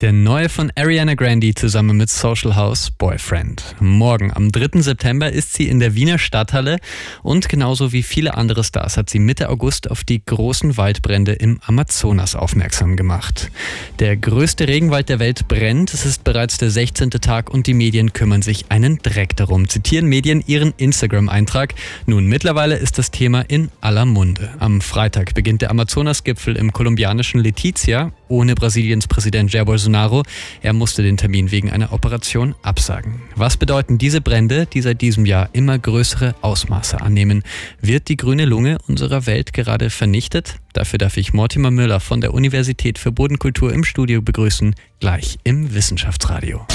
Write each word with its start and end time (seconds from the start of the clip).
Der 0.00 0.12
neue 0.12 0.48
von 0.48 0.70
Ariana 0.76 1.14
Grande 1.14 1.52
zusammen 1.54 1.96
mit 1.96 2.08
Social 2.08 2.54
House 2.54 2.88
Boyfriend. 2.88 3.74
Morgen, 3.80 4.32
am 4.32 4.52
3. 4.52 4.80
September, 4.80 5.32
ist 5.32 5.54
sie 5.54 5.66
in 5.66 5.80
der 5.80 5.96
Wiener 5.96 6.20
Stadthalle 6.20 6.78
und 7.24 7.48
genauso 7.48 7.90
wie 7.90 8.04
viele 8.04 8.36
andere 8.36 8.62
Stars 8.62 8.96
hat 8.96 9.10
sie 9.10 9.18
Mitte 9.18 9.48
August 9.48 9.90
auf 9.90 10.04
die 10.04 10.24
großen 10.24 10.76
Waldbrände 10.76 11.32
im 11.32 11.58
Amazonas 11.66 12.36
aufmerksam 12.36 12.94
gemacht. 12.94 13.50
Der 13.98 14.16
größte 14.16 14.68
Regenwald 14.68 15.08
der 15.08 15.18
Welt 15.18 15.48
brennt, 15.48 15.92
es 15.92 16.06
ist 16.06 16.22
bereits 16.22 16.58
der 16.58 16.70
16. 16.70 17.10
Tag 17.10 17.50
und 17.50 17.66
die 17.66 17.74
Medien 17.74 18.12
kümmern 18.12 18.42
sich 18.42 18.66
einen 18.68 18.98
Dreck 18.98 19.34
darum, 19.34 19.68
zitieren 19.68 20.06
Medien 20.06 20.44
ihren 20.46 20.74
Instagram-Eintrag. 20.76 21.74
Nun, 22.06 22.26
mittlerweile 22.26 22.76
ist 22.76 22.98
das 22.98 23.10
Thema 23.10 23.40
in 23.40 23.68
aller 23.80 24.06
Munde. 24.06 24.54
Am 24.60 24.80
Freitag 24.80 25.34
beginnt 25.34 25.62
der 25.62 25.72
Amazonas-Gipfel 25.72 26.54
im 26.54 26.72
kolumbianischen 26.72 27.40
Letizia 27.40 28.12
ohne 28.28 28.54
Brasiliens 28.54 29.08
Präsident 29.08 29.52
Jair 29.52 29.64
Bolsonaro 29.64 29.87
Bolsonaro. 29.88 30.22
Er 30.62 30.72
musste 30.72 31.02
den 31.02 31.16
Termin 31.16 31.50
wegen 31.50 31.70
einer 31.70 31.92
Operation 31.92 32.54
absagen. 32.62 33.22
Was 33.34 33.56
bedeuten 33.56 33.98
diese 33.98 34.20
Brände, 34.20 34.66
die 34.66 34.82
seit 34.82 35.00
diesem 35.00 35.24
Jahr 35.24 35.48
immer 35.52 35.78
größere 35.78 36.34
Ausmaße 36.42 37.00
annehmen? 37.00 37.42
Wird 37.80 38.08
die 38.08 38.16
grüne 38.16 38.44
Lunge 38.44 38.78
unserer 38.86 39.26
Welt 39.26 39.52
gerade 39.52 39.90
vernichtet? 39.90 40.56
Dafür 40.72 40.98
darf 40.98 41.16
ich 41.16 41.32
Mortimer 41.32 41.70
Müller 41.70 42.00
von 42.00 42.20
der 42.20 42.34
Universität 42.34 42.98
für 42.98 43.12
Bodenkultur 43.12 43.72
im 43.72 43.84
Studio 43.84 44.20
begrüßen, 44.20 44.74
gleich 45.00 45.38
im 45.44 45.74
Wissenschaftsradio. 45.74 46.66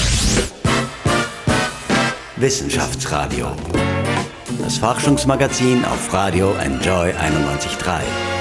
Wissenschaftsradio. 2.35 3.55
Das 4.59 4.77
Forschungsmagazin 4.77 5.85
auf 5.85 6.11
Radio 6.13 6.53
Enjoy 6.55 7.11
91.3. 7.11 8.32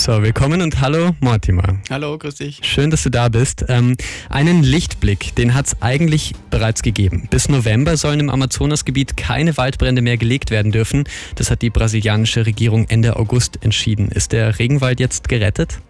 So, 0.00 0.22
willkommen 0.22 0.62
und 0.62 0.80
hallo 0.80 1.14
Mortimer. 1.20 1.78
Hallo, 1.90 2.16
grüß 2.16 2.36
dich. 2.36 2.60
Schön, 2.62 2.90
dass 2.90 3.02
du 3.02 3.10
da 3.10 3.28
bist. 3.28 3.66
Ähm, 3.68 3.98
einen 4.30 4.62
Lichtblick, 4.62 5.34
den 5.34 5.52
hat 5.52 5.66
es 5.66 5.82
eigentlich 5.82 6.32
bereits 6.48 6.80
gegeben. 6.80 7.28
Bis 7.30 7.50
November 7.50 7.98
sollen 7.98 8.18
im 8.18 8.30
Amazonasgebiet 8.30 9.18
keine 9.18 9.58
Waldbrände 9.58 10.00
mehr 10.00 10.16
gelegt 10.16 10.50
werden 10.50 10.72
dürfen. 10.72 11.04
Das 11.34 11.50
hat 11.50 11.60
die 11.60 11.68
brasilianische 11.68 12.46
Regierung 12.46 12.88
Ende 12.88 13.16
August 13.16 13.62
entschieden. 13.62 14.08
Ist 14.08 14.32
der 14.32 14.58
Regenwald 14.58 15.00
jetzt 15.00 15.28
gerettet? 15.28 15.80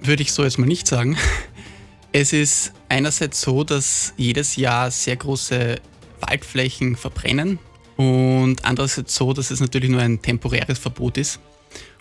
Würde 0.00 0.22
ich 0.22 0.32
so 0.32 0.44
jetzt 0.44 0.58
mal 0.58 0.64
nicht 0.64 0.86
sagen. 0.86 1.18
Es 2.10 2.32
ist 2.32 2.72
einerseits 2.88 3.38
so, 3.42 3.64
dass 3.64 4.14
jedes 4.16 4.56
Jahr 4.56 4.90
sehr 4.90 5.16
große 5.16 5.76
Waldflächen 6.22 6.96
verbrennen 6.96 7.58
und 7.98 8.64
andererseits 8.64 9.14
so, 9.14 9.34
dass 9.34 9.50
es 9.50 9.60
natürlich 9.60 9.90
nur 9.90 10.00
ein 10.00 10.22
temporäres 10.22 10.78
Verbot 10.78 11.18
ist 11.18 11.38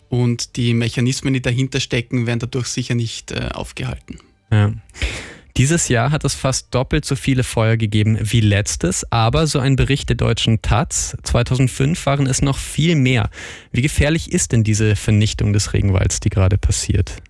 und 0.09 0.55
die 0.55 0.73
Mechanismen, 0.73 1.33
die 1.33 1.41
dahinter 1.41 1.79
stecken, 1.79 2.27
werden 2.27 2.39
dadurch 2.39 2.67
sicher 2.67 2.95
nicht 2.95 3.31
äh, 3.31 3.49
aufgehalten. 3.53 4.19
Ja. 4.51 4.73
Dieses 5.57 5.87
Jahr 5.87 6.11
hat 6.11 6.23
es 6.23 6.35
fast 6.35 6.67
doppelt 6.75 7.03
so 7.03 7.15
viele 7.15 7.43
Feuer 7.43 7.77
gegeben 7.77 8.19
wie 8.21 8.41
letztes, 8.41 9.11
aber 9.11 9.47
so 9.47 9.57
ein 9.57 9.75
Bericht 9.75 10.07
der 10.07 10.15
deutschen 10.15 10.61
Taz, 10.61 11.17
2005 11.23 12.05
waren 12.05 12.27
es 12.27 12.43
noch 12.43 12.59
viel 12.59 12.95
mehr. 12.95 13.31
Wie 13.71 13.81
gefährlich 13.81 14.31
ist 14.31 14.51
denn 14.51 14.63
diese 14.63 14.95
Vernichtung 14.95 15.53
des 15.53 15.73
Regenwalds, 15.73 16.19
die 16.19 16.29
gerade 16.29 16.59
passiert? 16.59 17.23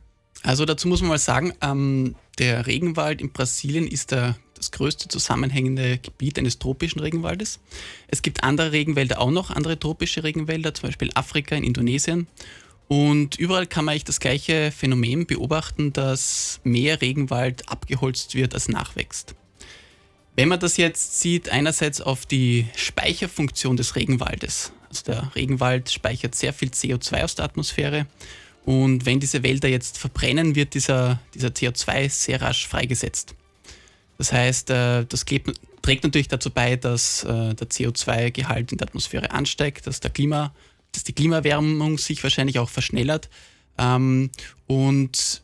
Also 0.44 0.66
dazu 0.66 0.89
muss 0.89 1.00
man 1.00 1.11
mal 1.11 1.20
sagen, 1.20 1.53
ähm, 1.61 2.16
der 2.38 2.67
Regenwald 2.67 3.22
in 3.22 3.31
Brasilien 3.31 3.88
ist 3.88 4.11
der, 4.11 4.36
das 4.55 4.72
größte 4.72 5.08
zusammenhängende 5.08 5.98
Gebiet 5.98 6.38
eines 6.38 6.59
tropischen 6.59 7.00
Regenwaldes. 7.00 7.61
Es 8.09 8.22
gibt 8.22 8.44
andere 8.44 8.73
Regenwälder 8.73 9.22
auch 9.22 9.31
noch, 9.31 9.52
andere 9.52 9.80
tropische 9.80 10.25
Regenwälder, 10.25 10.73
zum 10.73 10.89
Beispiel 10.89 11.11
Afrika, 11.16 11.55
in 11.55 11.64
Indonesien. 11.64 12.28
Und 12.88 13.38
überall 13.38 13.67
kann 13.67 13.85
man 13.85 13.93
eigentlich 13.93 14.05
das 14.05 14.19
gleiche 14.19 14.71
Phänomen 14.71 15.25
beobachten, 15.25 15.91
dass 15.91 16.61
mehr 16.63 17.02
Regenwald 17.02 17.69
abgeholzt 17.69 18.33
wird, 18.33 18.53
als 18.53 18.69
nachwächst. 18.69 19.35
Wenn 20.35 20.47
man 20.49 20.59
das 20.59 20.77
jetzt 20.77 21.19
sieht, 21.19 21.49
einerseits 21.49 21.99
auf 21.99 22.25
die 22.25 22.67
Speicherfunktion 22.75 23.75
des 23.75 23.95
Regenwaldes. 23.95 24.71
Also 24.89 25.03
der 25.05 25.31
Regenwald 25.35 25.89
speichert 25.89 26.36
sehr 26.36 26.53
viel 26.53 26.70
CO2 26.70 27.23
aus 27.23 27.36
der 27.36 27.45
Atmosphäre. 27.45 28.05
Und 28.64 29.05
wenn 29.05 29.19
diese 29.19 29.43
Wälder 29.43 29.67
jetzt 29.67 29.98
verbrennen, 29.98 30.55
wird 30.55 30.73
dieser, 30.73 31.19
dieser 31.33 31.49
CO2 31.49 32.09
sehr 32.09 32.42
rasch 32.42 32.67
freigesetzt. 32.67 33.33
Das 34.17 34.31
heißt, 34.31 34.69
äh, 34.69 35.05
das 35.05 35.25
trägt 35.81 36.04
natürlich 36.04 36.27
dazu 36.27 36.49
bei, 36.52 36.75
dass 36.75 37.23
äh, 37.23 37.54
der 37.54 37.69
CO2-Gehalt 37.69 38.71
in 38.71 38.77
der 38.77 38.87
Atmosphäre 38.87 39.31
ansteigt, 39.31 39.87
dass 39.87 39.99
der 39.99 40.11
Klima 40.11 40.54
dass 40.92 41.03
die 41.03 41.14
Klimaerwärmung 41.14 41.98
sich 41.98 42.23
wahrscheinlich 42.23 42.59
auch 42.59 42.70
verschnellert. 42.70 43.30
Ähm, 43.77 44.31
und 44.65 45.43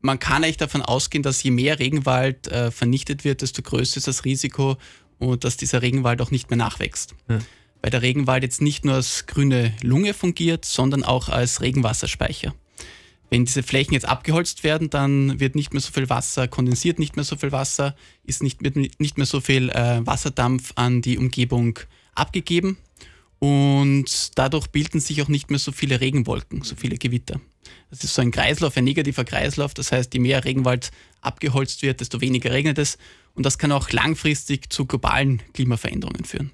man 0.00 0.18
kann 0.18 0.44
eigentlich 0.44 0.56
davon 0.56 0.82
ausgehen, 0.82 1.22
dass 1.22 1.42
je 1.42 1.50
mehr 1.50 1.78
Regenwald 1.78 2.48
äh, 2.48 2.70
vernichtet 2.70 3.24
wird, 3.24 3.42
desto 3.42 3.62
größer 3.62 3.98
ist 3.98 4.06
das 4.06 4.24
Risiko 4.24 4.76
und 5.18 5.44
dass 5.44 5.56
dieser 5.56 5.82
Regenwald 5.82 6.20
auch 6.20 6.30
nicht 6.30 6.50
mehr 6.50 6.56
nachwächst. 6.56 7.14
Ja. 7.28 7.38
Weil 7.82 7.90
der 7.90 8.02
Regenwald 8.02 8.42
jetzt 8.42 8.62
nicht 8.62 8.84
nur 8.84 8.94
als 8.94 9.26
grüne 9.26 9.74
Lunge 9.82 10.14
fungiert, 10.14 10.64
sondern 10.64 11.02
auch 11.02 11.28
als 11.28 11.60
Regenwasserspeicher. 11.60 12.54
Wenn 13.28 13.44
diese 13.44 13.64
Flächen 13.64 13.94
jetzt 13.94 14.06
abgeholzt 14.06 14.62
werden, 14.62 14.88
dann 14.88 15.40
wird 15.40 15.56
nicht 15.56 15.72
mehr 15.72 15.80
so 15.80 15.90
viel 15.90 16.08
Wasser, 16.08 16.46
kondensiert 16.46 17.00
nicht 17.00 17.16
mehr 17.16 17.24
so 17.24 17.36
viel 17.36 17.50
Wasser, 17.50 17.96
ist 18.22 18.42
nicht 18.42 18.62
mehr, 18.62 18.72
nicht 18.98 19.16
mehr 19.16 19.26
so 19.26 19.40
viel 19.40 19.70
äh, 19.70 20.06
Wasserdampf 20.06 20.72
an 20.76 21.02
die 21.02 21.18
Umgebung 21.18 21.78
abgegeben 22.14 22.78
und 23.38 24.38
dadurch 24.38 24.68
bilden 24.68 25.00
sich 25.00 25.22
auch 25.22 25.28
nicht 25.28 25.50
mehr 25.50 25.58
so 25.58 25.72
viele 25.72 26.00
Regenwolken, 26.00 26.62
so 26.62 26.74
viele 26.76 26.96
Gewitter. 26.96 27.40
Das 27.90 28.02
ist 28.02 28.14
so 28.14 28.22
ein 28.22 28.30
Kreislauf, 28.30 28.76
ein 28.76 28.84
negativer 28.84 29.24
Kreislauf. 29.24 29.74
Das 29.74 29.92
heißt, 29.92 30.14
je 30.14 30.20
mehr 30.20 30.44
Regenwald 30.44 30.90
abgeholzt 31.20 31.82
wird, 31.82 32.00
desto 32.00 32.20
weniger 32.20 32.50
regnet 32.50 32.78
es. 32.78 32.98
Und 33.36 33.44
das 33.44 33.58
kann 33.58 33.70
auch 33.70 33.90
langfristig 33.90 34.72
zu 34.72 34.86
globalen 34.86 35.42
Klimaveränderungen 35.52 36.24
führen. 36.24 36.50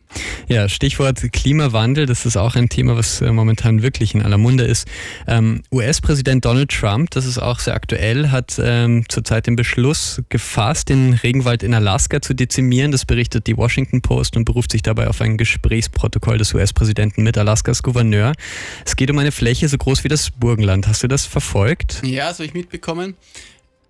Ja, 0.48 0.68
Stichwort 0.68 1.20
Klimawandel, 1.32 2.06
das 2.06 2.26
ist 2.26 2.36
auch 2.36 2.56
ein 2.56 2.68
Thema, 2.68 2.96
was 2.96 3.20
äh, 3.20 3.30
momentan 3.30 3.82
wirklich 3.82 4.14
in 4.14 4.22
aller 4.22 4.36
Munde 4.36 4.64
ist. 4.64 4.88
Ähm, 5.28 5.62
US-Präsident 5.70 6.44
Donald 6.44 6.70
Trump, 6.70 7.10
das 7.10 7.24
ist 7.24 7.38
auch 7.38 7.60
sehr 7.60 7.74
aktuell, 7.74 8.30
hat 8.30 8.60
ähm, 8.62 9.04
zurzeit 9.08 9.46
den 9.46 9.54
Beschluss 9.54 10.22
gefasst, 10.28 10.88
den 10.88 11.14
Regenwald 11.14 11.62
in 11.62 11.72
Alaska 11.72 12.20
zu 12.20 12.34
dezimieren. 12.34 12.90
Das 12.90 13.04
berichtet 13.04 13.46
die 13.46 13.56
Washington 13.56 14.02
Post 14.02 14.36
und 14.36 14.44
beruft 14.44 14.72
sich 14.72 14.82
dabei 14.82 15.06
auf 15.06 15.20
ein 15.20 15.36
Gesprächsprotokoll 15.36 16.38
des 16.38 16.52
US-Präsidenten 16.52 17.22
mit 17.22 17.38
Alaskas 17.38 17.84
Gouverneur. 17.84 18.32
Es 18.84 18.96
geht 18.96 19.10
um 19.10 19.18
eine 19.18 19.30
Fläche 19.30 19.68
so 19.68 19.78
groß 19.78 20.02
wie 20.02 20.08
das 20.08 20.32
Burgenland. 20.32 20.88
Hast 20.88 21.04
du 21.04 21.08
das 21.08 21.26
verfolgt? 21.26 22.02
Ja, 22.04 22.28
das 22.28 22.38
habe 22.38 22.46
ich 22.46 22.54
mitbekommen 22.54 23.14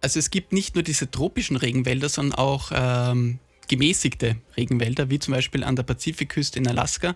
also 0.03 0.19
es 0.19 0.31
gibt 0.31 0.53
nicht 0.53 0.75
nur 0.75 0.83
diese 0.83 1.11
tropischen 1.11 1.57
Regenwälder, 1.57 2.09
sondern 2.09 2.39
auch 2.39 2.73
ähm, 2.75 3.39
gemäßigte 3.69 4.37
Regenwälder, 4.57 5.09
wie 5.09 5.19
zum 5.19 5.33
Beispiel 5.33 5.65
an 5.65 5.77
der 5.77 5.85
Pazifikküste 5.85 6.59
in 6.59 6.69
Alaska. 6.69 7.15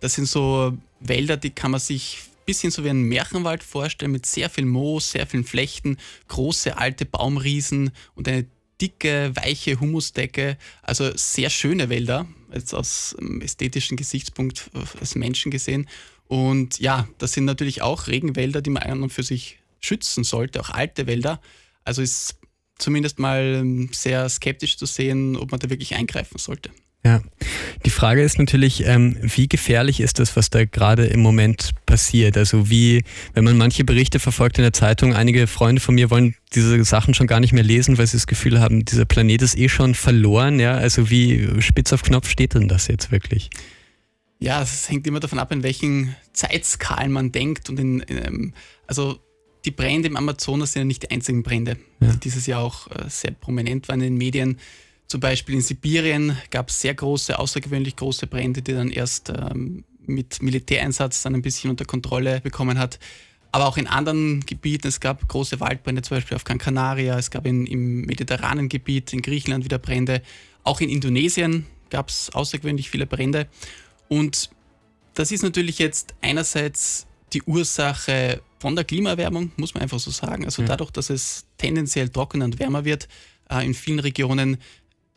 Das 0.00 0.14
sind 0.14 0.26
so 0.26 0.78
Wälder, 1.00 1.36
die 1.36 1.50
kann 1.50 1.72
man 1.72 1.80
sich 1.80 2.18
ein 2.22 2.44
bisschen 2.46 2.70
so 2.70 2.84
wie 2.84 2.90
einen 2.90 3.02
Märchenwald 3.02 3.62
vorstellen, 3.62 4.12
mit 4.12 4.24
sehr 4.24 4.48
viel 4.48 4.64
Moos, 4.64 5.10
sehr 5.10 5.26
vielen 5.26 5.44
Flechten, 5.44 5.98
große 6.28 6.78
alte 6.78 7.04
Baumriesen 7.04 7.90
und 8.14 8.28
eine 8.28 8.46
dicke, 8.80 9.32
weiche 9.34 9.80
Humusdecke. 9.80 10.56
Also 10.82 11.10
sehr 11.16 11.50
schöne 11.50 11.88
Wälder, 11.88 12.26
jetzt 12.54 12.72
aus 12.72 13.16
ästhetischen 13.40 13.96
Gesichtspunkt 13.96 14.70
als 15.00 15.16
Menschen 15.16 15.50
gesehen. 15.50 15.88
Und 16.28 16.78
ja, 16.78 17.08
das 17.18 17.32
sind 17.32 17.46
natürlich 17.46 17.82
auch 17.82 18.06
Regenwälder, 18.06 18.62
die 18.62 18.70
man 18.70 18.84
an 18.84 19.02
und 19.02 19.12
für 19.12 19.24
sich 19.24 19.58
schützen 19.80 20.22
sollte, 20.24 20.60
auch 20.60 20.70
alte 20.70 21.06
Wälder. 21.06 21.40
Also 21.88 22.02
ist 22.02 22.36
zumindest 22.78 23.18
mal 23.18 23.56
ähm, 23.60 23.88
sehr 23.92 24.28
skeptisch 24.28 24.76
zu 24.76 24.86
sehen, 24.86 25.36
ob 25.36 25.50
man 25.50 25.58
da 25.58 25.70
wirklich 25.70 25.94
eingreifen 25.94 26.38
sollte. 26.38 26.70
Ja, 27.04 27.22
die 27.86 27.90
Frage 27.90 28.22
ist 28.22 28.38
natürlich, 28.38 28.84
ähm, 28.84 29.16
wie 29.22 29.48
gefährlich 29.48 30.00
ist 30.00 30.18
das, 30.18 30.36
was 30.36 30.50
da 30.50 30.64
gerade 30.66 31.06
im 31.06 31.20
Moment 31.20 31.70
passiert? 31.86 32.36
Also 32.36 32.68
wie, 32.68 33.04
wenn 33.34 33.44
man 33.44 33.56
manche 33.56 33.84
Berichte 33.84 34.18
verfolgt 34.18 34.58
in 34.58 34.62
der 34.62 34.72
Zeitung, 34.72 35.14
einige 35.14 35.46
Freunde 35.46 35.80
von 35.80 35.94
mir 35.94 36.10
wollen 36.10 36.34
diese 36.54 36.84
Sachen 36.84 37.14
schon 37.14 37.26
gar 37.26 37.40
nicht 37.40 37.52
mehr 37.52 37.62
lesen, 37.62 37.96
weil 37.96 38.06
sie 38.06 38.16
das 38.16 38.26
Gefühl 38.26 38.60
haben, 38.60 38.84
dieser 38.84 39.06
Planet 39.06 39.42
ist 39.42 39.56
eh 39.56 39.68
schon 39.68 39.94
verloren. 39.94 40.60
Ja, 40.60 40.74
also 40.74 41.08
wie 41.08 41.48
spitz 41.62 41.92
auf 41.92 42.02
Knopf 42.02 42.28
steht 42.28 42.54
denn 42.54 42.68
das 42.68 42.88
jetzt 42.88 43.10
wirklich? 43.10 43.48
Ja, 44.40 44.60
es 44.60 44.88
hängt 44.90 45.06
immer 45.06 45.20
davon 45.20 45.38
ab, 45.38 45.52
in 45.52 45.62
welchen 45.62 46.14
Zeitskalen 46.32 47.12
man 47.12 47.32
denkt 47.32 47.70
und 47.70 47.80
in, 47.80 48.00
in 48.00 48.18
ähm, 48.18 48.54
also 48.86 49.20
die 49.68 49.72
Brände 49.72 50.08
im 50.08 50.16
Amazonas 50.16 50.72
sind 50.72 50.80
ja 50.80 50.84
nicht 50.86 51.02
die 51.02 51.10
einzigen 51.10 51.42
Brände, 51.42 51.76
ja. 52.00 52.10
die 52.12 52.20
dieses 52.20 52.46
Jahr 52.46 52.62
auch 52.62 52.90
äh, 52.90 53.04
sehr 53.08 53.32
prominent 53.32 53.86
waren 53.88 54.00
in 54.00 54.14
den 54.14 54.16
Medien. 54.16 54.58
Zum 55.08 55.20
Beispiel 55.20 55.56
in 55.56 55.60
Sibirien 55.60 56.38
gab 56.50 56.70
es 56.70 56.80
sehr 56.80 56.94
große, 56.94 57.38
außergewöhnlich 57.38 57.94
große 57.94 58.26
Brände, 58.28 58.62
die 58.62 58.72
dann 58.72 58.90
erst 58.90 59.28
ähm, 59.28 59.84
mit 60.06 60.40
Militäreinsatz 60.42 61.22
dann 61.22 61.34
ein 61.34 61.42
bisschen 61.42 61.68
unter 61.68 61.84
Kontrolle 61.84 62.40
bekommen 62.40 62.78
hat. 62.78 62.98
Aber 63.52 63.66
auch 63.66 63.76
in 63.76 63.86
anderen 63.86 64.40
Gebieten, 64.46 64.88
es 64.88 65.00
gab 65.00 65.28
große 65.28 65.60
Waldbrände, 65.60 66.00
zum 66.00 66.16
Beispiel 66.16 66.36
auf 66.36 66.44
Gran 66.44 66.56
Canaria, 66.56 67.18
es 67.18 67.30
gab 67.30 67.44
in, 67.44 67.66
im 67.66 68.06
mediterranen 68.06 68.70
Gebiet, 68.70 69.12
in 69.12 69.20
Griechenland 69.20 69.64
wieder 69.64 69.78
Brände. 69.78 70.22
Auch 70.64 70.80
in 70.80 70.88
Indonesien 70.88 71.66
gab 71.90 72.08
es 72.08 72.30
außergewöhnlich 72.30 72.88
viele 72.88 73.06
Brände. 73.06 73.48
Und 74.08 74.48
das 75.12 75.30
ist 75.30 75.42
natürlich 75.42 75.78
jetzt 75.78 76.14
einerseits 76.22 77.07
die 77.32 77.42
Ursache 77.42 78.42
von 78.58 78.74
der 78.74 78.84
Klimaerwärmung, 78.84 79.52
muss 79.56 79.74
man 79.74 79.82
einfach 79.82 79.98
so 79.98 80.10
sagen. 80.10 80.44
Also 80.44 80.62
dadurch, 80.62 80.90
dass 80.90 81.10
es 81.10 81.46
tendenziell 81.58 82.08
trockener 82.08 82.44
und 82.44 82.58
wärmer 82.58 82.84
wird, 82.84 83.08
äh, 83.50 83.64
in 83.64 83.74
vielen 83.74 84.00
Regionen 84.00 84.58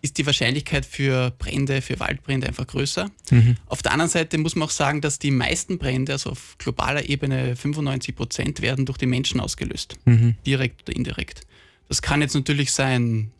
ist 0.02 0.18
die 0.18 0.26
Wahrscheinlichkeit 0.26 0.86
für 0.86 1.32
Brände, 1.38 1.82
für 1.82 2.00
Waldbrände 2.00 2.48
einfach 2.48 2.66
größer. 2.66 3.10
Mhm. 3.30 3.56
Auf 3.68 3.84
der 3.84 3.92
anderen 3.92 4.10
Seite 4.10 4.38
muss 4.38 4.56
man 4.56 4.68
auch 4.68 4.72
sagen, 4.72 5.02
dass 5.02 5.20
die 5.20 5.32
meisten 5.32 5.78
Brände, 5.78 6.14
also 6.14 6.32
auf 6.32 6.56
globaler 6.58 7.08
Ebene 7.08 7.56
95 7.56 8.16
Prozent, 8.16 8.62
werden 8.62 8.86
durch 8.86 8.98
die 8.98 9.06
Menschen 9.06 9.40
ausgelöst, 9.40 9.98
mhm. 10.06 10.36
direkt 10.46 10.84
oder 10.84 10.96
indirekt. 10.96 11.42
Das 11.88 12.02
kann 12.02 12.22
jetzt 12.22 12.34
natürlich 12.34 12.72
sein 12.72 13.32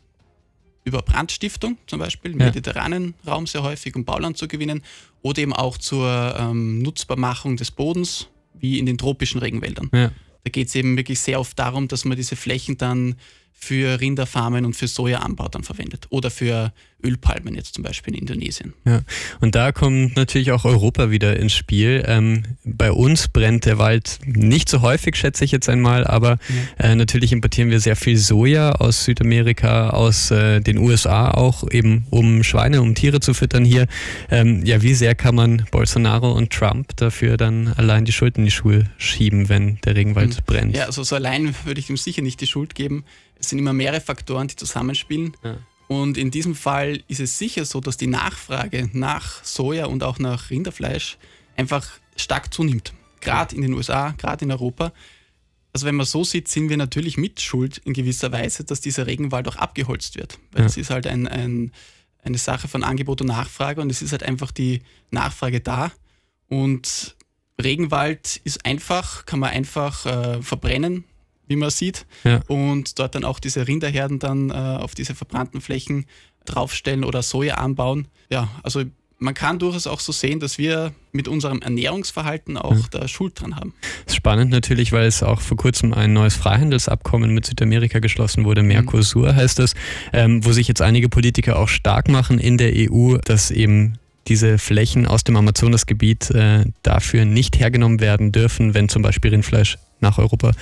über 0.84 1.02
Brandstiftung 1.02 1.78
zum 1.86 1.98
Beispiel, 1.98 2.32
im 2.32 2.40
ja. 2.40 2.46
mediterranen 2.46 3.14
Raum 3.26 3.46
sehr 3.46 3.62
häufig, 3.62 3.94
um 3.96 4.04
Bauland 4.04 4.36
zu 4.36 4.48
gewinnen, 4.48 4.82
oder 5.22 5.40
eben 5.40 5.52
auch 5.52 5.78
zur 5.78 6.36
ähm, 6.38 6.82
Nutzbarmachung 6.82 7.56
des 7.56 7.70
Bodens, 7.70 8.28
wie 8.58 8.78
in 8.78 8.86
den 8.86 8.98
tropischen 8.98 9.40
Regenwäldern. 9.40 9.90
Ja. 9.92 10.12
Da 10.44 10.50
geht 10.50 10.68
es 10.68 10.74
eben 10.74 10.96
wirklich 10.96 11.20
sehr 11.20 11.38
oft 11.38 11.58
darum, 11.58 11.88
dass 11.88 12.04
man 12.04 12.16
diese 12.16 12.36
Flächen 12.36 12.76
dann 12.76 13.16
für 13.62 14.00
Rinderfarmen 14.00 14.64
und 14.64 14.74
für 14.74 14.88
Sojaanbau 14.88 15.46
dann 15.46 15.62
verwendet 15.62 16.08
oder 16.10 16.32
für 16.32 16.72
Ölpalmen 17.04 17.54
jetzt 17.54 17.74
zum 17.74 17.84
Beispiel 17.84 18.14
in 18.14 18.20
Indonesien. 18.20 18.74
Ja, 18.84 19.02
und 19.40 19.54
da 19.54 19.70
kommt 19.70 20.16
natürlich 20.16 20.50
auch 20.50 20.64
Europa 20.64 21.12
wieder 21.12 21.38
ins 21.38 21.54
Spiel. 21.54 22.02
Ähm, 22.06 22.42
bei 22.64 22.90
uns 22.90 23.28
brennt 23.28 23.64
der 23.64 23.78
Wald 23.78 24.18
nicht 24.24 24.68
so 24.68 24.82
häufig, 24.82 25.14
schätze 25.14 25.44
ich 25.44 25.52
jetzt 25.52 25.68
einmal, 25.68 26.04
aber 26.04 26.38
ja. 26.78 26.86
äh, 26.86 26.94
natürlich 26.96 27.30
importieren 27.30 27.70
wir 27.70 27.78
sehr 27.78 27.94
viel 27.94 28.16
Soja 28.16 28.72
aus 28.72 29.04
Südamerika, 29.04 29.90
aus 29.90 30.32
äh, 30.32 30.60
den 30.60 30.78
USA 30.78 31.30
auch, 31.30 31.62
eben 31.70 32.04
um 32.10 32.42
Schweine, 32.42 32.82
um 32.82 32.96
Tiere 32.96 33.20
zu 33.20 33.32
füttern 33.32 33.64
hier. 33.64 33.86
Ähm, 34.28 34.64
ja, 34.64 34.82
wie 34.82 34.94
sehr 34.94 35.14
kann 35.14 35.36
man 35.36 35.66
Bolsonaro 35.70 36.32
und 36.32 36.52
Trump 36.52 36.96
dafür 36.96 37.36
dann 37.36 37.68
allein 37.76 38.04
die 38.04 38.12
Schuld 38.12 38.38
in 38.38 38.44
die 38.44 38.50
Schuhe 38.50 38.90
schieben, 38.98 39.48
wenn 39.48 39.78
der 39.84 39.94
Regenwald 39.94 40.36
mhm. 40.36 40.44
brennt? 40.46 40.76
Ja, 40.76 40.86
also 40.86 41.04
so 41.04 41.14
allein 41.14 41.54
würde 41.64 41.78
ich 41.78 41.88
ihm 41.88 41.96
sicher 41.96 42.22
nicht 42.22 42.40
die 42.40 42.48
Schuld 42.48 42.74
geben. 42.74 43.04
Es 43.42 43.50
sind 43.50 43.58
immer 43.58 43.72
mehrere 43.72 44.00
Faktoren, 44.00 44.48
die 44.48 44.56
zusammenspielen. 44.56 45.36
Ja. 45.42 45.58
Und 45.88 46.16
in 46.16 46.30
diesem 46.30 46.54
Fall 46.54 47.02
ist 47.08 47.20
es 47.20 47.36
sicher 47.36 47.64
so, 47.64 47.80
dass 47.80 47.96
die 47.96 48.06
Nachfrage 48.06 48.88
nach 48.92 49.44
Soja 49.44 49.86
und 49.86 50.02
auch 50.02 50.18
nach 50.18 50.48
Rinderfleisch 50.48 51.18
einfach 51.56 51.86
stark 52.16 52.54
zunimmt. 52.54 52.94
Gerade 53.20 53.54
in 53.54 53.62
den 53.62 53.74
USA, 53.74 54.14
gerade 54.16 54.44
in 54.44 54.52
Europa. 54.52 54.92
Also 55.72 55.86
wenn 55.86 55.96
man 55.96 56.06
so 56.06 56.22
sieht, 56.22 56.48
sind 56.48 56.68
wir 56.68 56.76
natürlich 56.76 57.16
mit 57.16 57.40
Schuld 57.40 57.78
in 57.78 57.92
gewisser 57.94 58.30
Weise, 58.30 58.64
dass 58.64 58.80
dieser 58.80 59.06
Regenwald 59.06 59.48
auch 59.48 59.56
abgeholzt 59.56 60.16
wird. 60.16 60.38
Weil 60.52 60.66
es 60.66 60.76
ist 60.76 60.90
halt 60.90 61.06
ein, 61.06 61.26
ein, 61.26 61.72
eine 62.22 62.38
Sache 62.38 62.68
von 62.68 62.84
Angebot 62.84 63.20
und 63.20 63.26
Nachfrage 63.26 63.80
und 63.80 63.90
es 63.90 64.02
ist 64.02 64.12
halt 64.12 64.22
einfach 64.22 64.52
die 64.52 64.82
Nachfrage 65.10 65.60
da. 65.60 65.90
Und 66.48 67.16
Regenwald 67.62 68.40
ist 68.44 68.64
einfach, 68.64 69.26
kann 69.26 69.40
man 69.40 69.50
einfach 69.50 70.06
äh, 70.06 70.42
verbrennen, 70.42 71.04
wie 71.52 71.56
man 71.56 71.70
sieht, 71.70 72.06
ja. 72.24 72.40
und 72.48 72.98
dort 72.98 73.14
dann 73.14 73.24
auch 73.24 73.38
diese 73.38 73.68
Rinderherden 73.68 74.18
dann 74.18 74.50
äh, 74.50 74.54
auf 74.54 74.94
diese 74.94 75.14
verbrannten 75.14 75.60
Flächen 75.60 76.06
draufstellen 76.44 77.04
oder 77.04 77.22
Soja 77.22 77.56
anbauen. 77.56 78.08
Ja, 78.30 78.48
also 78.62 78.82
man 79.22 79.34
kann 79.34 79.58
durchaus 79.60 79.86
auch 79.86 80.00
so 80.00 80.10
sehen, 80.10 80.40
dass 80.40 80.58
wir 80.58 80.92
mit 81.12 81.28
unserem 81.28 81.62
Ernährungsverhalten 81.62 82.56
auch 82.56 82.74
ja. 82.74 82.82
da 82.90 83.08
Schuld 83.08 83.40
dran 83.40 83.54
haben. 83.54 83.72
Das 84.04 84.14
ist 84.14 84.16
spannend 84.16 84.50
natürlich, 84.50 84.92
weil 84.92 85.06
es 85.06 85.22
auch 85.22 85.40
vor 85.40 85.56
kurzem 85.56 85.94
ein 85.94 86.12
neues 86.12 86.34
Freihandelsabkommen 86.34 87.32
mit 87.32 87.46
Südamerika 87.46 88.00
geschlossen 88.00 88.44
wurde, 88.44 88.62
Mercosur 88.62 89.32
mhm. 89.32 89.36
heißt 89.36 89.60
das, 89.60 89.74
ähm, 90.12 90.44
wo 90.44 90.52
sich 90.52 90.66
jetzt 90.66 90.82
einige 90.82 91.08
Politiker 91.08 91.58
auch 91.58 91.68
stark 91.68 92.08
machen 92.08 92.38
in 92.38 92.58
der 92.58 92.72
EU, 92.74 93.16
dass 93.18 93.50
eben 93.50 93.98
diese 94.28 94.58
Flächen 94.58 95.06
aus 95.06 95.24
dem 95.24 95.36
Amazonasgebiet 95.36 96.30
äh, 96.30 96.64
dafür 96.82 97.24
nicht 97.24 97.58
hergenommen 97.58 98.00
werden 98.00 98.32
dürfen, 98.32 98.74
wenn 98.74 98.88
zum 98.88 99.02
Beispiel 99.02 99.30
Rindfleisch 99.30 99.78
nach 100.02 100.18
Europa 100.18 100.52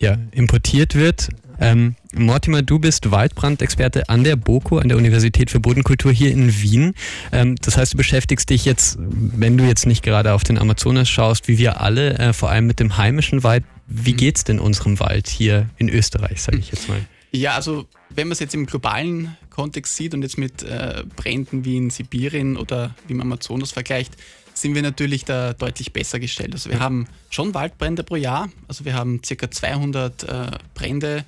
ja, 0.00 0.16
importiert 0.32 0.94
wird. 0.94 1.28
Ähm, 1.60 1.94
Mortimer, 2.14 2.62
du 2.62 2.78
bist 2.78 3.10
Waldbrandexperte 3.10 4.08
an 4.08 4.24
der 4.24 4.36
BOKU, 4.36 4.78
an 4.78 4.88
der 4.88 4.98
Universität 4.98 5.50
für 5.50 5.60
Bodenkultur 5.60 6.12
hier 6.12 6.32
in 6.32 6.60
Wien. 6.60 6.94
Ähm, 7.30 7.56
das 7.56 7.76
heißt, 7.76 7.92
du 7.92 7.96
beschäftigst 7.96 8.50
dich 8.50 8.64
jetzt, 8.64 8.98
wenn 9.00 9.56
du 9.56 9.64
jetzt 9.64 9.86
nicht 9.86 10.02
gerade 10.02 10.32
auf 10.32 10.42
den 10.42 10.58
Amazonas 10.58 11.08
schaust, 11.08 11.48
wie 11.48 11.58
wir 11.58 11.80
alle, 11.80 12.18
äh, 12.18 12.32
vor 12.32 12.50
allem 12.50 12.66
mit 12.66 12.80
dem 12.80 12.96
heimischen 12.96 13.44
Wald. 13.44 13.64
Wie 13.86 14.12
mhm. 14.12 14.16
geht 14.16 14.36
es 14.38 14.44
denn 14.44 14.58
unserem 14.58 14.98
Wald 14.98 15.28
hier 15.28 15.68
in 15.76 15.88
Österreich, 15.88 16.42
sage 16.42 16.58
ich 16.58 16.70
jetzt 16.72 16.88
mal? 16.88 17.00
Ja, 17.30 17.54
also 17.54 17.86
wenn 18.10 18.28
man 18.28 18.32
es 18.32 18.40
jetzt 18.40 18.54
im 18.54 18.66
globalen 18.66 19.36
Kontext 19.48 19.96
sieht 19.96 20.14
und 20.14 20.22
jetzt 20.22 20.38
mit 20.38 20.62
äh, 20.62 21.04
Bränden 21.16 21.64
wie 21.64 21.76
in 21.76 21.90
Sibirien 21.90 22.56
oder 22.56 22.94
wie 23.06 23.12
im 23.12 23.20
Amazonas 23.20 23.72
vergleicht, 23.72 24.16
sind 24.54 24.74
wir 24.74 24.82
natürlich 24.82 25.24
da 25.24 25.52
deutlich 25.54 25.92
besser 25.92 26.20
gestellt. 26.20 26.52
Also 26.52 26.70
wir 26.70 26.80
haben 26.80 27.06
schon 27.30 27.54
Waldbrände 27.54 28.04
pro 28.04 28.16
Jahr. 28.16 28.50
Also 28.68 28.84
wir 28.84 28.94
haben 28.94 29.20
ca. 29.22 29.50
200 29.50 30.22
äh, 30.24 30.50
Brände 30.74 31.24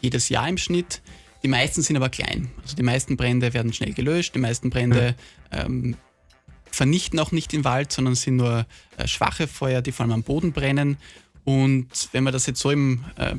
jedes 0.00 0.28
Jahr 0.28 0.48
im 0.48 0.58
Schnitt. 0.58 1.02
Die 1.42 1.48
meisten 1.48 1.82
sind 1.82 1.96
aber 1.96 2.08
klein. 2.08 2.50
Also 2.62 2.76
die 2.76 2.82
meisten 2.82 3.16
Brände 3.16 3.52
werden 3.52 3.72
schnell 3.72 3.92
gelöscht. 3.92 4.34
Die 4.34 4.38
meisten 4.38 4.70
Brände 4.70 5.14
ähm, 5.52 5.96
vernichten 6.70 7.18
auch 7.18 7.32
nicht 7.32 7.52
den 7.52 7.64
Wald, 7.64 7.92
sondern 7.92 8.14
sind 8.14 8.36
nur 8.36 8.66
äh, 8.96 9.06
schwache 9.06 9.46
Feuer, 9.46 9.82
die 9.82 9.92
vor 9.92 10.04
allem 10.04 10.12
am 10.12 10.22
Boden 10.22 10.52
brennen. 10.52 10.96
Und 11.44 11.88
wenn 12.12 12.24
man 12.24 12.32
das 12.32 12.46
jetzt 12.46 12.60
so 12.60 12.70
im 12.70 13.04
äh, 13.16 13.34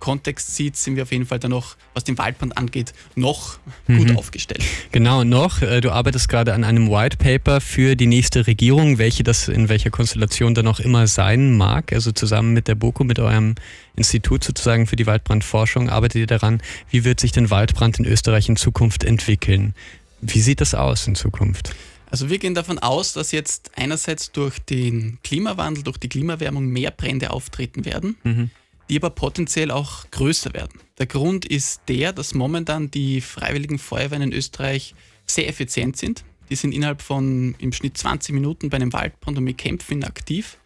Kontext 0.00 0.56
sieht, 0.56 0.76
sind 0.76 0.96
wir 0.96 1.04
auf 1.04 1.12
jeden 1.12 1.26
Fall 1.26 1.38
dann 1.38 1.52
noch, 1.52 1.76
was 1.94 2.04
den 2.04 2.18
Waldbrand 2.18 2.56
angeht, 2.56 2.92
noch 3.14 3.58
mhm. 3.86 3.98
gut 3.98 4.16
aufgestellt. 4.16 4.64
Genau, 4.90 5.22
noch. 5.22 5.62
Äh, 5.62 5.80
du 5.80 5.92
arbeitest 5.92 6.28
gerade 6.28 6.54
an 6.54 6.64
einem 6.64 6.90
White 6.90 7.18
Paper 7.18 7.60
für 7.60 7.94
die 7.94 8.06
nächste 8.06 8.46
Regierung, 8.46 8.98
welche 8.98 9.22
das 9.22 9.48
in 9.48 9.68
welcher 9.68 9.90
Konstellation 9.90 10.54
dann 10.54 10.66
auch 10.66 10.80
immer 10.80 11.06
sein 11.06 11.56
mag. 11.56 11.92
Also 11.92 12.10
zusammen 12.12 12.52
mit 12.54 12.66
der 12.66 12.74
BOKU, 12.74 13.04
mit 13.04 13.18
eurem 13.18 13.54
Institut 13.94 14.42
sozusagen 14.42 14.86
für 14.86 14.96
die 14.96 15.06
Waldbrandforschung, 15.06 15.90
arbeitet 15.90 16.20
ihr 16.20 16.26
daran, 16.26 16.60
wie 16.90 17.04
wird 17.04 17.20
sich 17.20 17.32
denn 17.32 17.50
Waldbrand 17.50 17.98
in 17.98 18.06
Österreich 18.06 18.48
in 18.48 18.56
Zukunft 18.56 19.04
entwickeln? 19.04 19.74
Wie 20.22 20.40
sieht 20.40 20.60
das 20.60 20.74
aus 20.74 21.06
in 21.06 21.14
Zukunft? 21.14 21.74
Also 22.10 22.28
wir 22.28 22.38
gehen 22.38 22.54
davon 22.54 22.78
aus, 22.80 23.12
dass 23.12 23.30
jetzt 23.30 23.70
einerseits 23.76 24.32
durch 24.32 24.58
den 24.58 25.18
Klimawandel, 25.22 25.84
durch 25.84 25.98
die 25.98 26.08
Klimaerwärmung 26.08 26.66
mehr 26.66 26.90
Brände 26.90 27.30
auftreten 27.30 27.84
werden. 27.84 28.16
Mhm 28.24 28.50
die 28.90 28.96
aber 28.96 29.10
potenziell 29.10 29.70
auch 29.70 30.10
größer 30.10 30.52
werden. 30.52 30.80
Der 30.98 31.06
Grund 31.06 31.46
ist 31.46 31.82
der, 31.88 32.12
dass 32.12 32.34
momentan 32.34 32.90
die 32.90 33.20
freiwilligen 33.20 33.78
Feuerwehren 33.78 34.24
in 34.24 34.32
Österreich 34.32 34.96
sehr 35.26 35.48
effizient 35.48 35.96
sind. 35.96 36.24
Die 36.50 36.56
sind 36.56 36.72
innerhalb 36.72 37.00
von 37.00 37.54
im 37.58 37.72
Schnitt 37.72 37.96
20 37.96 38.34
Minuten 38.34 38.68
bei 38.68 38.76
einem 38.76 38.92
Waldbrand 38.92 39.38
und 39.38 39.44
mit 39.44 39.58
Kämpfen 39.58 40.02
aktiv. 40.02 40.58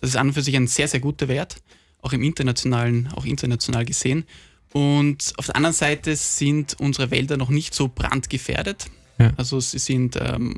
Das 0.00 0.10
ist 0.10 0.16
an 0.16 0.28
und 0.28 0.34
für 0.34 0.42
sich 0.42 0.54
ein 0.54 0.68
sehr, 0.68 0.86
sehr 0.86 1.00
guter 1.00 1.26
Wert, 1.26 1.56
auch 2.00 2.12
im 2.12 2.22
internationalen, 2.22 3.08
auch 3.16 3.24
international 3.24 3.84
gesehen. 3.84 4.24
Und 4.72 5.32
auf 5.36 5.46
der 5.46 5.56
anderen 5.56 5.74
Seite 5.74 6.14
sind 6.14 6.78
unsere 6.78 7.10
Wälder 7.10 7.36
noch 7.36 7.50
nicht 7.50 7.74
so 7.74 7.88
brandgefährdet. 7.88 8.86
Ja. 9.18 9.32
Also 9.36 9.58
sie 9.58 9.80
sind 9.80 10.16
ähm, 10.20 10.54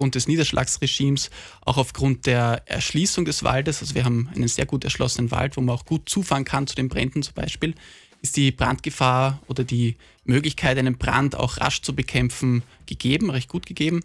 aufgrund 0.00 0.14
des 0.14 0.28
Niederschlagsregimes, 0.28 1.28
auch 1.60 1.76
aufgrund 1.76 2.24
der 2.24 2.62
Erschließung 2.64 3.26
des 3.26 3.44
Waldes, 3.44 3.82
also 3.82 3.94
wir 3.94 4.06
haben 4.06 4.30
einen 4.34 4.48
sehr 4.48 4.64
gut 4.64 4.82
erschlossenen 4.82 5.30
Wald, 5.30 5.58
wo 5.58 5.60
man 5.60 5.74
auch 5.74 5.84
gut 5.84 6.08
zufahren 6.08 6.46
kann 6.46 6.66
zu 6.66 6.74
den 6.74 6.88
Bränden 6.88 7.22
zum 7.22 7.34
Beispiel, 7.34 7.74
ist 8.22 8.38
die 8.38 8.50
Brandgefahr 8.50 9.42
oder 9.46 9.62
die 9.62 9.96
Möglichkeit, 10.24 10.78
einen 10.78 10.96
Brand 10.96 11.36
auch 11.36 11.58
rasch 11.58 11.82
zu 11.82 11.94
bekämpfen, 11.94 12.62
gegeben, 12.86 13.28
recht 13.28 13.50
gut 13.50 13.66
gegeben. 13.66 14.00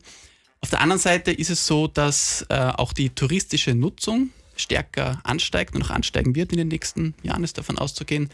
Auf 0.59 0.69
der 0.69 0.81
anderen 0.81 0.99
Seite 0.99 1.31
ist 1.31 1.49
es 1.49 1.65
so, 1.65 1.87
dass 1.87 2.45
äh, 2.49 2.55
auch 2.55 2.91
die 2.91 3.11
touristische 3.11 3.73
Nutzung 3.73 4.31
stärker 4.57 5.21
ansteigt 5.23 5.75
und 5.75 5.83
auch 5.83 5.91
ansteigen 5.91 6.35
wird 6.35 6.51
in 6.51 6.57
den 6.57 6.67
nächsten 6.67 7.13
Jahren, 7.23 7.45
ist 7.45 7.57
davon 7.57 7.77
auszugehen. 7.77 8.29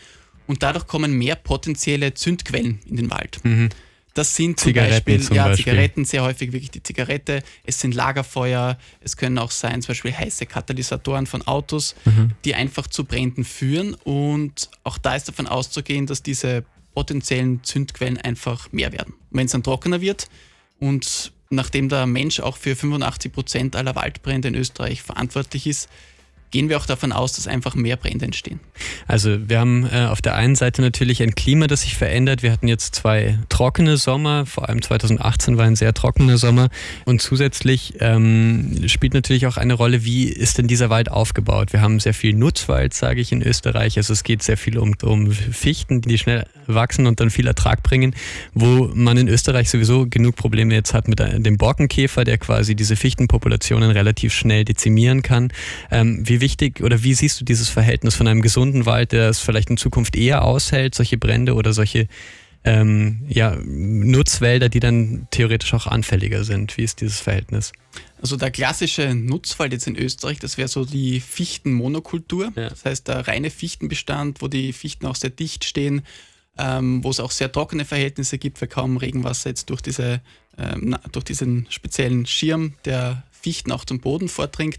Und 0.48 0.64
dadurch 0.64 0.88
kommen 0.88 1.14
mehr 1.14 1.36
potenzielle 1.36 2.16
Zündquellen 2.16 2.80
in 2.88 2.96
den 2.96 3.12
Wald. 3.12 3.40
Mhm. 3.44 3.70
Das 4.14 4.36
sind 4.36 4.60
zum 4.60 4.70
Zigaretten 4.70 4.94
Beispiel, 4.94 5.22
zum 5.22 5.36
ja, 5.36 5.48
Beispiel. 5.48 5.64
Zigaretten, 5.66 6.06
sehr 6.06 6.24
häufig 6.24 6.52
wirklich 6.52 6.72
die 6.72 6.84
Zigarette. 6.84 7.44
Es 7.64 7.80
sind 7.80 7.96
Lagerfeuer, 7.96 8.78
es 9.00 9.16
können 9.16 9.38
auch 9.38 9.52
sein, 9.52 9.82
zum 9.82 9.90
Beispiel 9.90 10.14
heiße 10.14 10.46
Katalysatoren 10.46 11.28
von 11.28 11.42
Autos, 11.44 11.96
mhm. 12.04 12.32
die 12.44 12.56
einfach 12.56 12.88
zu 12.88 13.06
Bränden 13.06 13.46
führen. 13.46 13.94
Und 14.04 14.70
auch 14.84 14.98
da 14.98 15.16
ist 15.16 15.30
davon 15.30 15.48
auszugehen, 15.48 16.08
dass 16.08 16.24
diese 16.24 16.66
potenziellen 16.94 17.64
Zündquellen 17.64 18.18
einfach 18.18 18.72
mehr 18.74 18.92
werden. 18.92 19.14
Wenn 19.30 19.46
es 19.46 19.54
dann 19.54 19.64
trockener 19.64 20.02
wird 20.02 20.28
und 20.80 21.32
nachdem 21.50 21.90
der 21.90 22.06
Mensch 22.06 22.40
auch 22.40 22.58
für 22.58 22.76
85 22.76 23.32
Prozent 23.32 23.76
aller 23.76 23.96
Waldbrände 23.96 24.50
in 24.50 24.56
Österreich 24.56 25.02
verantwortlich 25.02 25.68
ist, 25.68 25.90
gehen 26.52 26.70
wir 26.70 26.78
auch 26.78 26.86
davon 26.86 27.12
aus, 27.12 27.34
dass 27.34 27.48
einfach 27.48 27.76
mehr 27.76 27.96
Brände 27.96 28.26
entstehen. 28.26 28.60
Also 29.08 29.50
wir 29.50 29.60
haben 29.60 29.86
äh, 29.86 30.06
auf 30.06 30.22
der 30.22 30.36
einen 30.36 30.56
Seite 30.56 30.82
natürlich 30.82 31.24
ein 31.24 31.34
Klima, 31.34 31.68
das 31.68 31.82
sich 31.82 31.96
verändert. 31.96 32.44
Wir 32.44 32.52
hatten 32.52 32.68
jetzt 32.68 32.94
zwei 32.96 33.40
trockene 33.50 33.98
Sommer, 33.98 34.46
vor 34.46 34.70
allem 34.70 34.82
2018 34.82 35.58
war 35.58 35.66
ein 35.66 35.76
sehr 35.76 35.94
trockener 35.94 36.38
Sommer. 36.38 36.70
Und 37.06 37.22
zusätzlich 37.22 37.96
ähm, 38.00 38.88
spielt 38.88 39.14
natürlich 39.14 39.48
auch 39.48 39.58
eine 39.58 39.74
Rolle, 39.74 40.04
wie 40.04 40.26
ist 40.26 40.58
denn 40.58 40.68
dieser 40.68 40.90
Wald 40.90 41.10
aufgebaut? 41.10 41.74
Wir 41.74 41.82
haben 41.82 42.00
sehr 42.00 42.14
viel 42.14 42.34
Nutzwald, 42.34 42.94
sage 42.94 43.22
ich, 43.22 43.32
in 43.32 43.42
Österreich. 43.42 43.98
Also 43.98 44.14
es 44.14 44.24
geht 44.24 44.44
sehr 44.44 44.58
viel 44.58 44.78
um, 44.78 44.94
um 45.04 45.32
Fichten, 45.32 46.02
die 46.02 46.18
schnell 46.18 46.46
wachsen 46.68 47.08
und 47.08 47.20
dann 47.20 47.30
viel 47.30 47.48
Ertrag 47.48 47.84
bringen, 47.84 48.14
wo 48.54 48.90
man 48.94 49.18
in 49.18 49.28
Österreich 49.28 49.70
sowieso 49.70 50.08
genug 50.08 50.36
Probleme 50.36 50.74
jetzt 50.74 50.94
hat 50.94 51.08
mit 51.08 51.20
dem 51.20 51.58
Borkenkäfer, 51.58 52.24
der 52.24 52.38
quasi 52.38 52.76
diese 52.76 52.96
Fichtenpopulationen 52.96 53.92
relativ 53.92 54.34
schnell 54.34 54.66
dezimieren 54.66 55.22
kann. 55.22 55.52
Ähm, 55.92 56.22
wie 56.28 56.41
wichtig 56.42 56.82
oder 56.82 57.04
wie 57.04 57.14
siehst 57.14 57.40
du 57.40 57.46
dieses 57.46 57.70
Verhältnis 57.70 58.16
von 58.16 58.28
einem 58.28 58.42
gesunden 58.42 58.86
Wald, 58.86 59.14
der 59.14 59.30
es 59.30 59.40
vielleicht 59.40 59.70
in 59.70 59.78
Zukunft 59.78 60.16
eher 60.16 60.44
aushält, 60.44 60.96
solche 60.96 61.18
Brände 61.18 61.54
oder 61.54 61.72
solche 61.72 62.08
ähm, 62.64 63.26
ja, 63.28 63.56
Nutzwälder, 63.64 64.70
die 64.70 64.80
dann 64.80 65.28
theoretisch 65.32 65.74
auch 65.74 65.88
anfälliger 65.88 66.44
sind. 66.44 66.78
Wie 66.78 66.84
ist 66.84 67.02
dieses 67.02 67.20
Verhältnis? 67.20 67.72
Also 68.22 68.38
der 68.38 68.52
klassische 68.52 69.16
Nutzwald 69.16 69.74
jetzt 69.74 69.88
in 69.88 69.96
Österreich, 69.96 70.40
das 70.40 70.58
wäre 70.58 70.68
so 70.68 70.86
die 70.86 71.20
Fichtenmonokultur. 71.20 72.52
Ja. 72.56 72.70
Das 72.70 72.86
heißt 72.86 73.08
der 73.08 73.28
reine 73.28 73.50
Fichtenbestand, 73.50 74.42
wo 74.42 74.48
die 74.48 74.74
Fichten 74.74 75.08
auch 75.08 75.16
sehr 75.16 75.32
dicht 75.32 75.64
stehen, 75.64 76.04
ähm, 76.58 77.04
wo 77.04 77.10
es 77.10 77.20
auch 77.20 77.32
sehr 77.32 77.52
trockene 77.52 77.86
Verhältnisse 77.86 78.38
gibt, 78.38 78.62
weil 78.62 78.68
kaum 78.68 78.98
Regenwasser 78.98 79.50
jetzt 79.50 79.70
durch, 79.72 79.82
diese, 79.82 80.22
ähm, 80.58 80.96
durch 81.12 81.26
diesen 81.26 81.66
speziellen 81.70 82.28
Schirm 82.28 82.74
der 82.86 83.24
Fichten 83.32 83.72
auch 83.72 83.86
zum 83.86 84.00
Boden 84.00 84.30
vordringt. 84.30 84.78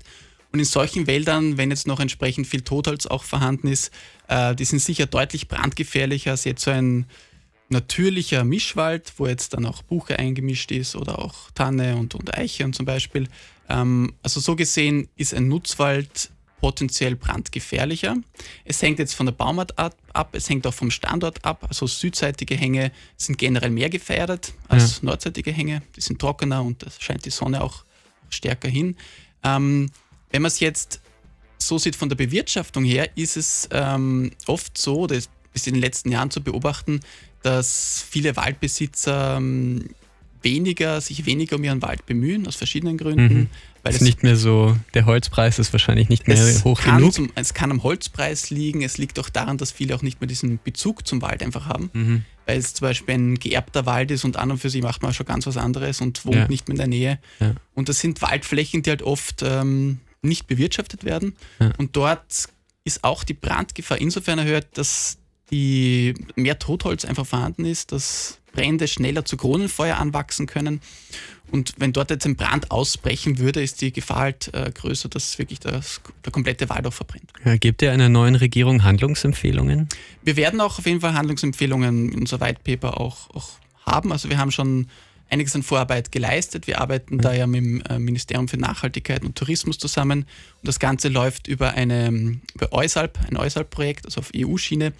Und 0.53 0.59
in 0.59 0.65
solchen 0.65 1.07
Wäldern, 1.07 1.57
wenn 1.57 1.71
jetzt 1.71 1.87
noch 1.87 1.99
entsprechend 1.99 2.47
viel 2.47 2.61
Totholz 2.61 3.07
auch 3.07 3.25
vorhanden 3.25 3.69
ist, 3.69 3.91
äh, 4.29 4.55
die 4.55 4.65
sind 4.65 4.81
sicher 4.81 5.07
deutlich 5.07 5.49
brandgefährlicher 5.49 6.33
als 6.33 6.45
jetzt 6.45 6.63
so 6.63 6.71
ein 6.71 7.07
natürlicher 7.71 8.45
Mischwald, 8.45 9.15
wo 9.17 9.27
jetzt 9.27 9.55
dann 9.55 9.65
auch 9.65 9.83
Buche 9.83 10.19
eingemischt 10.19 10.71
ist 10.71 10.95
oder 10.95 11.19
auch 11.19 11.51
Tanne 11.53 11.97
und, 11.97 12.15
und 12.15 12.37
Eiche 12.37 12.65
und 12.65 12.75
zum 12.75 12.85
Beispiel. 12.85 13.29
Ähm, 13.69 14.13
also 14.23 14.41
so 14.41 14.55
gesehen 14.55 15.09
ist 15.17 15.35
ein 15.35 15.49
Nutzwald 15.49 16.31
potenziell 16.61 17.17
brandgefährlicher. 17.17 18.17
Es 18.65 18.81
hängt 18.83 19.01
jetzt 19.01 19.15
von 19.15 19.27
der 19.27 19.33
Baumart 19.33 19.77
ab, 19.79 20.29
es 20.33 20.49
hängt 20.49 20.65
auch 20.67 20.75
vom 20.75 20.93
Standort 20.93 21.45
ab. 21.45 21.65
Also 21.69 21.89
südseitige 21.89 22.55
Hänge 22.55 22.93
sind 23.17 23.37
generell 23.37 23.71
mehr 23.71 23.91
gefährdet 23.91 24.53
als 24.69 24.99
ja. 24.99 25.07
nordseitige 25.07 25.51
Hänge. 25.51 25.83
Die 25.97 26.01
sind 26.01 26.21
trockener 26.21 26.63
und 26.63 26.83
da 26.85 26.87
scheint 27.01 27.25
die 27.25 27.31
Sonne 27.31 27.65
auch 27.65 27.85
stärker 28.29 28.69
hin. 28.69 28.97
Ähm, 29.43 29.91
wenn 30.33 30.43
man 30.43 30.49
es 30.49 30.61
jetzt 30.61 31.01
so 31.59 31.79
sieht 31.79 31.97
von 31.97 32.09
der 32.09 32.17
Bewirtschaftung 32.17 32.85
her, 32.85 33.09
ist 33.17 33.37
es 33.37 33.69
ähm, 33.71 34.33
oft 34.47 34.77
so, 34.77 35.07
das 35.07 35.29
ist 35.55 35.67
in 35.67 35.75
den 35.75 35.81
letzten 35.81 36.11
Jahren 36.11 36.31
zu 36.31 36.43
beobachten, 36.43 37.01
dass 37.43 38.05
viele 38.09 38.37
Waldbesitzer 38.37 39.37
ähm, 39.37 39.91
weniger, 40.43 41.01
sich 41.01 41.25
weniger 41.27 41.57
um 41.57 41.65
ihren 41.65 41.83
Wald 41.83 42.07
bemühen, 42.07 42.47
aus 42.47 42.57
verschiedenen 42.57 42.97
Gründen. 42.97 43.35
Mhm. 43.35 43.49
Weil 43.83 43.91
es 43.91 43.97
ist 43.97 44.07
nicht 44.07 44.23
mehr 44.23 44.37
so, 44.37 44.77
der 44.95 45.07
Holzpreis 45.07 45.59
ist 45.59 45.73
wahrscheinlich 45.73 46.09
nicht 46.09 46.29
mehr 46.29 46.39
hoch 46.65 46.81
genug. 46.81 47.13
Zum, 47.13 47.31
es 47.35 47.53
kann 47.53 47.71
am 47.73 47.83
Holzpreis 47.83 48.51
liegen, 48.51 48.83
es 48.83 48.97
liegt 48.97 49.19
auch 49.19 49.29
daran, 49.29 49.59
dass 49.59 49.73
viele 49.73 49.95
auch 49.97 50.03
nicht 50.03 50.21
mehr 50.21 50.29
diesen 50.29 50.61
Bezug 50.63 51.07
zum 51.07 51.21
Wald 51.21 51.43
einfach 51.43 51.67
haben. 51.67 51.91
Mhm. 51.93 52.25
Weil 52.47 52.59
es 52.59 52.75
zum 52.75 52.87
Beispiel 52.87 53.15
ein 53.15 53.39
geerbter 53.39 53.87
Wald 53.87 54.11
ist 54.13 54.25
und 54.25 54.37
an 54.37 54.51
und 54.53 54.59
für 54.59 54.71
sich 54.71 54.83
macht 54.83 55.03
man 55.03 55.13
schon 55.13 55.27
ganz 55.27 55.47
was 55.47 55.57
anderes 55.57 56.01
und 56.01 56.25
wohnt 56.25 56.37
ja. 56.37 56.49
nicht 56.49 56.69
mehr 56.69 56.75
in 56.75 56.79
der 56.79 56.87
Nähe. 56.87 57.19
Ja. 57.41 57.55
Und 57.75 57.89
das 57.89 57.99
sind 58.01 58.23
Waldflächen, 58.23 58.83
die 58.83 58.91
halt 58.91 59.03
oft 59.03 59.43
ähm, 59.43 59.99
nicht 60.23 60.47
bewirtschaftet 60.47 61.05
werden. 61.05 61.37
Ja. 61.61 61.73
Und 61.79 61.97
dort 61.97 62.49
ist 62.85 63.05
auch 63.05 63.25
die 63.25 63.35
Brandgefahr 63.35 63.99
insofern 63.99 64.39
erhöht, 64.39 64.67
dass 64.75 65.19
die 65.51 66.15
mehr 66.35 66.59
Totholz 66.59 67.05
einfach 67.05 67.27
vorhanden 67.27 67.65
ist, 67.65 67.93
dass 67.93 68.39
Brände 68.53 68.89
schneller 68.89 69.25
zu 69.25 69.37
Kronenfeuer 69.37 69.97
anwachsen 69.97 70.47
können. 70.47 70.81
Und 71.51 71.75
wenn 71.77 71.93
dort 71.93 72.11
jetzt 72.11 72.25
ein 72.25 72.37
Brand 72.37 72.71
ausbrechen 72.71 73.39
würde, 73.39 73.63
ist 73.63 73.83
die 73.83 73.93
Gefahr 73.93 74.21
halt 74.21 74.55
äh, 74.55 74.71
größer, 74.71 75.11
dass 75.11 75.39
wirklich 75.39 75.61
das, 75.61 76.01
der 76.25 76.33
komplette 76.33 76.69
Wald 76.71 76.87
auch 76.87 76.93
verbrennt. 76.93 77.31
Ja, 77.45 77.57
gibt 77.57 77.83
ihr 77.83 77.93
einer 77.93 78.09
neuen 78.09 78.35
Regierung 78.35 78.85
Handlungsempfehlungen? 78.85 79.89
Wir 80.23 80.37
werden 80.37 80.61
auch 80.63 80.79
auf 80.79 80.87
jeden 80.87 81.01
Fall 81.01 81.13
Handlungsempfehlungen 81.13 82.13
in 82.13 82.21
unser 82.21 82.41
White 82.41 82.61
Paper 82.65 82.99
auch, 82.99 83.29
auch 83.35 83.51
haben. 83.85 84.13
Also 84.13 84.31
wir 84.31 84.39
haben 84.39 84.51
schon 84.51 84.89
einiges 85.33 85.57
an 85.57 85.63
Vorarbeit 85.63 86.13
geleistet. 86.13 86.67
Wir 86.67 86.81
arbeiten 86.81 87.17
mhm. 87.17 87.21
da 87.23 87.33
ja 87.33 87.47
mit 87.47 87.61
dem 87.61 87.81
äh, 87.83 87.99
Ministerium 87.99 88.49
für 88.49 88.59
Nachhaltigkeit 88.59 89.25
und 89.25 89.37
Tourismus 89.37 89.79
zusammen. 89.79 90.21
Und 90.61 90.69
das 90.69 90.79
Ganze 90.79 91.09
läuft 91.09 91.49
über, 91.49 91.73
eine, 91.73 92.39
über 92.55 92.73
EUSALP, 92.73 93.19
ein 93.29 93.37
EUSALP-Projekt, 93.37 94.05
also 94.05 94.21
auf 94.21 94.31
EU-Schiene. 94.37 94.93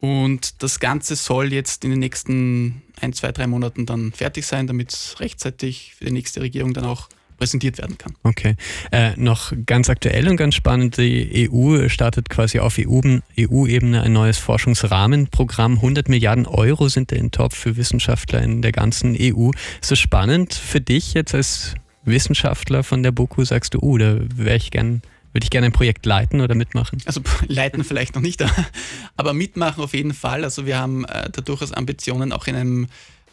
Und 0.00 0.62
das 0.62 0.80
Ganze 0.80 1.16
soll 1.16 1.52
jetzt 1.52 1.84
in 1.84 1.90
den 1.90 1.98
nächsten 1.98 2.82
ein, 3.00 3.12
zwei, 3.12 3.32
drei 3.32 3.46
Monaten 3.46 3.84
dann 3.84 4.12
fertig 4.12 4.46
sein, 4.46 4.66
damit 4.66 4.92
es 4.92 5.20
rechtzeitig 5.20 5.94
für 5.96 6.06
die 6.06 6.12
nächste 6.12 6.40
Regierung 6.40 6.72
dann 6.72 6.84
auch 6.84 7.08
präsentiert 7.38 7.78
werden 7.78 7.96
kann. 7.96 8.14
Okay. 8.24 8.56
Äh, 8.90 9.12
noch 9.16 9.52
ganz 9.64 9.88
aktuell 9.88 10.28
und 10.28 10.36
ganz 10.36 10.54
spannend, 10.54 10.98
die 10.98 11.48
EU 11.50 11.88
startet 11.88 12.28
quasi 12.28 12.58
auf 12.58 12.78
EU-Ebene 12.78 14.02
ein 14.02 14.12
neues 14.12 14.38
Forschungsrahmenprogramm. 14.38 15.76
100 15.76 16.08
Milliarden 16.08 16.46
Euro 16.46 16.88
sind 16.88 17.12
in 17.12 17.30
Topf 17.30 17.56
für 17.56 17.76
Wissenschaftler 17.76 18.42
in 18.42 18.60
der 18.60 18.72
ganzen 18.72 19.16
EU. 19.18 19.50
Ist 19.80 19.92
es 19.92 19.98
spannend 19.98 20.52
für 20.52 20.80
dich 20.80 21.14
jetzt 21.14 21.34
als 21.34 21.74
Wissenschaftler 22.04 22.82
von 22.82 23.02
der 23.02 23.12
BOKU? 23.12 23.44
Sagst 23.44 23.74
du, 23.74 23.78
uh, 23.80 23.98
da 23.98 24.18
wäre 24.34 24.56
ich 24.56 24.70
gern 24.70 25.02
würde 25.32 25.44
ich 25.44 25.50
gerne 25.50 25.66
ein 25.66 25.72
Projekt 25.72 26.06
leiten 26.06 26.40
oder 26.40 26.54
mitmachen? 26.54 27.00
Also 27.04 27.20
leiten 27.46 27.84
vielleicht 27.84 28.14
noch 28.14 28.22
nicht, 28.22 28.42
aber 29.16 29.34
mitmachen 29.34 29.84
auf 29.84 29.94
jeden 29.94 30.14
Fall. 30.14 30.42
Also 30.42 30.66
wir 30.66 30.78
haben 30.78 31.04
äh, 31.04 31.30
da 31.30 31.42
durchaus 31.42 31.72
Ambitionen, 31.72 32.32
auch 32.32 32.46
in 32.46 32.56
einem 32.56 32.86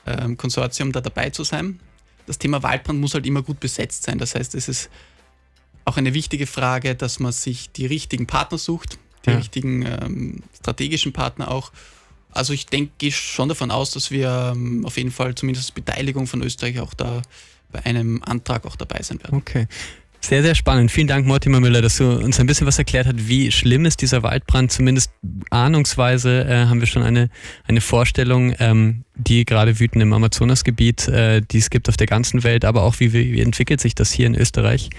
ähm, 0.06 0.38
Konsortium 0.38 0.92
da 0.92 1.02
dabei 1.02 1.30
zu 1.30 1.44
sein. 1.44 1.80
Das 2.28 2.38
Thema 2.38 2.64
Waldbrand 2.64 3.00
muss 3.00 3.14
halt 3.14 3.26
immer 3.26 3.42
gut 3.42 3.60
besetzt 3.60 4.04
sein. 4.04 4.18
Das 4.18 4.36
heißt, 4.36 4.56
es 4.56 4.68
ist 4.68 4.90
auch 5.86 5.98
eine 5.98 6.14
wichtige 6.14 6.48
Frage, 6.48 6.96
dass 6.96 7.20
man 7.20 7.32
sich 7.32 7.72
die 7.72 7.86
richtigen 7.86 8.26
Partner 8.26 8.58
sucht, 8.58 8.98
die 9.26 9.32
ja. 9.32 9.38
richtigen 9.38 9.86
ähm, 9.86 10.44
strategischen 10.60 11.14
Partner 11.14 11.52
auch. 11.52 11.72
Also 12.32 12.54
ich 12.54 12.66
denke, 12.66 12.92
gehe 12.98 13.12
schon 13.12 13.48
davon 13.48 13.72
aus, 13.72 13.92
dass 13.92 14.12
wir 14.12 14.54
ähm, 14.56 14.86
auf 14.86 14.98
jeden 14.98 15.12
Fall 15.12 15.36
zumindest 15.36 15.74
Beteiligung 15.76 16.28
von 16.28 16.42
Österreich 16.42 16.80
auch 16.80 16.94
da 16.94 17.22
bei 17.72 17.86
einem 17.86 18.22
Antrag 18.24 18.66
auch 18.66 18.76
dabei 18.76 19.02
sein 19.02 19.22
werden. 19.24 19.38
Okay. 19.38 19.68
Sehr, 20.22 20.42
sehr 20.42 20.56
spannend. 20.56 20.92
Vielen 20.92 21.08
Dank, 21.08 21.28
Mortimer 21.28 21.60
Müller, 21.60 21.84
dass 21.84 21.98
du 21.98 22.10
uns 22.10 22.40
ein 22.40 22.48
bisschen 22.48 22.66
was 22.66 22.80
erklärt 22.80 23.06
hast, 23.06 23.28
wie 23.28 23.52
schlimm 23.52 23.86
ist 23.86 24.02
dieser 24.02 24.24
Waldbrand. 24.24 24.72
Zumindest 24.72 25.12
ahnungsweise 25.52 26.46
äh, 26.46 26.66
haben 26.66 26.80
wir 26.80 26.88
schon 26.88 27.04
eine, 27.04 27.30
eine 27.66 27.80
Vorstellung. 27.80 28.56
Ähm, 28.58 29.05
die 29.16 29.46
gerade 29.46 29.80
wüten 29.80 30.02
im 30.02 30.14
Amazonasgebiet, 30.14 31.08
äh, 31.08 31.42
die 31.42 31.60
es 31.60 31.70
gibt 31.70 31.90
auf 31.90 31.98
der 31.98 32.08
ganzen 32.08 32.44
Welt, 32.44 32.66
aber 32.66 32.84
auch 32.84 33.00
wie, 33.00 33.14
wie 33.14 33.42
entwickelt 33.42 33.82
sich 33.82 33.96
das 33.96 34.12
hier 34.12 34.28
in 34.28 34.36
Österreich. 34.36 34.90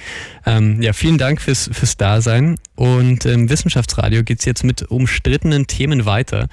Ähm, 0.44 0.80
ja, 0.80 0.92
vielen 0.92 1.18
Dank 1.18 1.40
fürs, 1.40 1.68
fürs 1.72 1.96
Dasein. 1.96 2.56
Und 2.74 3.24
im 3.24 3.48
Wissenschaftsradio 3.48 4.22
geht 4.22 4.40
es 4.40 4.44
jetzt 4.44 4.64
mit 4.64 4.82
umstrittenen 4.82 5.66
Themen 5.66 6.04
weiter. 6.04 6.48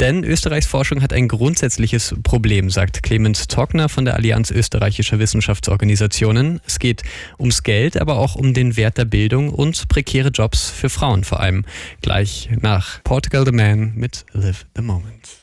Denn 0.00 0.24
Österreichs 0.24 0.66
Forschung 0.66 1.02
hat 1.02 1.12
ein 1.12 1.28
grundsätzliches 1.28 2.14
Problem, 2.22 2.70
sagt 2.70 3.02
Clemens 3.02 3.46
Tockner 3.48 3.88
von 3.88 4.04
der 4.04 4.16
Allianz 4.16 4.50
österreichischer 4.50 5.18
Wissenschaftsorganisationen. 5.18 6.60
Es 6.66 6.78
geht 6.78 7.02
ums 7.38 7.62
Geld, 7.62 8.00
aber 8.00 8.18
auch 8.18 8.34
um 8.34 8.54
den 8.54 8.76
Wert 8.76 8.98
der 8.98 9.04
Bildung 9.04 9.50
und 9.50 9.88
prekäre 9.88 10.28
Jobs 10.28 10.70
für 10.70 10.88
Frauen 10.88 11.24
vor 11.24 11.40
allem. 11.40 11.64
Gleich 12.02 12.48
nach 12.60 13.02
Portugal 13.04 13.44
the 13.44 13.52
Man 13.52 13.92
mit 13.94 14.24
Live 14.32 14.66
the 14.74 14.82
Moment. 14.82 15.40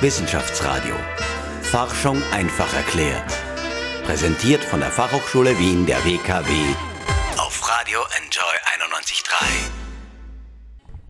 Wissenschaftsradio. 0.00 0.94
Forschung 1.60 2.22
einfach 2.32 2.72
erklärt. 2.72 3.30
Präsentiert 4.04 4.64
von 4.64 4.80
der 4.80 4.90
Fachhochschule 4.90 5.58
Wien 5.58 5.84
der 5.84 6.02
WKW 6.04 6.50
auf 7.36 7.68
Radio 7.68 8.00
Enjoy 8.16 8.54
91.3. 8.78 9.89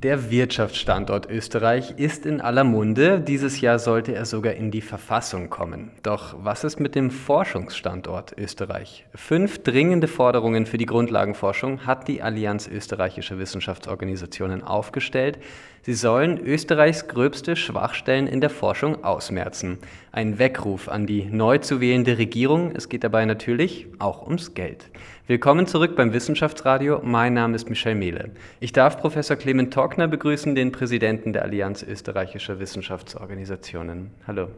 Der 0.03 0.31
Wirtschaftsstandort 0.31 1.29
Österreich 1.29 1.93
ist 1.99 2.25
in 2.25 2.41
aller 2.41 2.65
Munde. 2.65 3.21
Dieses 3.21 3.61
Jahr 3.61 3.79
sollte 3.79 4.15
er 4.15 4.25
sogar 4.25 4.55
in 4.55 4.71
die 4.71 4.81
Verfassung 4.81 5.51
kommen. 5.51 5.91
Doch 6.03 6.37
was 6.43 6.65
ist 6.65 6.81
mit 6.81 6.95
dem 6.95 7.11
Forschungsstandort 7.11 8.35
Österreich? 8.39 9.05
Fünf 9.15 9.63
dringende 9.63 10.09
Forderungen 10.09 10.65
für 10.65 10.79
die 10.79 10.87
Grundlagenforschung 10.87 11.85
hat 11.85 12.09
die 12.09 12.23
Allianz 12.23 12.67
österreichischer 12.67 13.39
Wissenschaftsorganisationen 13.39 14.65
aufgestellt. 14.65 15.39
Sie 15.83 15.93
sollen 15.93 16.39
Österreichs 16.39 17.07
gröbste 17.07 17.55
Schwachstellen 17.55 18.27
in 18.27 18.41
der 18.41 18.51
Forschung 18.51 19.05
ausmerzen. 19.05 19.81
Ein 20.13 20.39
Weckruf 20.39 20.89
an 20.89 21.07
die 21.07 21.25
neu 21.25 21.59
zu 21.59 21.83
wählende 21.83 22.17
Regierung. 22.17 22.73
Es 22.75 22.89
geht 22.89 23.05
dabei 23.05 23.27
natürlich 23.27 23.87
auch 23.99 24.23
ums 24.23 24.55
Geld. 24.55 24.91
Willkommen 25.31 25.69
zurück 25.69 25.95
beim 25.95 26.13
Wissenschaftsradio. 26.13 27.03
Mein 27.05 27.35
Name 27.35 27.55
ist 27.55 27.71
Michel 27.71 27.95
Mehle. 27.95 28.31
Ich 28.59 28.73
darf 28.73 28.99
Professor 28.99 29.37
Clement 29.37 29.73
Torkner 29.73 30.09
begrüßen, 30.09 30.57
den 30.57 30.73
Präsidenten 30.73 31.33
der 31.33 31.43
Allianz 31.43 31.85
österreichischer 31.85 32.59
Wissenschaftsorganisationen. 32.59 34.11
Hallo. 34.27 34.49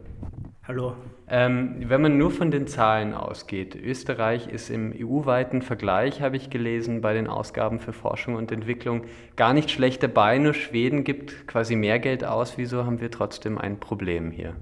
Hallo. 0.67 0.97
Ähm, 1.29 1.75
wenn 1.89 2.01
man 2.01 2.17
nur 2.17 2.31
von 2.31 2.51
den 2.51 2.67
Zahlen 2.67 3.13
ausgeht, 3.13 3.77
Österreich 3.77 4.49
ist 4.49 4.71
im 4.71 4.95
EU-weiten 4.99 5.61
Vergleich, 5.61 6.23
habe 6.23 6.39
ich 6.39 6.49
gelesen, 6.49 7.03
bei 7.03 7.13
den 7.13 7.27
Ausgaben 7.27 7.79
für 7.79 7.93
Forschung 7.93 8.37
und 8.37 8.51
Entwicklung 8.51 9.03
gar 9.37 9.53
nicht 9.53 9.71
schlecht 9.71 10.03
dabei, 10.03 10.39
nur 10.39 10.55
Schweden 10.55 11.05
gibt 11.05 11.47
quasi 11.47 11.77
mehr 11.77 11.99
Geld 11.99 12.25
aus. 12.25 12.55
Wieso 12.57 12.87
haben 12.87 12.99
wir 12.99 13.11
trotzdem 13.11 13.59
ein 13.59 13.79
Problem 13.79 14.31
hier? 14.31 14.55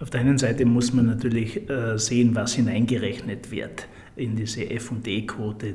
Auf 0.00 0.10
der 0.10 0.22
einen 0.22 0.38
Seite 0.38 0.64
muss 0.64 0.92
man 0.92 1.06
natürlich 1.06 1.70
äh, 1.70 1.96
sehen, 1.96 2.34
was 2.34 2.54
hineingerechnet 2.54 3.52
wird 3.52 3.86
in 4.16 4.36
diese 4.36 4.68
FD-Quote, 4.68 5.68
äh, 5.68 5.74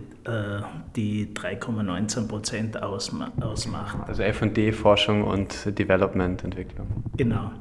die 0.96 1.34
3,19 1.34 2.28
Prozent 2.28 2.82
ausmacht. 2.82 3.98
Also 4.08 4.24
FD-Forschung 4.24 5.24
und 5.24 5.78
Development, 5.78 6.44
Entwicklung. 6.44 6.88
Genau. 7.16 7.52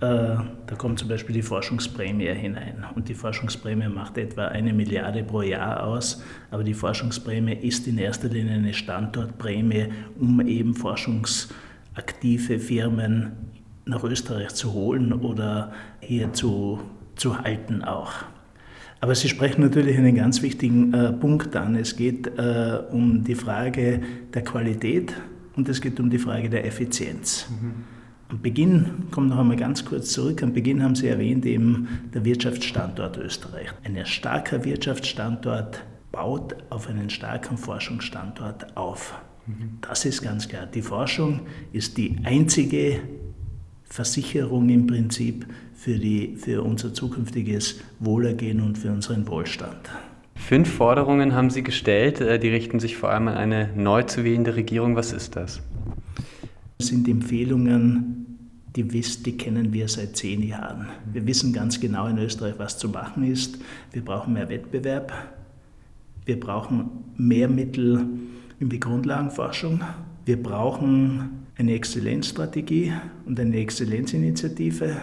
Äh, 0.00 0.36
da 0.66 0.74
kommt 0.76 1.00
zum 1.00 1.08
Beispiel 1.08 1.34
die 1.34 1.42
Forschungsprämie 1.42 2.28
hinein. 2.28 2.84
Und 2.94 3.08
die 3.08 3.14
Forschungsprämie 3.14 3.88
macht 3.88 4.16
etwa 4.16 4.46
eine 4.46 4.72
Milliarde 4.72 5.24
pro 5.24 5.42
Jahr 5.42 5.84
aus. 5.84 6.22
Aber 6.50 6.62
die 6.62 6.74
Forschungsprämie 6.74 7.54
ist 7.54 7.86
in 7.86 7.98
erster 7.98 8.28
Linie 8.28 8.54
eine 8.54 8.74
Standortprämie, 8.74 9.88
um 10.18 10.40
eben 10.46 10.74
forschungsaktive 10.74 12.58
Firmen 12.60 13.32
nach 13.86 14.04
Österreich 14.04 14.50
zu 14.50 14.72
holen 14.72 15.12
oder 15.12 15.72
hier 16.00 16.32
zu, 16.32 16.80
zu 17.16 17.38
halten 17.38 17.82
auch. 17.82 18.12
Aber 19.00 19.14
Sie 19.14 19.28
sprechen 19.28 19.60
natürlich 19.60 19.96
einen 19.96 20.16
ganz 20.16 20.42
wichtigen 20.42 20.92
äh, 20.92 21.12
Punkt 21.12 21.54
an. 21.54 21.76
Es 21.76 21.96
geht 21.96 22.26
äh, 22.38 22.80
um 22.90 23.22
die 23.22 23.34
Frage 23.34 24.00
der 24.34 24.42
Qualität 24.42 25.14
und 25.56 25.68
es 25.68 25.80
geht 25.80 26.00
um 26.00 26.10
die 26.10 26.18
Frage 26.18 26.50
der 26.50 26.66
Effizienz. 26.66 27.46
Mhm. 27.48 27.84
Am 28.30 28.42
Beginn, 28.42 29.06
kommt 29.10 29.30
noch 29.30 29.38
einmal 29.38 29.56
ganz 29.56 29.84
kurz 29.84 30.12
zurück, 30.12 30.42
am 30.42 30.52
Beginn 30.52 30.82
haben 30.82 30.94
Sie 30.94 31.08
erwähnt 31.08 31.46
eben 31.46 31.88
der 32.12 32.24
Wirtschaftsstandort 32.24 33.16
Österreich. 33.16 33.68
Ein 33.84 34.04
starker 34.04 34.64
Wirtschaftsstandort 34.64 35.82
baut 36.12 36.56
auf 36.68 36.88
einen 36.88 37.08
starken 37.08 37.56
Forschungsstandort 37.56 38.76
auf. 38.76 39.18
Mhm. 39.46 39.78
Das 39.80 40.04
ist 40.04 40.22
ganz 40.22 40.48
klar. 40.48 40.66
Die 40.66 40.82
Forschung 40.82 41.40
ist 41.72 41.96
die 41.96 42.16
einzige 42.24 43.00
Versicherung 43.84 44.68
im 44.68 44.86
Prinzip 44.86 45.46
für, 45.78 45.96
die, 45.96 46.34
für 46.36 46.64
unser 46.64 46.92
zukünftiges 46.92 47.80
Wohlergehen 48.00 48.60
und 48.60 48.76
für 48.76 48.90
unseren 48.90 49.28
Wohlstand. 49.28 49.76
Fünf 50.34 50.72
Forderungen 50.72 51.34
haben 51.34 51.50
Sie 51.50 51.62
gestellt, 51.62 52.20
äh, 52.20 52.40
die 52.40 52.48
richten 52.48 52.80
sich 52.80 52.96
vor 52.96 53.10
allem 53.10 53.28
an 53.28 53.36
eine 53.36 53.70
neu 53.76 54.02
zu 54.02 54.24
wählende 54.24 54.56
Regierung. 54.56 54.96
Was 54.96 55.12
ist 55.12 55.36
das? 55.36 55.62
Das 56.78 56.88
sind 56.88 57.06
Empfehlungen, 57.06 58.26
die, 58.74 58.92
wiss, 58.92 59.22
die 59.22 59.36
kennen 59.36 59.72
wir 59.72 59.86
seit 59.86 60.16
zehn 60.16 60.42
Jahren. 60.42 60.88
Wir 61.12 61.24
wissen 61.28 61.52
ganz 61.52 61.78
genau 61.78 62.08
in 62.08 62.18
Österreich, 62.18 62.54
was 62.58 62.76
zu 62.76 62.88
machen 62.88 63.22
ist. 63.22 63.58
Wir 63.92 64.04
brauchen 64.04 64.32
mehr 64.34 64.48
Wettbewerb. 64.48 65.12
Wir 66.24 66.40
brauchen 66.40 66.90
mehr 67.16 67.48
Mittel 67.48 68.04
in 68.58 68.68
die 68.68 68.80
Grundlagenforschung. 68.80 69.80
Wir 70.24 70.42
brauchen 70.42 71.46
eine 71.56 71.74
Exzellenzstrategie 71.74 72.92
und 73.26 73.38
eine 73.38 73.56
Exzellenzinitiative. 73.58 74.96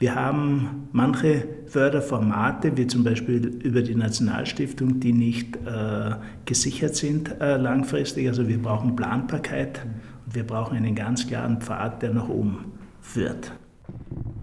Wir 0.00 0.14
haben 0.14 0.88
manche 0.92 1.46
Förderformate, 1.66 2.74
wie 2.78 2.86
zum 2.86 3.04
Beispiel 3.04 3.46
über 3.62 3.82
die 3.82 3.94
Nationalstiftung, 3.94 4.98
die 4.98 5.12
nicht 5.12 5.56
äh, 5.56 6.12
gesichert 6.46 6.96
sind 6.96 7.38
äh, 7.38 7.58
langfristig. 7.58 8.26
Also 8.26 8.48
wir 8.48 8.62
brauchen 8.62 8.96
Planbarkeit 8.96 9.84
und 10.24 10.34
wir 10.34 10.46
brauchen 10.46 10.78
einen 10.78 10.94
ganz 10.94 11.26
klaren 11.26 11.60
Pfad, 11.60 12.00
der 12.00 12.14
nach 12.14 12.30
oben 12.30 12.72
führt. 13.02 13.52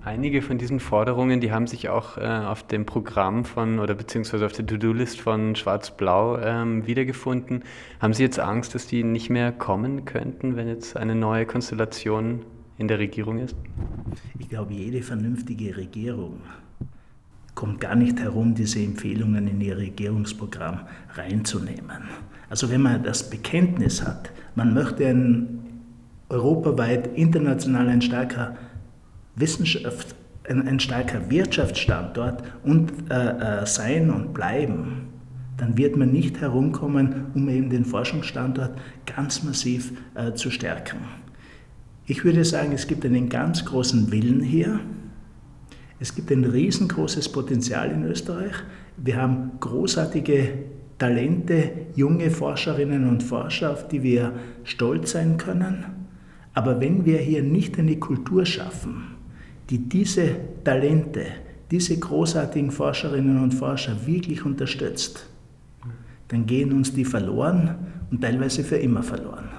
Einige 0.06 0.44
von 0.44 0.60
diesen 0.60 0.80
Forderungen, 0.80 1.42
die 1.42 1.52
haben 1.52 1.66
sich 1.66 1.90
auch 1.90 2.20
äh, 2.20 2.22
auf 2.22 2.62
dem 2.62 2.86
Programm 2.86 3.44
von 3.44 3.80
oder 3.80 3.96
beziehungsweise 3.96 4.46
auf 4.46 4.52
der 4.52 4.68
To-Do-List 4.68 5.20
von 5.20 5.56
Schwarz-Blau 5.56 6.38
ähm, 6.38 6.86
wiedergefunden. 6.86 7.64
Haben 8.00 8.14
Sie 8.14 8.22
jetzt 8.22 8.40
Angst, 8.40 8.76
dass 8.76 8.86
die 8.86 9.04
nicht 9.04 9.32
mehr 9.32 9.52
kommen 9.52 10.06
könnten, 10.06 10.56
wenn 10.56 10.68
jetzt 10.68 10.96
eine 10.96 11.16
neue 11.16 11.48
Konstellation 11.48 12.44
in 12.78 12.88
der 12.88 13.00
Regierung 13.00 13.40
ist? 13.40 13.56
Ich 14.40 14.50
glaube, 14.50 14.74
jede 14.74 15.02
vernünftige 15.02 15.76
Regierung 15.78 16.42
kommt 17.56 17.80
gar 17.82 17.96
nicht 17.96 18.20
herum, 18.20 18.54
diese 18.54 18.80
Empfehlungen 18.80 19.48
in 19.48 19.60
ihr 19.62 19.78
Regierungsprogramm 19.78 20.82
reinzunehmen. 21.16 22.04
Also 22.50 22.70
wenn 22.70 22.82
man 22.82 23.04
das 23.04 23.30
Bekenntnis 23.30 24.06
hat, 24.06 24.32
man 24.56 24.74
möchte 24.74 25.08
ein 25.08 25.60
europaweit, 26.30 27.18
international 27.18 27.90
ein 27.90 28.02
starker 28.02 28.56
Wissenschaft, 29.36 30.16
ein, 30.48 30.68
ein 30.68 30.80
starker 30.80 31.30
Wirtschaftsstandort 31.30 32.44
und 32.64 32.92
äh, 33.10 33.62
äh, 33.62 33.66
sein 33.66 34.10
und 34.12 34.34
bleiben, 34.34 35.08
dann 35.58 35.78
wird 35.78 35.98
man 35.98 36.12
nicht 36.12 36.40
herumkommen, 36.40 37.32
um 37.34 37.50
eben 37.50 37.70
den 37.70 37.86
Forschungsstandort 37.86 38.78
ganz 39.06 39.44
massiv 39.44 39.92
äh, 40.14 40.34
zu 40.34 40.52
stärken. 40.52 41.00
Ich 42.10 42.24
würde 42.24 42.46
sagen, 42.46 42.72
es 42.72 42.88
gibt 42.88 43.06
einen 43.06 43.28
ganz 43.28 43.66
großen 43.66 44.10
Willen 44.14 44.40
hier. 44.40 44.80
Es 46.00 46.16
gibt 46.16 46.32
ein 46.32 46.46
riesengroßes 46.46 47.28
Potenzial 47.30 47.92
in 47.92 48.06
Österreich. 48.06 48.54
Wir 48.96 49.18
haben 49.18 49.52
großartige 49.60 50.54
Talente, 50.98 51.70
junge 51.96 52.32
Forscherinnen 52.32 53.10
und 53.10 53.24
Forscher, 53.24 53.74
auf 53.74 53.90
die 53.90 54.04
wir 54.04 54.32
stolz 54.64 55.12
sein 55.12 55.36
können. 55.36 55.84
Aber 56.54 56.80
wenn 56.80 57.06
wir 57.06 57.18
hier 57.18 57.44
nicht 57.44 57.78
eine 57.78 57.98
Kultur 57.98 58.46
schaffen, 58.46 59.16
die 59.70 59.80
diese 59.90 60.30
Talente, 60.64 61.26
diese 61.72 62.00
großartigen 62.00 62.72
Forscherinnen 62.72 63.44
und 63.44 63.54
Forscher 63.54 63.98
wirklich 64.06 64.46
unterstützt, 64.46 65.28
dann 66.30 66.46
gehen 66.46 66.72
uns 66.72 66.94
die 66.94 67.04
verloren 67.04 67.76
und 68.10 68.22
teilweise 68.22 68.64
für 68.64 68.78
immer 68.78 69.04
verloren. 69.04 69.57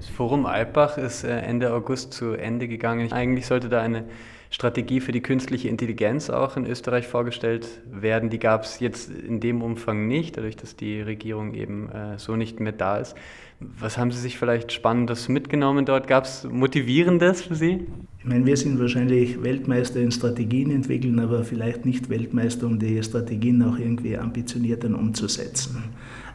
Das 0.00 0.08
Forum 0.08 0.46
Alpbach 0.46 0.96
ist 0.96 1.24
äh, 1.24 1.40
Ende 1.40 1.74
August 1.74 2.14
zu 2.14 2.32
Ende 2.32 2.68
gegangen. 2.68 3.12
Eigentlich 3.12 3.44
sollte 3.44 3.68
da 3.68 3.82
eine 3.82 4.06
Strategie 4.48 4.98
für 4.98 5.12
die 5.12 5.20
künstliche 5.20 5.68
Intelligenz 5.68 6.30
auch 6.30 6.56
in 6.56 6.64
Österreich 6.64 7.06
vorgestellt 7.06 7.68
werden. 7.92 8.30
Die 8.30 8.38
gab 8.38 8.64
es 8.64 8.80
jetzt 8.80 9.10
in 9.10 9.40
dem 9.40 9.60
Umfang 9.60 10.08
nicht, 10.08 10.38
dadurch, 10.38 10.56
dass 10.56 10.74
die 10.74 11.02
Regierung 11.02 11.52
eben 11.52 11.92
äh, 11.92 12.18
so 12.18 12.34
nicht 12.36 12.60
mehr 12.60 12.72
da 12.72 12.96
ist. 12.96 13.14
Was 13.60 13.98
haben 13.98 14.10
Sie 14.10 14.18
sich 14.18 14.38
vielleicht 14.38 14.72
Spannendes 14.72 15.28
mitgenommen 15.28 15.84
dort? 15.84 16.08
Gab 16.08 16.24
es 16.24 16.44
Motivierendes 16.50 17.42
für 17.42 17.54
Sie? 17.54 17.86
Ich 18.20 18.24
meine, 18.24 18.46
wir 18.46 18.56
sind 18.56 18.80
wahrscheinlich 18.80 19.42
Weltmeister 19.42 20.00
in 20.00 20.12
Strategien 20.12 20.70
entwickeln, 20.70 21.20
aber 21.20 21.44
vielleicht 21.44 21.84
nicht 21.84 22.08
Weltmeister, 22.08 22.66
um 22.66 22.78
die 22.78 23.02
Strategien 23.02 23.62
auch 23.62 23.78
irgendwie 23.78 24.16
ambitioniert 24.16 24.82
dann 24.82 24.94
umzusetzen. 24.94 25.84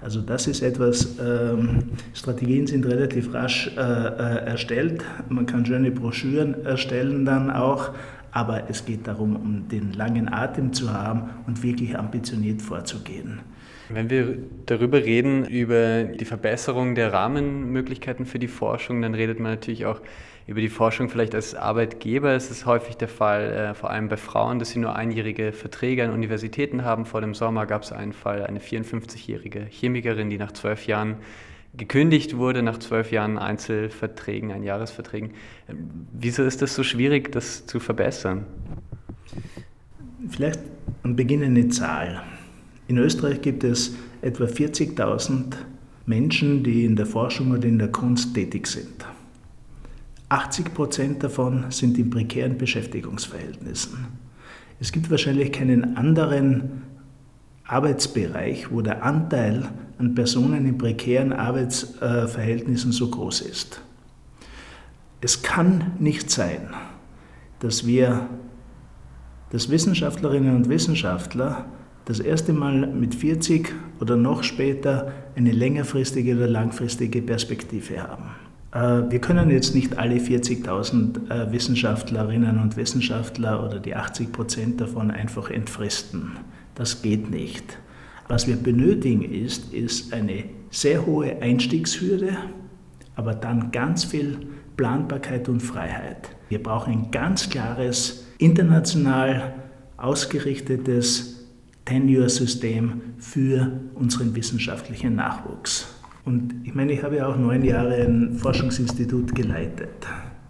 Also 0.06 0.22
das 0.22 0.46
ist 0.46 0.62
etwas, 0.62 1.18
ähm, 1.20 1.80
Strategien 2.14 2.68
sind 2.68 2.86
relativ 2.86 3.34
rasch 3.34 3.72
äh, 3.76 3.80
äh, 3.80 4.46
erstellt, 4.46 5.04
man 5.30 5.48
kann 5.48 5.66
schöne 5.66 5.90
Broschüren 5.90 6.64
erstellen 6.64 7.26
dann 7.26 7.50
auch, 7.50 7.90
aber 8.32 8.70
es 8.70 8.86
geht 8.86 9.08
darum, 9.08 9.36
um 9.36 9.68
den 9.68 9.94
langen 9.94 10.32
Atem 10.32 10.74
zu 10.74 10.94
haben 10.94 11.32
und 11.48 11.64
wirklich 11.64 11.98
ambitioniert 11.98 12.62
vorzugehen. 12.62 13.40
Wenn 13.90 14.12
wir 14.12 14.38
darüber 14.68 15.00
reden, 15.00 15.44
über 15.44 16.04
die 16.04 16.26
Verbesserung 16.26 16.94
der 16.94 17.12
Rahmenmöglichkeiten 17.12 18.28
für 18.28 18.38
die 18.38 18.48
Forschung, 18.48 19.02
dann 19.02 19.16
redet 19.16 19.40
man 19.40 19.54
natürlich 19.54 19.88
auch 19.88 20.02
über 20.48 20.62
die 20.62 20.70
Forschung 20.70 21.10
vielleicht 21.10 21.34
als 21.34 21.56
Arbeitgeber. 21.56 22.34
Es 22.34 22.52
ist 22.52 22.66
häufig 22.66 22.98
der 22.98 23.08
Fall, 23.08 23.52
äh, 23.52 23.74
vor 23.74 23.90
allem 23.90 24.10
bei 24.10 24.18
Frauen, 24.18 24.60
dass 24.60 24.70
sie 24.70 24.80
nur 24.80 24.96
einjährige 24.96 25.52
Verträge 25.52 26.04
an 26.04 26.12
Universitäten 26.12 26.84
haben. 26.84 27.06
Vor 27.06 27.22
dem 27.22 27.34
Sommer 27.34 27.66
gab 27.66 27.84
es 27.84 27.92
einen 27.92 28.14
Fall, 28.14 28.46
eine 28.46 28.60
54-jährige 28.60 29.66
Chemikerin, 29.70 30.30
die 30.30 30.38
nach 30.38 30.52
zwölf 30.52 30.86
Jahren 30.86 31.18
gekündigt 31.76 32.38
wurde, 32.38 32.62
nach 32.62 32.78
zwölf 32.78 33.12
Jahren 33.12 33.38
Einzelverträgen, 33.38 34.52
Einjahresverträgen. 34.52 35.32
Wieso 36.14 36.44
ist 36.44 36.62
es 36.62 36.76
so 36.76 36.84
schwierig, 36.84 37.32
das 37.32 37.66
zu 37.66 37.80
verbessern? 37.80 38.46
Vielleicht 40.30 40.60
am 41.04 41.16
Beginn 41.16 41.44
eine 41.44 41.68
Zahl. 41.70 42.24
In 42.88 42.98
Österreich 42.98 43.42
gibt 43.42 43.64
es 43.64 43.96
etwa 44.22 44.46
40.000 44.46 45.56
Menschen, 46.06 46.64
die 46.64 46.86
in 46.86 46.96
der 46.96 47.08
Forschung 47.08 47.52
oder 47.52 47.68
in 47.68 47.80
der 47.80 47.92
Kunst 47.92 48.36
tätig 48.36 48.68
sind. 48.68 49.06
80 50.30 50.74
Prozent 50.74 51.24
davon 51.24 51.66
sind 51.70 51.98
in 51.98 52.10
prekären 52.10 52.58
Beschäftigungsverhältnissen. 52.58 54.08
Es 54.80 54.92
gibt 54.92 55.10
wahrscheinlich 55.10 55.52
keinen 55.52 55.96
anderen 55.98 56.84
Arbeitsbereich, 57.66 58.72
wo 58.72 58.82
der 58.82 59.04
Anteil 59.04 59.70
an 59.98 60.16
Personen 60.16 60.66
in 60.68 60.78
prekären 60.78 61.32
Arbeitsverhältnissen 61.34 62.92
so 62.92 63.10
groß 63.10 63.42
ist. 63.42 63.82
Es 65.22 65.42
kann 65.42 65.94
nicht 66.00 66.30
sein, 66.30 66.74
dass 67.60 67.88
wir, 67.88 68.30
dass 69.52 69.70
Wissenschaftlerinnen 69.70 70.56
und 70.56 70.70
Wissenschaftler 70.70 71.66
das 72.06 72.20
erste 72.20 72.54
Mal 72.54 72.88
mit 72.88 73.16
40 73.16 73.74
oder 74.00 74.16
noch 74.16 74.44
später 74.44 75.12
eine 75.36 75.52
längerfristige 75.52 76.36
oder 76.36 76.48
langfristige 76.48 77.22
Perspektive 77.22 78.04
haben. 78.04 78.30
Äh, 78.76 79.10
wir 79.10 79.20
können 79.20 79.50
jetzt 79.50 79.74
nicht 79.74 79.98
alle 79.98 80.18
40.000 80.18 81.32
äh, 81.32 81.52
Wissenschaftlerinnen 81.52 82.60
und 82.60 82.78
Wissenschaftler 82.78 83.66
oder 83.66 83.80
die 83.80 83.96
80 83.96 84.32
Prozent 84.32 84.82
davon 84.82 85.10
einfach 85.10 85.50
entfristen. 85.50 86.34
Das 86.76 87.02
geht 87.02 87.32
nicht. 87.32 87.80
Was 88.28 88.48
wir 88.48 88.58
benötigen 88.58 89.22
ist, 89.24 89.74
ist 89.74 90.14
eine 90.14 90.44
sehr 90.70 91.06
hohe 91.06 91.42
Einstiegshürde, 91.42 92.36
aber 93.16 93.34
dann 93.34 93.72
ganz 93.72 94.04
viel 94.04 94.40
Planbarkeit 94.76 95.48
und 95.48 95.62
Freiheit. 95.62 96.30
Wir 96.50 96.62
brauchen 96.62 96.92
ein 96.92 97.12
ganz 97.12 97.50
klares, 97.50 98.26
international 98.40 99.54
ausgerichtetes 99.96 101.46
Tenure-System 101.86 103.02
für 103.20 103.80
unseren 103.94 104.36
wissenschaftlichen 104.36 105.16
Nachwuchs. 105.16 105.95
Und 106.26 106.56
ich 106.64 106.74
meine, 106.74 106.92
ich 106.92 107.04
habe 107.04 107.18
ja 107.18 107.28
auch 107.28 107.38
neun 107.38 107.64
Jahre 107.64 107.96
ein 107.96 108.34
Forschungsinstitut 108.34 109.36
geleitet. 109.36 110.08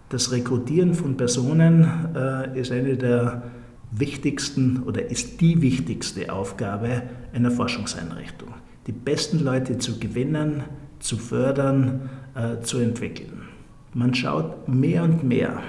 Das 0.08 0.32
Rekrutieren 0.32 0.94
von 0.94 1.16
Personen 1.16 1.86
äh, 2.14 2.58
ist 2.58 2.72
eine 2.72 2.96
der 2.96 3.42
wichtigsten 3.90 4.82
oder 4.84 5.10
ist 5.10 5.40
die 5.40 5.60
wichtigste 5.60 6.32
Aufgabe 6.32 7.02
einer 7.32 7.50
Forschungseinrichtung. 7.50 8.48
Die 8.86 8.92
besten 8.92 9.40
Leute 9.40 9.78
zu 9.78 9.98
gewinnen, 9.98 10.64
zu 10.98 11.16
fördern, 11.16 12.08
äh, 12.34 12.62
zu 12.62 12.78
entwickeln. 12.78 13.42
Man 13.92 14.14
schaut 14.14 14.68
mehr 14.68 15.02
und 15.04 15.24
mehr, 15.24 15.60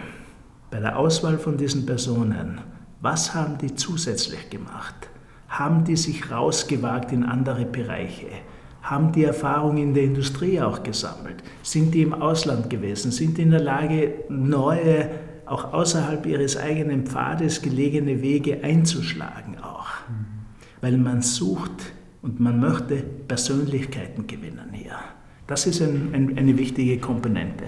Bei 0.70 0.82
der 0.82 0.98
Auswahl 0.98 1.38
von 1.38 1.56
diesen 1.56 1.86
Personen, 1.86 2.60
was 3.00 3.34
haben 3.34 3.58
die 3.58 3.74
zusätzlich 3.76 4.50
gemacht? 4.50 5.10
Haben 5.48 5.86
die 5.86 5.96
sich 5.96 6.30
rausgewagt 6.30 7.14
in 7.14 7.24
andere 7.24 7.64
Bereiche? 7.64 8.28
Haben 8.88 9.12
die 9.12 9.26
Erfahrung 9.26 9.76
in 9.76 9.94
der 9.94 10.06
Industrie 10.06 10.62
auch 10.62 10.82
gesammelt? 10.82 11.44
Sind 11.62 11.94
die 11.94 12.04
im 12.04 12.14
Ausland 12.14 12.70
gewesen? 12.70 13.12
Sind 13.12 13.38
die 13.38 13.42
in 13.42 13.52
der 13.52 13.60
Lage, 13.60 14.14
neue, 14.30 15.10
auch 15.46 15.74
außerhalb 15.74 16.26
ihres 16.26 16.56
eigenen 16.56 17.06
Pfades 17.06 17.62
gelegene 17.62 18.22
Wege 18.22 18.64
einzuschlagen 18.64 19.58
auch? 19.62 19.90
Weil 20.80 20.98
man 20.98 21.22
sucht 21.22 21.92
und 22.22 22.40
man 22.40 22.62
möchte 22.62 23.04
Persönlichkeiten 23.28 24.26
gewinnen 24.26 24.70
hier. 24.72 24.96
Das 25.48 25.68
ist 25.68 25.82
ein, 25.82 26.12
ein, 26.14 26.38
eine 26.38 26.58
wichtige 26.58 26.98
Komponente. 26.98 27.66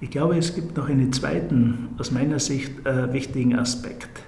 Ich 0.00 0.10
glaube, 0.10 0.38
es 0.38 0.54
gibt 0.54 0.76
noch 0.76 0.88
einen 0.88 1.12
zweiten, 1.12 1.88
aus 1.98 2.12
meiner 2.12 2.38
Sicht 2.38 2.86
äh, 2.86 3.12
wichtigen 3.12 3.58
Aspekt. 3.58 4.22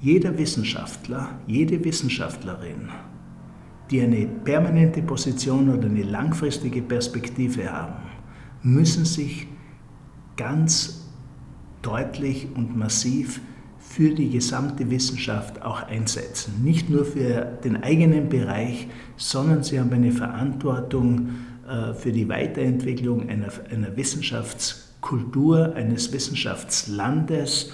Jeder 0.00 0.36
Wissenschaftler, 0.36 1.38
jede 1.46 1.84
Wissenschaftlerin, 1.84 2.88
die 3.90 4.00
eine 4.00 4.26
permanente 4.26 5.02
Position 5.02 5.70
oder 5.70 5.86
eine 5.86 6.02
langfristige 6.02 6.82
Perspektive 6.82 7.72
haben, 7.72 7.94
müssen 8.62 9.04
sich 9.04 9.46
ganz 10.36 11.06
deutlich 11.82 12.48
und 12.54 12.76
massiv 12.76 13.40
für 13.78 14.10
die 14.10 14.28
gesamte 14.28 14.90
Wissenschaft 14.90 15.62
auch 15.62 15.82
einsetzen. 15.82 16.62
Nicht 16.62 16.90
nur 16.90 17.04
für 17.04 17.58
den 17.64 17.82
eigenen 17.82 18.28
Bereich, 18.28 18.88
sondern 19.16 19.62
sie 19.62 19.80
haben 19.80 19.92
eine 19.92 20.12
Verantwortung 20.12 21.28
äh, 21.66 21.94
für 21.94 22.12
die 22.12 22.28
Weiterentwicklung 22.28 23.28
einer, 23.28 23.48
einer 23.70 23.96
Wissenschaftskultur, 23.96 25.74
eines 25.74 26.12
Wissenschaftslandes, 26.12 27.72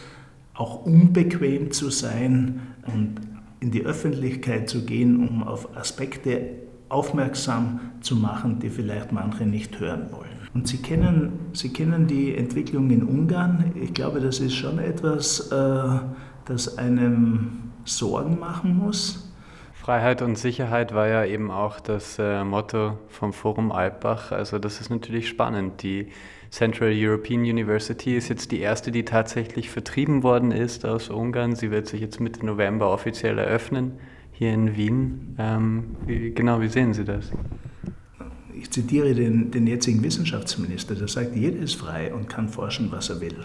auch 0.55 0.85
unbequem 0.85 1.73
zu 1.73 1.91
sein 1.91 2.61
und 2.87 3.34
in 3.65 3.71
die 3.71 3.87
Öffentlichkeit 3.87 4.69
zu 4.69 4.85
gehen, 4.85 5.27
um 5.27 5.43
auf 5.43 5.75
Aspekte 5.75 6.51
aufmerksam 6.91 7.81
zu 8.03 8.15
machen, 8.15 8.59
die 8.59 8.69
vielleicht 8.69 9.11
manche 9.11 9.47
nicht 9.47 9.81
hören 9.81 10.13
wollen. 10.13 10.49
Und 10.53 10.69
Sie 10.69 10.77
kennen, 10.77 11.33
Sie 11.55 11.73
kennen 11.73 12.07
die 12.07 12.37
Entwicklung 12.37 12.91
in 12.91 13.03
Ungarn. 13.03 13.73
Ich 13.75 13.95
glaube, 13.95 14.21
das 14.21 14.39
ist 14.39 14.55
schon 14.55 14.79
etwas, 14.79 15.51
äh, 15.51 15.99
das 16.45 16.77
einem 16.77 17.73
Sorgen 17.87 18.39
machen 18.39 18.77
muss. 18.77 19.33
Freiheit 19.73 20.21
und 20.21 20.37
Sicherheit 20.37 20.95
war 20.95 21.09
ja 21.09 21.25
eben 21.25 21.51
auch 21.51 21.81
das 21.81 22.19
äh, 22.19 22.45
Motto 22.45 22.99
vom 23.09 23.33
Forum 23.33 23.73
Alpbach. 23.73 24.31
Also 24.31 24.59
das 24.59 24.79
ist 24.83 24.91
natürlich 24.91 25.27
spannend. 25.27 25.83
Die 25.83 26.09
Central 26.55 26.93
European 26.95 27.41
University 27.41 28.17
ist 28.17 28.29
jetzt 28.29 28.53
die 28.53 28.61
erste, 28.61 28.93
die 28.93 29.05
tatsächlich 29.05 29.71
vertrieben 29.71 30.23
worden 30.23 30.53
ist 30.53 30.87
aus 30.87 31.11
Ungarn. 31.11 31.57
Sie 31.57 31.73
wird 31.73 31.89
sich 31.89 32.01
jetzt 32.01 32.21
Mitte 32.21 32.47
November 32.47 32.93
offiziell 32.93 33.39
eröffnen 33.39 33.95
hier 34.31 34.53
in 34.53 34.77
Wien. 34.77 35.35
Ähm, 35.37 35.97
wie, 36.07 36.31
genau, 36.31 36.61
wie 36.61 36.69
sehen 36.69 36.95
Sie 36.95 37.05
das? 37.05 37.33
Ich 38.57 38.71
zitiere 38.71 39.15
den, 39.15 39.51
den 39.51 39.67
jetzigen 39.67 40.05
Wissenschaftsminister, 40.05 40.95
der 40.95 41.09
sagt, 41.09 41.35
jeder 41.35 41.59
ist 41.59 41.75
frei 41.75 42.15
und 42.15 42.29
kann 42.29 42.49
forschen, 42.49 42.93
was 42.93 43.11
er 43.11 43.21
will. 43.21 43.45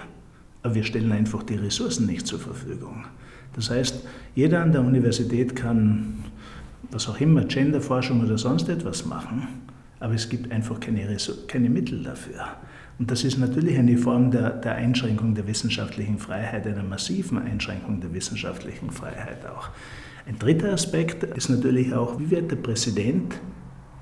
Aber 0.61 0.75
wir 0.75 0.83
stellen 0.83 1.11
einfach 1.11 1.41
die 1.41 1.55
Ressourcen 1.55 2.05
nicht 2.05 2.27
zur 2.27 2.37
Verfügung. 2.37 3.05
Das 3.53 3.71
heißt, 3.71 4.05
jeder 4.35 4.61
an 4.61 4.71
der 4.71 4.81
Universität 4.81 5.55
kann, 5.55 6.25
was 6.91 7.09
auch 7.09 7.19
immer, 7.19 7.43
Genderforschung 7.45 8.23
oder 8.23 8.37
sonst 8.37 8.69
etwas 8.69 9.07
machen, 9.07 9.47
aber 9.99 10.13
es 10.13 10.29
gibt 10.29 10.51
einfach 10.51 10.79
keine, 10.79 11.17
keine 11.47 11.69
Mittel 11.69 12.03
dafür. 12.03 12.45
Und 12.97 13.09
das 13.09 13.23
ist 13.23 13.37
natürlich 13.37 13.77
eine 13.77 13.97
Form 13.97 14.31
der, 14.31 14.49
der, 14.49 14.75
Einschränkung 14.75 15.33
der 15.33 15.47
wissenschaftlichen 15.47 16.19
Freiheit, 16.19 16.67
einer 16.67 16.83
massiven 16.83 17.37
Einschränkung 17.37 18.01
der 18.01 18.13
wissenschaftlichen 18.13 18.91
Freiheit 18.91 19.45
auch. 19.45 19.69
Ein 20.27 20.37
dritter 20.37 20.73
Aspekt 20.73 21.23
ist 21.23 21.49
natürlich 21.49 21.93
auch, 21.93 22.19
wie 22.19 22.29
wird 22.29 22.51
der 22.51 22.57
Präsident 22.57 23.39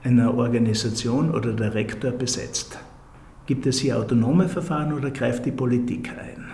einer 0.04 0.34
Organisation 0.34 1.32
oder 1.32 1.54
der 1.54 1.74
Rektor 1.74 2.12
besetzt? 2.12 2.80
Gibt 3.46 3.66
es 3.66 3.80
hier 3.80 3.98
autonome 3.98 4.50
Verfahren 4.50 4.94
oder 4.94 5.12
greift 5.12 5.46
die 5.46 5.52
Politik 5.52 6.10
ein? 6.10 6.48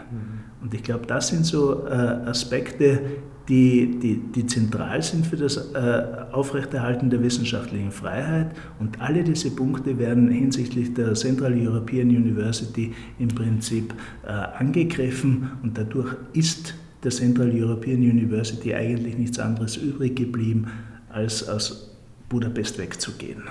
Und 0.61 0.73
ich 0.73 0.83
glaube, 0.83 1.05
das 1.05 1.27
sind 1.29 1.45
so 1.45 1.85
äh, 1.85 1.91
Aspekte, 1.91 3.01
die, 3.49 3.99
die, 3.99 4.17
die, 4.17 4.45
zentral 4.47 5.01
sind 5.01 5.27
für 5.27 5.35
das 5.35 5.57
äh, 5.73 6.03
Aufrechterhalten 6.31 7.09
der 7.09 7.21
wissenschaftlichen 7.21 7.91
Freiheit. 7.91 8.51
Und 8.79 9.01
alle 9.01 9.23
diese 9.23 9.51
Punkte 9.51 9.99
werden 9.99 10.29
hinsichtlich 10.29 10.93
der 10.93 11.13
Central 11.13 11.53
European 11.53 12.07
University 12.07 12.93
im 13.19 13.27
Prinzip 13.29 13.93
äh, 14.25 14.29
angegriffen. 14.29 15.51
Und 15.61 15.77
dadurch 15.77 16.15
ist 16.31 16.73
der 17.03 17.11
Central 17.11 17.51
European 17.53 17.97
University 17.97 18.73
eigentlich 18.73 19.17
nichts 19.17 19.39
anderes 19.39 19.75
übrig 19.75 20.15
geblieben, 20.15 20.67
als 21.09 21.47
aus 21.47 21.91
Budapest 22.29 22.77
wegzugehen. 22.77 23.43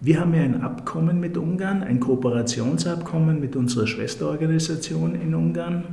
Wir 0.00 0.20
haben 0.20 0.34
ja 0.34 0.42
ein 0.42 0.60
Abkommen 0.60 1.20
mit 1.20 1.38
Ungarn, 1.38 1.82
ein 1.82 2.00
Kooperationsabkommen 2.00 3.40
mit 3.40 3.56
unserer 3.56 3.86
Schwesterorganisation 3.86 5.14
in 5.14 5.34
Ungarn. 5.34 5.84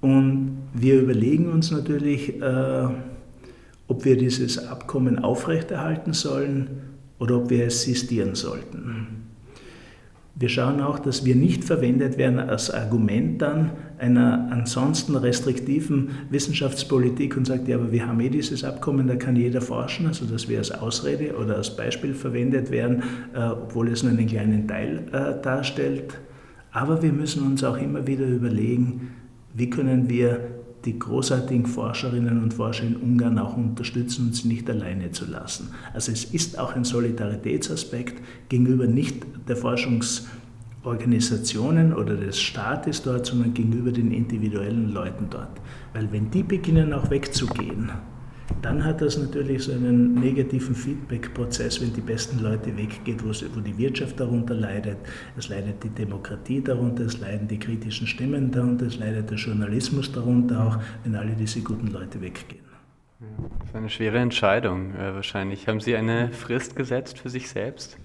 Und 0.00 0.58
wir 0.74 1.00
überlegen 1.00 1.50
uns 1.50 1.70
natürlich, 1.70 2.40
äh, 2.40 2.88
ob 3.88 4.04
wir 4.04 4.16
dieses 4.16 4.66
Abkommen 4.66 5.18
aufrechterhalten 5.18 6.12
sollen 6.12 6.68
oder 7.18 7.38
ob 7.38 7.50
wir 7.50 7.66
es 7.66 7.82
sistieren 7.82 8.34
sollten. 8.34 9.28
Wir 10.40 10.48
schauen 10.48 10.80
auch, 10.80 11.00
dass 11.00 11.24
wir 11.24 11.34
nicht 11.34 11.64
verwendet 11.64 12.16
werden 12.16 12.38
als 12.38 12.70
Argument 12.70 13.42
dann 13.42 13.72
einer 13.98 14.46
ansonsten 14.52 15.16
restriktiven 15.16 16.10
Wissenschaftspolitik 16.30 17.36
und 17.36 17.44
sagt, 17.44 17.66
ja, 17.66 17.76
aber 17.76 17.90
wir 17.90 18.06
haben 18.06 18.20
eh 18.20 18.28
dieses 18.28 18.62
Abkommen, 18.62 19.08
da 19.08 19.16
kann 19.16 19.34
jeder 19.34 19.60
forschen, 19.60 20.06
also 20.06 20.26
dass 20.26 20.48
wir 20.48 20.58
als 20.58 20.70
Ausrede 20.70 21.34
oder 21.36 21.56
als 21.56 21.74
Beispiel 21.74 22.14
verwendet 22.14 22.70
werden, 22.70 23.02
äh, 23.34 23.40
obwohl 23.48 23.88
es 23.88 24.04
nur 24.04 24.12
einen 24.12 24.28
kleinen 24.28 24.68
Teil 24.68 25.02
äh, 25.10 25.42
darstellt. 25.42 26.16
Aber 26.70 27.02
wir 27.02 27.12
müssen 27.12 27.44
uns 27.44 27.64
auch 27.64 27.76
immer 27.76 28.06
wieder 28.06 28.26
überlegen, 28.26 29.08
wie 29.58 29.70
können 29.70 30.08
wir 30.08 30.40
die 30.84 30.98
großartigen 30.98 31.66
Forscherinnen 31.66 32.42
und 32.42 32.54
Forscher 32.54 32.84
in 32.84 32.96
Ungarn 32.96 33.38
auch 33.38 33.56
unterstützen, 33.56 34.28
uns 34.28 34.44
nicht 34.44 34.68
alleine 34.70 35.10
zu 35.10 35.26
lassen. 35.26 35.70
Also 35.92 36.12
es 36.12 36.24
ist 36.24 36.58
auch 36.58 36.74
ein 36.76 36.84
Solidaritätsaspekt 36.84 38.22
gegenüber 38.48 38.86
nicht 38.86 39.26
der 39.48 39.56
Forschungsorganisationen 39.56 41.92
oder 41.92 42.14
des 42.14 42.40
Staates 42.40 43.02
dort, 43.02 43.26
sondern 43.26 43.52
gegenüber 43.52 43.90
den 43.90 44.12
individuellen 44.12 44.92
Leuten 44.92 45.26
dort. 45.28 45.60
Weil 45.92 46.12
wenn 46.12 46.30
die 46.30 46.44
beginnen 46.44 46.92
auch 46.92 47.10
wegzugehen, 47.10 47.90
dann 48.62 48.84
hat 48.84 49.00
das 49.00 49.18
natürlich 49.18 49.64
so 49.64 49.72
einen 49.72 50.14
negativen 50.14 50.74
Feedback-Prozess, 50.74 51.80
wenn 51.80 51.92
die 51.92 52.00
besten 52.00 52.40
Leute 52.40 52.76
weggehen, 52.76 53.18
wo, 53.22 53.60
die 53.60 53.78
Wirtschaft 53.78 54.18
darunter 54.18 54.54
leidet, 54.54 54.96
es 55.36 55.48
leidet 55.48 55.82
die 55.84 55.90
Demokratie 55.90 56.62
darunter, 56.62 57.04
es 57.04 57.20
leiden 57.20 57.46
die 57.46 57.58
kritischen 57.58 58.06
Stimmen 58.06 58.50
darunter, 58.50 58.86
es 58.86 58.98
leidet 58.98 59.30
der 59.30 59.38
Journalismus 59.38 60.10
darunter 60.12 60.66
auch, 60.66 60.78
wenn 61.04 61.14
alle 61.14 61.32
diese 61.32 61.60
guten 61.60 61.88
Leute 61.88 62.20
weggehen. 62.20 62.62
Das 63.58 63.68
ist 63.68 63.76
eine 63.76 63.90
schwere 63.90 64.18
Entscheidung 64.18 64.94
äh, 64.94 65.14
wahrscheinlich. 65.14 65.66
Haben 65.66 65.80
Sie 65.80 65.96
eine 65.96 66.30
Frist 66.30 66.76
gesetzt 66.76 67.18
für 67.18 67.28
sich 67.28 67.48
selbst? 67.48 67.98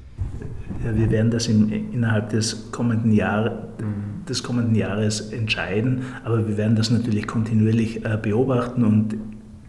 Ja, 0.84 0.96
wir 0.96 1.10
werden 1.12 1.32
das 1.32 1.48
im, 1.48 1.72
innerhalb 1.72 2.30
des 2.30 2.72
kommenden, 2.72 3.12
Jahr, 3.12 3.70
mhm. 3.80 4.26
des 4.28 4.44
kommenden 4.44 4.76
Jahres 4.76 5.32
entscheiden, 5.32 6.02
aber 6.24 6.48
wir 6.48 6.58
werden 6.58 6.76
das 6.76 6.90
natürlich 6.90 7.28
kontinuierlich 7.28 8.04
äh, 8.06 8.18
beobachten 8.22 8.84
und 8.84 9.16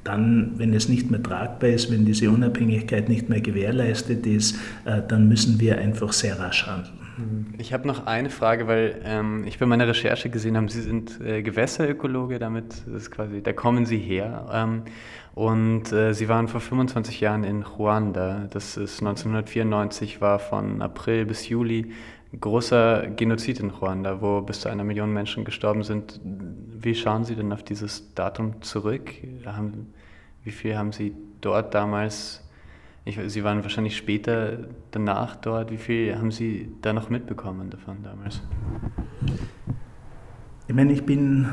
dann, 0.05 0.53
wenn 0.57 0.73
es 0.75 0.89
nicht 0.89 1.11
mehr 1.11 1.23
tragbar 1.23 1.71
ist, 1.71 1.91
wenn 1.91 2.05
diese 2.05 2.31
Unabhängigkeit 2.31 3.09
nicht 3.09 3.29
mehr 3.29 3.41
gewährleistet 3.41 4.27
ist, 4.27 4.57
äh, 4.85 5.01
dann 5.07 5.29
müssen 5.29 5.59
wir 5.59 5.79
einfach 5.79 6.13
sehr 6.13 6.39
rasch 6.39 6.67
handeln. 6.67 6.99
Mhm. 7.17 7.47
Ich 7.59 7.73
habe 7.73 7.87
noch 7.87 8.07
eine 8.07 8.31
Frage, 8.31 8.67
weil 8.67 9.01
ähm, 9.05 9.45
ich 9.47 9.59
bei 9.59 9.67
meiner 9.67 9.89
Recherche 9.89 10.31
gesehen 10.31 10.57
habe, 10.57 10.71
Sie 10.71 10.83
sind 10.83 11.21
äh, 11.21 11.43
Gewässerökologe, 11.43 12.39
damit 12.39 12.87
ist 12.95 13.11
quasi, 13.11 13.43
da 13.43 13.53
kommen 13.53 13.87
Sie 13.87 13.99
her. 13.99 14.47
Ähm, 14.53 14.83
und 15.35 15.93
äh, 15.93 16.13
Sie 16.13 16.29
waren 16.29 16.49
vor 16.49 16.61
25 16.61 17.21
Jahren 17.21 17.45
in 17.45 17.63
Ruanda. 17.63 18.47
Das 18.51 18.77
ist 18.77 19.01
1994, 19.01 20.21
war 20.21 20.39
von 20.39 20.83
April 20.83 21.27
bis 21.27 21.49
Juli 21.49 21.93
großer 22.41 23.09
Genozid 23.17 23.61
in 23.61 23.71
Ruanda, 23.71 24.21
wo 24.21 24.41
bis 24.41 24.61
zu 24.61 24.69
einer 24.69 24.85
Million 24.85 25.13
Menschen 25.13 25.45
gestorben 25.45 25.83
sind. 25.83 26.21
Wie 26.25 26.95
schauen 26.95 27.25
Sie 27.25 27.35
denn 27.35 27.53
auf 27.53 27.63
dieses 27.63 28.15
Datum 28.15 28.63
zurück? 28.63 29.13
Haben, 29.47 29.93
wie 30.43 30.51
viel 30.51 30.77
haben 30.77 30.93
Sie 30.93 31.15
dort 31.41 31.75
damals, 31.75 32.43
ich, 33.05 33.19
Sie 33.27 33.45
waren 33.45 33.63
wahrscheinlich 33.63 33.97
später 33.97 34.59
danach 34.91 35.37
dort, 35.37 35.71
wie 35.71 35.79
viel 35.79 36.17
haben 36.17 36.31
Sie 36.31 36.71
da 36.83 36.93
noch 36.93 37.11
mitbekommen 37.11 37.71
davon 37.71 38.03
damals? 38.03 38.43
Ich 40.67 40.75
meine, 40.75 40.93
ich 40.93 41.05
bin 41.05 41.47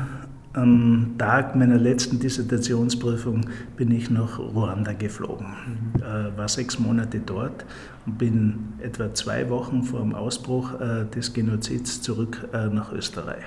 am 0.54 1.14
Tag 1.16 1.56
meiner 1.56 1.78
letzten 1.78 2.18
Dissertationsprüfung 2.18 3.46
bin 3.76 3.90
ich 3.90 4.10
nach 4.10 4.38
Ruanda 4.38 4.92
geflogen, 4.92 5.46
mhm. 5.46 6.02
äh, 6.02 6.36
war 6.36 6.48
sechs 6.48 6.78
Monate 6.78 7.20
dort 7.20 7.64
und 8.06 8.18
bin 8.18 8.74
etwa 8.80 9.14
zwei 9.14 9.48
Wochen 9.50 9.84
vor 9.84 10.00
dem 10.00 10.14
Ausbruch 10.14 10.80
äh, 10.80 11.04
des 11.06 11.32
Genozids 11.32 12.02
zurück 12.02 12.48
äh, 12.52 12.66
nach 12.68 12.92
Österreich. 12.92 13.44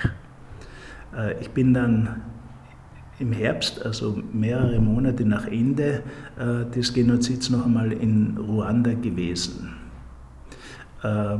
Äh, 1.15 1.41
ich 1.41 1.49
bin 1.49 1.73
dann 1.73 2.21
im 3.19 3.31
Herbst, 3.31 3.85
also 3.85 4.21
mehrere 4.33 4.79
Monate 4.79 5.25
nach 5.25 5.47
Ende 5.47 6.03
äh, 6.37 6.69
des 6.71 6.93
Genozids, 6.93 7.49
noch 7.49 7.65
einmal 7.65 7.91
in 7.93 8.37
Ruanda 8.37 8.93
gewesen. 8.93 9.73
Äh, 11.03 11.37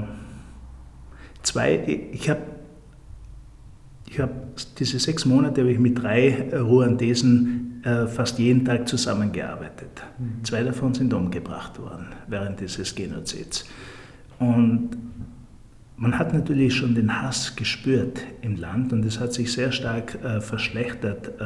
zwei, 1.41 2.09
ich 2.11 2.29
habe 2.29 2.41
ich 4.07 4.19
hab, 4.19 4.55
diese 4.77 4.99
sechs 4.99 5.25
Monate 5.25 5.61
habe 5.61 5.71
ich 5.71 5.79
mit 5.79 6.01
drei 6.01 6.49
Ruandesen 6.53 7.64
äh, 7.85 8.07
fast 8.07 8.39
jeden 8.39 8.65
Tag 8.65 8.87
zusammengearbeitet. 8.87 10.03
Mhm. 10.17 10.43
Zwei 10.43 10.63
davon 10.63 10.93
sind 10.93 11.13
umgebracht 11.13 11.79
worden 11.79 12.07
während 12.27 12.59
dieses 12.59 12.95
Genozids. 12.95 13.63
Und 14.39 14.97
man 15.97 16.19
hat 16.19 16.33
natürlich 16.33 16.75
schon 16.75 16.93
den 16.93 17.21
Hass 17.21 17.55
gespürt 17.55 18.19
im 18.41 18.57
Land 18.57 18.91
und 18.91 19.05
es 19.05 19.19
hat 19.19 19.31
sich 19.33 19.53
sehr 19.53 19.71
stark 19.71 20.15
äh, 20.23 20.41
verschlechtert 20.41 21.39
äh, 21.39 21.43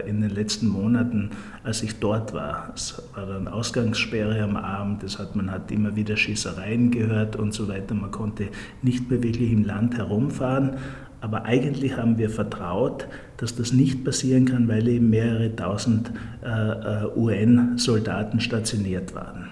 äh, 0.00 0.08
in 0.08 0.22
den 0.22 0.30
letzten 0.30 0.66
Monaten, 0.66 1.30
als 1.62 1.82
ich 1.82 2.00
dort 2.00 2.32
war. 2.32 2.72
Es 2.74 3.00
war 3.14 3.26
dann 3.26 3.46
Ausgangssperre 3.46 4.42
am 4.42 4.56
Abend, 4.56 5.04
das 5.04 5.20
hat, 5.20 5.36
man 5.36 5.52
hat 5.52 5.70
immer 5.70 5.94
wieder 5.94 6.16
Schießereien 6.16 6.90
gehört 6.90 7.36
und 7.36 7.52
so 7.54 7.68
weiter. 7.68 7.94
Man 7.94 8.10
konnte 8.10 8.48
nicht 8.82 9.08
mehr 9.08 9.22
wirklich 9.22 9.52
im 9.52 9.64
Land 9.64 9.96
herumfahren. 9.96 10.78
Aber 11.20 11.44
eigentlich 11.44 11.96
haben 11.96 12.18
wir 12.18 12.30
vertraut, 12.30 13.08
dass 13.38 13.56
das 13.56 13.72
nicht 13.72 14.04
passieren 14.04 14.44
kann, 14.44 14.68
weil 14.68 14.86
eben 14.88 15.10
mehrere 15.10 15.54
tausend 15.54 16.12
äh, 16.44 16.48
äh, 16.48 17.06
UN-Soldaten 17.16 18.40
stationiert 18.40 19.14
waren. 19.14 19.48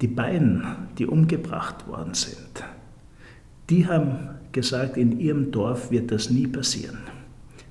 Die 0.00 0.08
beiden, 0.08 0.64
die 0.98 1.06
umgebracht 1.06 1.86
worden 1.86 2.14
sind, 2.14 2.64
die 3.70 3.86
haben 3.86 4.30
gesagt, 4.52 4.96
in 4.96 5.18
ihrem 5.18 5.50
Dorf 5.50 5.90
wird 5.90 6.10
das 6.10 6.30
nie 6.30 6.46
passieren, 6.46 6.98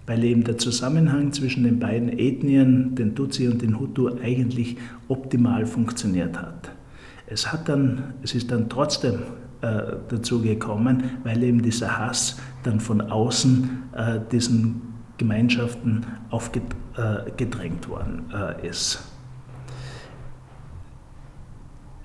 weil 0.08 0.23
eben 0.23 0.43
der 0.43 0.58
Zusammenhang 0.58 1.32
zwischen 1.32 1.63
den 1.63 1.80
beiden 1.80 2.17
Ethnien, 2.17 2.95
den 2.95 3.13
Tutsi 3.13 3.47
und 3.47 3.62
den 3.62 3.80
Hutu, 3.80 4.10
eigentlich 4.21 4.78
optimal 5.08 5.65
funktioniert 5.65 6.41
hat. 6.41 6.71
Es, 7.28 7.52
hat 7.52 7.69
dann, 7.69 8.13
es 8.21 8.36
ist 8.36 8.52
dann 8.52 8.69
trotzdem 8.69 9.19
äh, 9.63 9.95
dazu 10.10 10.41
gekommen, 10.41 11.04
weil 11.23 11.41
eben 11.41 11.62
dieser 11.62 11.97
Hass 11.97 12.38
dann 12.63 12.80
von 12.82 12.99
außen 12.99 13.84
äh, 13.93 14.19
diesen 14.32 14.82
Gemeinschaften 15.17 16.06
aufgedrängt 16.30 17.88
worden 17.88 18.26
äh, 18.34 18.67
ist. 18.67 19.08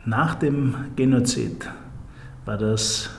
Nach 0.05 0.37
dem 0.37 0.75
Genozid 0.94 1.68
war 2.44 2.57
das 2.57 3.11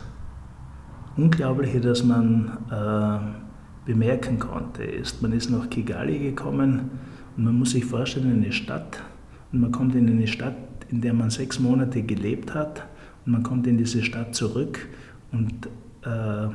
Unglaubliche, 1.17 1.81
das 1.81 2.03
man 2.03 2.57
äh, 2.71 3.89
bemerken 3.89 4.39
konnte, 4.39 4.83
ist, 4.83 5.21
man 5.21 5.33
ist 5.33 5.49
nach 5.49 5.69
Kigali 5.69 6.17
gekommen 6.19 6.91
und 7.35 7.43
man 7.43 7.55
muss 7.55 7.71
sich 7.71 7.83
vorstellen, 7.83 8.41
eine 8.41 8.53
Stadt, 8.53 9.03
und 9.51 9.59
man 9.59 9.71
kommt 9.73 9.95
in 9.95 10.07
eine 10.07 10.27
Stadt, 10.27 10.55
in 10.89 11.01
der 11.01 11.13
man 11.13 11.29
sechs 11.29 11.59
Monate 11.59 12.03
gelebt 12.03 12.55
hat, 12.55 12.85
und 13.25 13.31
man 13.31 13.43
kommt 13.43 13.67
in 13.67 13.77
diese 13.77 14.03
Stadt 14.03 14.35
zurück 14.35 14.87
und 15.31 15.67
äh, 16.05 16.47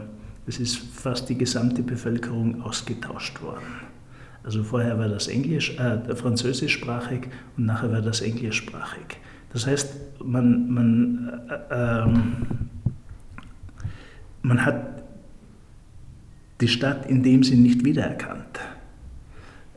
es 0.46 0.58
ist 0.60 0.76
fast 0.76 1.28
die 1.28 1.38
gesamte 1.38 1.82
Bevölkerung 1.82 2.62
ausgetauscht 2.62 3.40
worden. 3.42 3.64
Also 4.42 4.62
vorher 4.62 4.98
war 4.98 5.08
das 5.08 5.28
Englisch, 5.28 5.78
äh, 5.78 6.14
französischsprachig 6.14 7.28
und 7.56 7.66
nachher 7.66 7.90
war 7.90 8.02
das 8.02 8.20
englischsprachig. 8.20 9.18
Das 9.52 9.66
heißt, 9.66 9.94
man, 10.22 10.70
man 10.70 11.40
äh, 11.70 12.02
ähm, 12.02 12.32
man 14.44 14.64
hat 14.64 15.02
die 16.60 16.68
Stadt 16.68 17.06
in 17.06 17.22
dem 17.22 17.42
Sinn 17.42 17.62
nicht 17.62 17.84
wiedererkannt. 17.84 18.60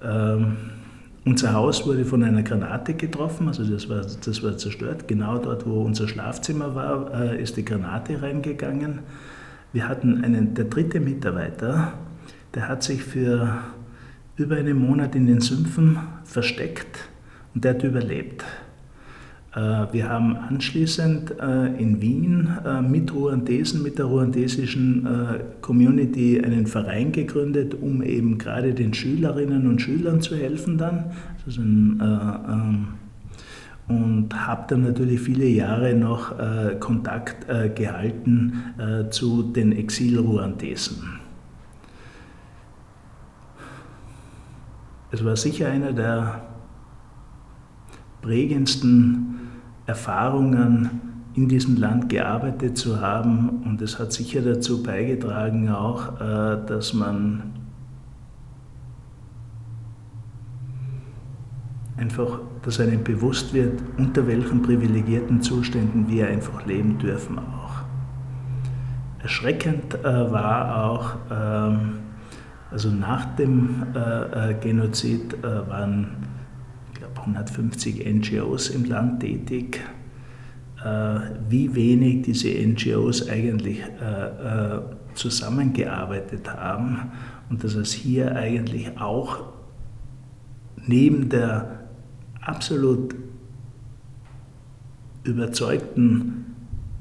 Ähm, 0.03 0.57
unser 1.27 1.53
Haus 1.53 1.85
wurde 1.85 2.05
von 2.05 2.23
einer 2.23 2.41
Granate 2.41 2.93
getroffen, 2.93 3.49
also 3.49 3.63
das 3.63 3.89
war, 3.89 4.01
das 4.01 4.43
war 4.43 4.57
zerstört. 4.57 5.07
Genau 5.07 5.37
dort, 5.37 5.67
wo 5.67 5.81
unser 5.81 6.07
Schlafzimmer 6.07 6.73
war, 6.73 7.13
äh, 7.13 7.41
ist 7.41 7.57
die 7.57 7.65
Granate 7.65 8.21
reingegangen. 8.21 8.99
Wir 9.73 9.89
hatten 9.89 10.23
einen, 10.23 10.53
der 10.53 10.65
dritte 10.65 11.01
Mitarbeiter, 11.01 11.93
der 12.55 12.69
hat 12.69 12.81
sich 12.81 13.03
für 13.03 13.57
über 14.37 14.55
einen 14.55 14.77
Monat 14.77 15.15
in 15.15 15.27
den 15.27 15.41
Sümpfen 15.41 15.99
versteckt 16.23 17.09
und 17.53 17.65
der 17.65 17.73
hat 17.73 17.83
überlebt. 17.83 18.45
Äh, 19.55 19.85
wir 19.91 20.09
haben 20.09 20.35
anschließend 20.35 21.35
äh, 21.39 21.81
in 21.81 22.01
Wien 22.01 22.49
äh, 22.65 22.81
mit 22.81 23.13
Ruandesen, 23.13 23.81
mit 23.81 23.97
der 23.97 24.05
ruandesischen 24.05 25.07
Community 25.61 26.41
einen 26.43 26.67
Verein 26.67 27.11
gegründet, 27.11 27.75
um 27.79 28.01
eben 28.01 28.37
gerade 28.37 28.73
den 28.73 28.93
Schülerinnen 28.93 29.67
und 29.67 29.81
Schülern 29.81 30.21
zu 30.21 30.35
helfen 30.35 30.77
dann. 30.77 31.11
Ähm, 31.47 32.87
und 33.87 34.33
habe 34.33 34.65
dann 34.67 34.81
natürlich 34.81 35.21
viele 35.21 35.45
Jahre 35.45 35.93
noch 35.93 36.35
Kontakt 36.81 37.47
gehalten 37.73 38.51
zu 39.11 39.43
den 39.43 39.71
Exil-Ruandesen. 39.71 41.03
Es 45.09 45.23
war 45.23 45.37
sicher 45.37 45.69
einer 45.69 45.93
der 45.93 46.46
prägendsten 48.21 49.49
Erfahrungen 49.85 51.01
in 51.37 51.47
diesem 51.47 51.77
Land 51.77 52.09
gearbeitet 52.09 52.77
zu 52.77 52.99
haben. 52.99 53.61
Und 53.63 53.81
es 53.81 53.99
hat 53.99 54.11
sicher 54.11 54.41
dazu 54.41 54.81
beigetragen 54.81 55.69
auch, 55.69 56.19
äh, 56.19 56.65
dass 56.65 56.93
man 56.93 57.53
einfach, 61.95 62.39
dass 62.63 62.79
einem 62.79 63.03
bewusst 63.03 63.53
wird, 63.53 63.81
unter 63.97 64.27
welchen 64.27 64.61
privilegierten 64.61 65.41
Zuständen 65.41 66.07
wir 66.09 66.27
einfach 66.27 66.65
leben 66.65 66.97
dürfen 66.97 67.37
auch. 67.37 67.83
Erschreckend 69.21 69.93
äh, 69.93 70.03
war 70.03 70.85
auch, 70.85 71.15
ähm, 71.31 71.99
also 72.71 72.89
nach 72.89 73.35
dem 73.35 73.85
äh, 73.93 74.55
Genozid 74.55 75.41
waren 75.41 76.36
150 77.35 78.05
NGOs 78.05 78.69
im 78.69 78.85
Land 78.85 79.21
tätig. 79.21 79.81
Äh, 80.83 81.19
wie 81.49 81.73
wenig 81.73 82.23
diese 82.23 82.49
NGOs 82.49 83.27
eigentlich 83.29 83.81
äh, 83.81 84.75
äh, 84.75 84.81
zusammengearbeitet 85.15 86.53
haben 86.53 87.11
und 87.49 87.63
dass 87.63 87.73
es 87.73 87.93
hier 87.93 88.35
eigentlich 88.35 88.99
auch 88.99 89.43
neben 90.85 91.29
der 91.29 91.87
absolut 92.41 93.15
überzeugten 95.23 96.45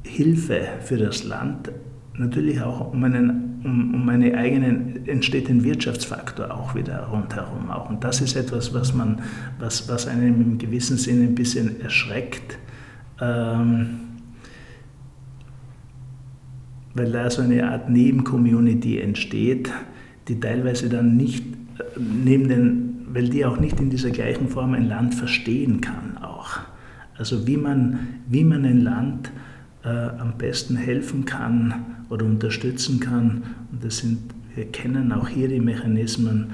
Hilfe 0.05 0.67
für 0.81 0.97
das 0.97 1.25
Land 1.25 1.71
natürlich 2.15 2.63
auch 2.63 2.93
um 2.93 3.05
einen, 3.05 3.46
um, 3.67 3.95
um 3.95 4.09
einen 4.09 4.35
eigenen, 4.35 5.07
entsteht 5.07 5.51
ein 5.51 5.65
Wirtschaftsfaktor 5.65 6.55
auch 6.55 6.75
wieder 6.75 7.01
rundherum 7.07 7.71
auch. 7.71 7.91
Und 7.91 8.05
das 8.05 8.21
ist 8.21 8.37
etwas, 8.37 8.73
was 8.73 8.95
man, 8.95 9.21
was, 9.59 9.89
was 9.89 10.07
einen 10.07 10.41
im 10.41 10.59
gewissen 10.59 10.97
Sinne 10.97 11.25
ein 11.25 11.35
bisschen 11.35 11.81
erschreckt, 11.81 12.59
ähm, 13.21 14.01
weil 16.95 17.11
da 17.11 17.29
so 17.29 17.43
eine 17.43 17.69
Art 17.69 17.91
Nebencommunity 17.91 19.01
entsteht, 19.01 19.71
die 20.29 20.39
teilweise 20.39 20.89
dann 20.89 21.17
nicht 21.17 21.45
äh, 21.45 21.83
neben 21.99 22.49
den, 22.49 23.07
weil 23.13 23.29
die 23.29 23.45
auch 23.45 23.59
nicht 23.59 23.81
in 23.81 23.91
dieser 23.91 24.11
gleichen 24.11 24.49
Form 24.49 24.75
ein 24.75 24.89
Land 24.89 25.15
verstehen 25.15 25.81
kann 25.81 26.19
auch. 26.19 26.61
Also 27.19 27.47
wie 27.47 27.57
man, 27.57 27.99
wie 28.29 28.45
man 28.45 28.65
ein 28.65 28.81
Land 28.81 29.33
äh, 29.85 29.89
am 29.89 30.39
besten 30.39 30.77
helfen 30.77 31.25
kann 31.25 31.96
oder 32.09 32.25
unterstützen 32.25 33.01
kann. 33.01 33.43
Und 33.73 33.85
das 33.85 33.99
sind, 33.99 34.19
wir 34.55 34.67
kennen 34.67 35.13
auch 35.13 35.29
hier 35.29 35.49
die 35.49 35.61
Mechanismen 35.61 36.53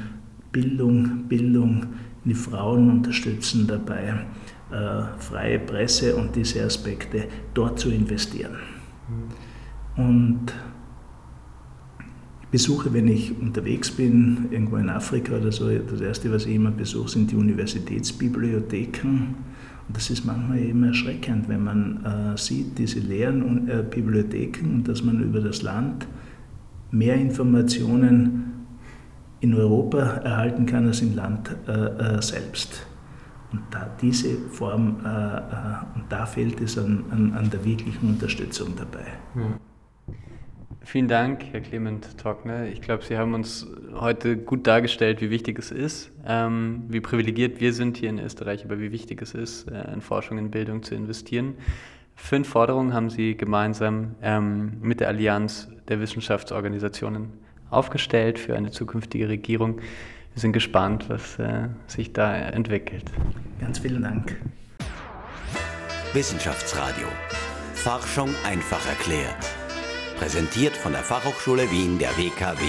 Bildung, 0.50 1.24
Bildung, 1.28 1.86
die 2.24 2.34
Frauen 2.34 2.90
unterstützen 2.90 3.66
dabei, 3.66 4.26
äh, 4.70 5.02
freie 5.18 5.58
Presse 5.58 6.14
und 6.14 6.36
diese 6.36 6.62
Aspekte 6.64 7.24
dort 7.54 7.78
zu 7.78 7.90
investieren. 7.90 8.56
Und 9.96 10.52
ich 12.42 12.48
besuche, 12.48 12.92
wenn 12.92 13.08
ich 13.08 13.38
unterwegs 13.40 13.90
bin, 13.90 14.48
irgendwo 14.50 14.76
in 14.76 14.90
Afrika 14.90 15.36
oder 15.36 15.50
so, 15.50 15.70
das 15.70 16.00
Erste, 16.00 16.30
was 16.30 16.44
ich 16.46 16.54
immer 16.54 16.70
besuche, 16.70 17.08
sind 17.08 17.30
die 17.30 17.36
Universitätsbibliotheken 17.36 19.34
das 19.92 20.10
ist 20.10 20.24
manchmal 20.24 20.58
eben 20.58 20.84
erschreckend, 20.84 21.48
wenn 21.48 21.64
man 21.64 22.04
äh, 22.04 22.38
sieht, 22.38 22.78
diese 22.78 23.00
leeren 23.00 23.68
äh, 23.68 23.82
Bibliotheken 23.82 24.66
und 24.66 24.88
dass 24.88 25.02
man 25.02 25.20
über 25.22 25.40
das 25.40 25.62
Land 25.62 26.06
mehr 26.90 27.14
Informationen 27.16 28.52
in 29.40 29.54
Europa 29.54 29.98
erhalten 29.98 30.66
kann 30.66 30.86
als 30.86 31.02
im 31.02 31.16
Land 31.16 31.54
äh, 31.66 31.72
äh 31.72 32.22
selbst. 32.22 32.86
Und 33.52 33.62
da 33.70 33.90
diese 34.00 34.36
Form, 34.50 34.96
äh, 35.04 35.08
äh, 35.08 35.40
und 35.96 36.04
da 36.08 36.26
fehlt 36.26 36.60
es 36.60 36.78
an, 36.78 37.04
an, 37.10 37.32
an, 37.32 37.50
der 37.50 37.64
wirklichen 37.64 38.08
Unterstützung 38.08 38.74
dabei. 38.76 39.04
Vielen 40.84 41.08
Dank, 41.08 41.44
Herr 41.52 41.60
Clement 41.60 42.18
Trockner. 42.18 42.66
Ich 42.66 42.80
glaube, 42.80 43.04
Sie 43.04 43.16
haben 43.16 43.34
uns 43.34 43.66
heute 43.94 44.36
gut 44.36 44.66
dargestellt, 44.66 45.20
wie 45.20 45.30
wichtig 45.30 45.58
es 45.58 45.70
ist, 45.70 46.10
ähm, 46.26 46.84
wie 46.88 47.00
privilegiert 47.00 47.60
wir 47.60 47.72
sind 47.72 47.96
hier 47.96 48.10
in 48.10 48.18
Österreich, 48.18 48.64
aber 48.64 48.80
wie 48.80 48.90
wichtig 48.90 49.22
es 49.22 49.34
ist, 49.34 49.70
äh, 49.70 49.92
in 49.92 50.00
Forschung 50.00 50.38
und 50.38 50.50
Bildung 50.50 50.82
zu 50.82 50.94
investieren. 50.94 51.54
Fünf 52.14 52.48
Forderungen 52.48 52.92
haben 52.92 53.10
Sie 53.10 53.36
gemeinsam 53.36 54.16
ähm, 54.22 54.72
mit 54.82 55.00
der 55.00 55.08
Allianz 55.08 55.68
der 55.88 56.00
Wissenschaftsorganisationen 56.00 57.30
aufgestellt 57.70 58.38
für 58.38 58.56
eine 58.56 58.70
zukünftige 58.70 59.28
Regierung. 59.28 59.78
Wir 60.34 60.40
sind 60.40 60.52
gespannt, 60.52 61.08
was 61.08 61.38
äh, 61.38 61.68
sich 61.86 62.12
da 62.12 62.34
entwickelt. 62.34 63.04
Ganz 63.60 63.78
vielen 63.78 64.02
Dank. 64.02 64.36
Wissenschaftsradio. 66.12 67.06
Forschung 67.74 68.30
einfach 68.44 68.86
erklärt. 68.88 69.51
Präsentiert 70.22 70.76
von 70.76 70.92
der 70.92 71.02
Fachhochschule 71.02 71.68
Wien 71.72 71.98
der 71.98 72.16
WKW 72.16 72.62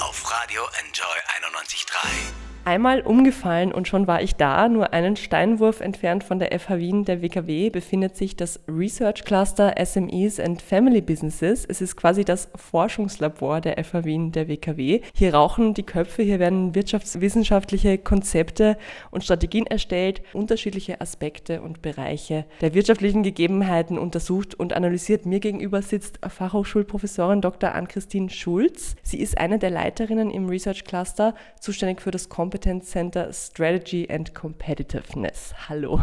auf 0.00 0.30
Radio 0.30 0.62
Enjoy 0.80 1.04
91.3. 1.46 2.41
Einmal 2.64 3.00
umgefallen 3.00 3.72
und 3.72 3.88
schon 3.88 4.06
war 4.06 4.22
ich 4.22 4.36
da. 4.36 4.68
Nur 4.68 4.92
einen 4.92 5.16
Steinwurf 5.16 5.80
entfernt 5.80 6.22
von 6.22 6.38
der 6.38 6.56
FH 6.56 6.78
Wien, 6.78 7.04
der 7.04 7.20
WKW, 7.20 7.70
befindet 7.70 8.16
sich 8.16 8.36
das 8.36 8.60
Research 8.68 9.24
Cluster 9.24 9.74
SMEs 9.84 10.38
and 10.38 10.62
Family 10.62 11.00
Businesses. 11.00 11.64
Es 11.64 11.80
ist 11.80 11.96
quasi 11.96 12.24
das 12.24 12.48
Forschungslabor 12.54 13.60
der 13.60 13.82
FH 13.82 14.04
Wien, 14.04 14.30
der 14.30 14.46
WKW. 14.46 15.00
Hier 15.12 15.34
rauchen 15.34 15.74
die 15.74 15.82
Köpfe, 15.82 16.22
hier 16.22 16.38
werden 16.38 16.76
wirtschaftswissenschaftliche 16.76 17.98
Konzepte 17.98 18.78
und 19.10 19.24
Strategien 19.24 19.66
erstellt, 19.66 20.22
unterschiedliche 20.32 21.00
Aspekte 21.00 21.62
und 21.62 21.82
Bereiche 21.82 22.44
der 22.60 22.74
wirtschaftlichen 22.74 23.24
Gegebenheiten 23.24 23.98
untersucht 23.98 24.54
und 24.54 24.72
analysiert. 24.72 25.26
Mir 25.26 25.40
gegenüber 25.40 25.82
sitzt 25.82 26.20
Fachhochschulprofessorin 26.24 27.40
Dr. 27.40 27.74
Ann-Christine 27.74 28.30
Schulz. 28.30 28.94
Sie 29.02 29.18
ist 29.18 29.36
eine 29.36 29.58
der 29.58 29.70
Leiterinnen 29.70 30.30
im 30.30 30.48
Research 30.48 30.84
Cluster, 30.84 31.34
zuständig 31.58 32.00
für 32.00 32.12
das 32.12 32.28
Kom 32.28 32.51
Competence 32.52 32.90
Center 32.90 33.32
Strategy 33.32 34.06
and 34.10 34.34
Competitiveness. 34.34 35.54
Hallo. 35.70 36.02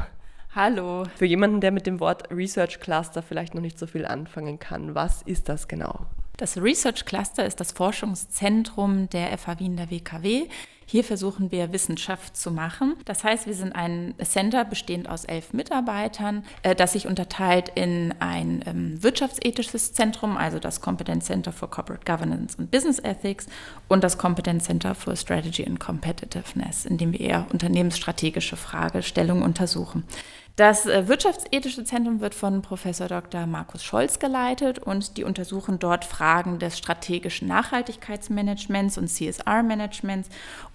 Hallo. 0.56 1.04
Für 1.16 1.26
jemanden, 1.26 1.62
der 1.62 1.70
mit 1.70 1.86
dem 1.86 2.00
Wort 2.00 2.32
Research 2.32 2.80
Cluster 2.80 3.22
vielleicht 3.22 3.54
noch 3.54 3.62
nicht 3.62 3.78
so 3.78 3.86
viel 3.86 4.04
anfangen 4.04 4.58
kann, 4.58 4.96
was 4.96 5.22
ist 5.22 5.48
das 5.48 5.68
genau? 5.68 6.08
Das 6.40 6.56
Research 6.56 7.04
Cluster 7.04 7.46
ist 7.46 7.60
das 7.60 7.74
Forschungszentrum 7.74 9.10
der 9.10 9.38
FH 9.38 9.60
Wien 9.60 9.76
der 9.76 9.92
WKW. 9.92 10.48
Hier 10.86 11.04
versuchen 11.04 11.52
wir 11.52 11.74
Wissenschaft 11.74 12.38
zu 12.38 12.50
machen. 12.50 12.96
Das 13.04 13.26
heißt, 13.26 13.46
wir 13.46 13.54
sind 13.54 13.74
ein 13.74 14.16
Center 14.24 14.64
bestehend 14.64 15.10
aus 15.10 15.26
elf 15.26 15.52
Mitarbeitern, 15.52 16.46
äh, 16.64 16.76
das 16.76 16.94
sich 16.94 17.08
unterteilt 17.08 17.74
in 17.76 18.14
ein 18.20 18.64
ähm, 18.66 19.04
wirtschaftsethisches 19.04 19.92
Zentrum, 19.92 20.38
also 20.38 20.60
das 20.60 20.80
Competence 20.80 21.26
Center 21.26 21.52
for 21.52 21.70
Corporate 21.70 22.06
Governance 22.06 22.58
and 22.58 22.72
Business 22.72 23.00
Ethics 23.00 23.48
und 23.90 24.06
das 24.06 24.18
Competence 24.18 24.64
Center 24.64 24.96
for 24.96 25.18
Strategy 25.18 25.66
and 25.66 25.78
Competitiveness, 25.78 26.86
in 26.86 26.98
dem 26.98 27.12
wir 27.12 27.20
eher 27.20 27.48
unternehmensstrategische 27.52 28.56
Fragestellungen 28.56 29.44
untersuchen. 29.44 30.06
Das 30.60 30.86
äh, 30.86 31.08
Wirtschaftsethische 31.08 31.86
Zentrum 31.86 32.20
wird 32.20 32.36
von 32.36 32.62
Professor 32.62 33.08
Dr. 33.08 33.48
Markus 33.48 33.82
Scholz 33.82 34.20
geleitet 34.20 34.78
und 34.78 35.16
die 35.16 35.24
untersuchen 35.24 35.80
dort 35.80 36.04
Fragen 36.04 36.60
des 36.60 36.78
strategischen 36.78 37.48
Nachhaltigkeitsmanagements 37.48 38.98
und 38.98 39.08
CSR-Managements 39.08 40.28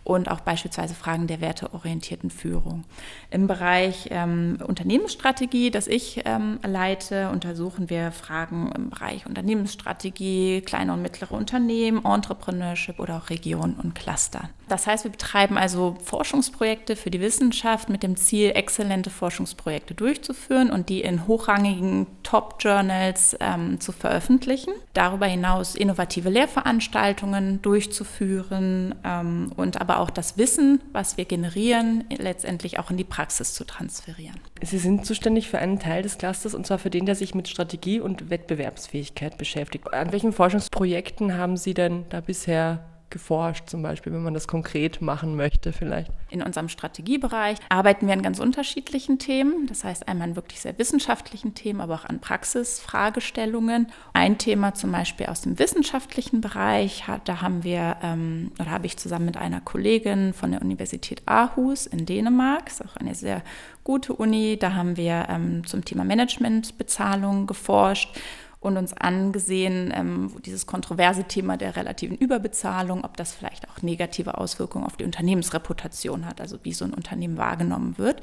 und 0.05 0.31
auch 0.31 0.41
beispielsweise 0.41 0.95
Fragen 0.95 1.27
der 1.27 1.41
werteorientierten 1.41 2.31
Führung. 2.31 2.85
Im 3.31 3.47
Bereich 3.47 4.09
ähm, 4.11 4.59
Unternehmensstrategie, 4.65 5.71
das 5.71 5.87
ich 5.87 6.23
ähm, 6.27 6.61
leite, 6.65 7.31
untersuchen 7.31 7.89
wir 7.91 8.13
Fragen 8.13 8.71
im 8.77 8.91
Bereich 8.91 9.27
Unternehmensstrategie, 9.27 10.61
kleine 10.61 10.93
und 10.93 11.03
mittlere 11.03 11.33
Unternehmen, 11.33 12.05
Entrepreneurship 12.05 13.01
oder 13.01 13.17
auch 13.17 13.31
Regionen 13.31 13.75
und 13.75 13.95
Cluster. 13.95 14.51
Das 14.69 14.87
heißt, 14.87 15.05
wir 15.05 15.11
betreiben 15.11 15.59
also 15.59 15.97
Forschungsprojekte 16.03 16.97
für 16.97 17.11
die 17.11 17.21
Wissenschaft 17.21 17.89
mit 17.89 18.03
dem 18.03 18.17
Ziel, 18.17 18.53
exzellente 18.55 19.11
Forschungsprojekte 19.11 19.95
durchzuführen 19.95 20.71
und 20.71 20.89
die 20.89 21.03
in 21.03 21.27
hochrangigen 21.27 22.07
Top-Journals 22.23 23.37
ähm, 23.41 23.81
zu 23.81 23.93
veröffentlichen. 23.93 24.73
Darüber 24.95 25.27
hinaus 25.27 25.75
innovative 25.75 26.31
Lehrveranstaltungen 26.31 27.61
durchzuführen 27.61 28.95
ähm, 29.05 29.53
und 29.57 29.81
aber 29.81 29.94
auch 29.99 30.11
das 30.11 30.39
Wissen, 30.39 30.81
was 30.93 31.17
wir 31.17 31.25
generieren, 31.25 32.05
letztendlich 32.17 32.79
auch 32.79 32.91
in 32.91 32.97
die 32.97 33.05
Praxis 33.05 33.55
zu 33.55 33.65
transferieren. 33.65 34.39
Sie 34.63 34.79
sind 34.79 35.07
zuständig 35.07 35.49
für 35.49 35.59
einen 35.59 35.79
Teil 35.79 36.03
des 36.03 36.19
Clusters 36.19 36.55
und 36.55 36.67
zwar 36.67 36.79
für 36.79 36.91
den, 36.91 37.07
der 37.07 37.15
sich 37.15 37.35
mit 37.35 37.49
Strategie 37.49 38.01
und 38.01 38.31
Wettbewerbsfähigkeit 38.31 39.39
beschäftigt. 39.39 39.93
An 39.93 40.13
welchen 40.13 40.33
Forschungsprojekten 40.33 41.37
haben 41.37 41.57
Sie 41.57 41.75
denn 41.75 42.05
da 42.09 42.21
bisher 42.21 42.94
geforscht, 43.15 43.71
zum 43.71 43.83
Beispiel, 43.83 44.13
wenn 44.13 44.23
man 44.23 44.35
das 44.35 44.47
konkret 44.47 45.01
machen 45.01 45.37
möchte 45.37 45.73
vielleicht? 45.73 46.11
In 46.29 46.43
unserem 46.43 46.69
Strategiebereich 46.69 47.59
arbeiten 47.71 48.07
wir 48.07 48.13
an 48.13 48.23
ganz 48.23 48.41
unterschiedlichen 48.41 49.19
Themen. 49.19 49.67
Das 49.69 49.85
heißt 49.85 50.07
einmal 50.07 50.29
an 50.29 50.37
wirklich 50.37 50.61
sehr 50.61 50.77
wissenschaftlichen 50.79 51.55
Themen, 51.55 51.81
aber 51.81 51.95
auch 51.95 52.05
an 52.05 52.21
Praxisfragestellungen. 52.21 53.87
Ein 54.13 54.37
Thema 54.37 54.75
zum 54.75 54.93
Beispiel 54.93 55.27
aus 55.27 55.41
dem 55.41 55.59
wissenschaftlichen 55.59 56.43
Bereich, 56.43 57.05
da 57.25 57.41
haben 57.41 57.65
wir, 57.65 57.97
ähm, 58.03 58.51
oder 58.59 58.71
habe 58.71 58.87
ich 58.87 58.99
zusammen 58.99 59.27
mit 59.27 59.37
einer 59.37 59.61
Kollegin 59.61 60.35
von 60.35 60.51
der 60.51 60.61
Universität 60.61 61.23
Aarhus 61.25 61.87
in 61.87 62.05
Dänemark, 62.05 62.67
ist 62.67 62.85
auch 62.85 62.97
eine 62.97 63.15
sehr 63.15 63.43
gute 63.85 64.13
Uni, 64.13 64.59
da 64.59 64.75
haben 64.75 64.97
wir 64.97 65.27
ähm, 65.31 65.65
zum 65.67 65.85
Thema 65.85 66.05
Managementbezahlung 66.05 67.47
geforscht 67.47 68.19
und 68.65 68.77
uns 68.77 68.93
angesehen, 68.95 69.93
ähm, 69.95 70.33
dieses 70.45 70.67
kontroverse 70.67 71.25
Thema 71.25 71.57
der 71.57 71.77
relativen 71.77 72.17
Überbezahlung, 72.17 73.05
ob 73.05 73.17
das 73.17 73.35
vielleicht 73.35 73.69
auch 73.69 73.83
negative 73.83 74.39
Auswirkungen 74.39 74.87
auf 74.87 74.97
die 74.97 75.05
Unternehmensreputation 75.05 76.27
hat, 76.27 76.41
also 76.41 76.59
wie 76.63 76.73
so 76.73 76.85
ein 76.85 76.95
Unternehmen 76.95 77.37
wahrgenommen 77.37 77.99
wird. 77.99 78.23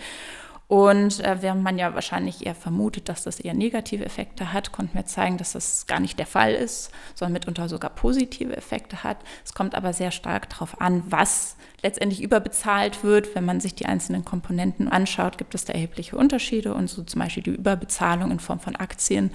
Und 0.71 1.19
äh, 1.19 1.41
während 1.41 1.63
man 1.63 1.77
ja 1.77 1.93
wahrscheinlich 1.95 2.45
eher 2.45 2.55
vermutet, 2.55 3.09
dass 3.09 3.23
das 3.23 3.41
eher 3.41 3.53
negative 3.53 4.05
Effekte 4.05 4.53
hat, 4.53 4.71
konnten 4.71 4.95
wir 4.95 5.05
zeigen, 5.05 5.35
dass 5.35 5.51
das 5.51 5.85
gar 5.85 5.99
nicht 5.99 6.17
der 6.17 6.25
Fall 6.25 6.53
ist, 6.53 6.91
sondern 7.13 7.33
mitunter 7.33 7.67
sogar 7.67 7.89
positive 7.89 8.55
Effekte 8.55 9.03
hat. 9.03 9.17
Es 9.43 9.53
kommt 9.53 9.75
aber 9.75 9.91
sehr 9.91 10.11
stark 10.11 10.49
darauf 10.49 10.79
an, 10.79 11.03
was 11.09 11.57
letztendlich 11.83 12.23
überbezahlt 12.23 13.03
wird. 13.03 13.35
Wenn 13.35 13.43
man 13.43 13.59
sich 13.59 13.75
die 13.75 13.85
einzelnen 13.85 14.23
Komponenten 14.23 14.87
anschaut, 14.87 15.37
gibt 15.37 15.55
es 15.55 15.65
da 15.65 15.73
erhebliche 15.73 16.15
Unterschiede. 16.15 16.73
Und 16.73 16.89
so 16.89 17.03
zum 17.03 17.19
Beispiel 17.19 17.43
die 17.43 17.49
Überbezahlung 17.49 18.31
in 18.31 18.39
Form 18.39 18.61
von 18.61 18.77
Aktien 18.77 19.31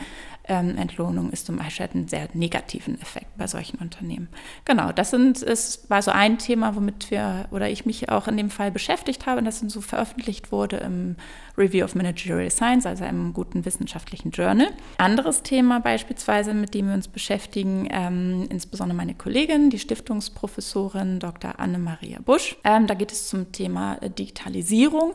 ähm, 0.49 0.77
Entlohnung 0.77 1.31
ist 1.31 1.47
zum 1.47 1.57
Beispiel 1.57 1.89
einen 1.93 2.09
sehr 2.09 2.29
negativen 2.35 3.01
Effekt 3.01 3.37
bei 3.37 3.47
solchen 3.47 3.79
Unternehmen. 3.79 4.29
Genau, 4.65 4.93
das 4.93 5.11
sind, 5.11 5.43
ist, 5.43 5.89
war 5.91 6.03
so 6.03 6.11
ein 6.11 6.39
Thema, 6.39 6.77
womit 6.77 7.11
wir 7.11 7.47
oder 7.51 7.69
ich 7.69 7.87
mich 7.87 8.09
auch 8.09 8.29
in 8.29 8.37
dem 8.37 8.51
Fall 8.51 8.71
beschäftigt 8.71 9.27
habe, 9.27 9.39
und 9.39 9.45
das 9.45 9.61
so 9.61 9.81
veröffentlicht 9.81 10.53
wurde 10.53 10.77
im 10.79 11.17
Review 11.59 11.85
of 11.85 11.95
Managerial 11.95 12.51
Science, 12.51 12.87
also 12.87 13.05
einem 13.05 13.33
guten 13.33 13.65
wissenschaftlichen 13.65 14.31
Journal. 14.31 14.69
Anderes 14.99 15.43
Thema 15.43 15.81
beispielsweise, 15.81 16.55
mit 16.55 16.75
dem 16.75 16.89
wir 16.89 16.95
uns 16.95 17.09
beschäftigen, 17.09 17.89
ähm, 17.91 18.47
insbesondere 18.51 18.97
meine 18.97 19.15
Kollegin, 19.15 19.71
die 19.71 19.79
Stiftungsprofessorin 19.79 21.19
Dr. 21.19 21.59
Anne-Maria 21.59 22.19
Busch. 22.25 22.57
Ähm, 22.65 22.87
da 22.87 22.95
geht 22.95 23.13
es 23.13 23.29
zum 23.29 23.53
Thema 23.53 23.97
Digitalisierung 23.97 25.15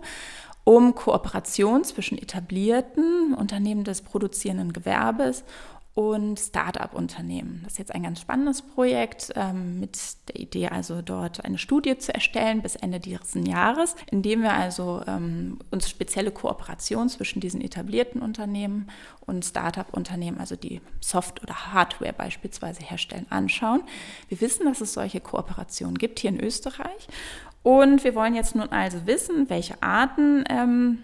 um 0.64 0.96
Kooperation 0.96 1.84
zwischen 1.84 2.18
etablierten 2.18 3.34
Unternehmen 3.34 3.84
des 3.84 4.02
produzierenden 4.02 4.74
Gewerbes 4.74 5.44
und 5.94 6.40
Start-up-Unternehmen. 6.40 7.62
Das 7.64 7.74
ist 7.74 7.80
jetzt 7.80 7.94
ein 7.94 8.04
ganz 8.04 8.22
spannendes 8.22 8.62
Projekt 8.62 9.34
ähm, 9.36 9.82
mit 9.82 10.00
der 10.30 10.40
Idee, 10.40 10.70
also 10.70 11.02
dort 11.02 11.44
eine 11.44 11.58
Studie 11.58 11.98
zu 11.98 12.14
erstellen 12.14 12.62
bis 12.62 12.78
Ende 12.78 13.02
dieses 13.02 13.34
Jahres, 13.34 13.96
indem 14.10 14.42
wir 14.42 14.54
also 14.54 15.02
ähm, 15.06 15.60
uns 15.70 15.90
spezielle 15.90 16.32
Kooperation 16.32 17.10
zwischen 17.10 17.42
diesen 17.42 17.60
etablierten 17.60 18.22
Unternehmen 18.22 18.88
und 19.26 19.44
Start-up-Unternehmen, 19.44 20.40
also 20.40 20.56
die 20.56 20.80
Soft- 21.02 21.44
oder 21.44 21.74
Hardware 21.74 22.14
beispielsweise 22.14 22.84
herstellen, 22.84 23.26
anschauen. 23.30 23.84
Wir 24.30 24.40
wissen, 24.40 24.66
dass 24.66 24.80
es 24.80 24.94
solche 24.94 25.20
Kooperationen 25.20 25.98
gibt 25.98 26.20
hier 26.20 26.30
in 26.30 26.40
Österreich 26.40 27.08
und 27.64 28.04
wir 28.04 28.16
wollen 28.16 28.36
jetzt 28.36 28.56
nun 28.56 28.70
also 28.70 29.06
wissen, 29.06 29.50
welche 29.50 29.82
Arten 29.82 30.44
ähm, 30.50 31.00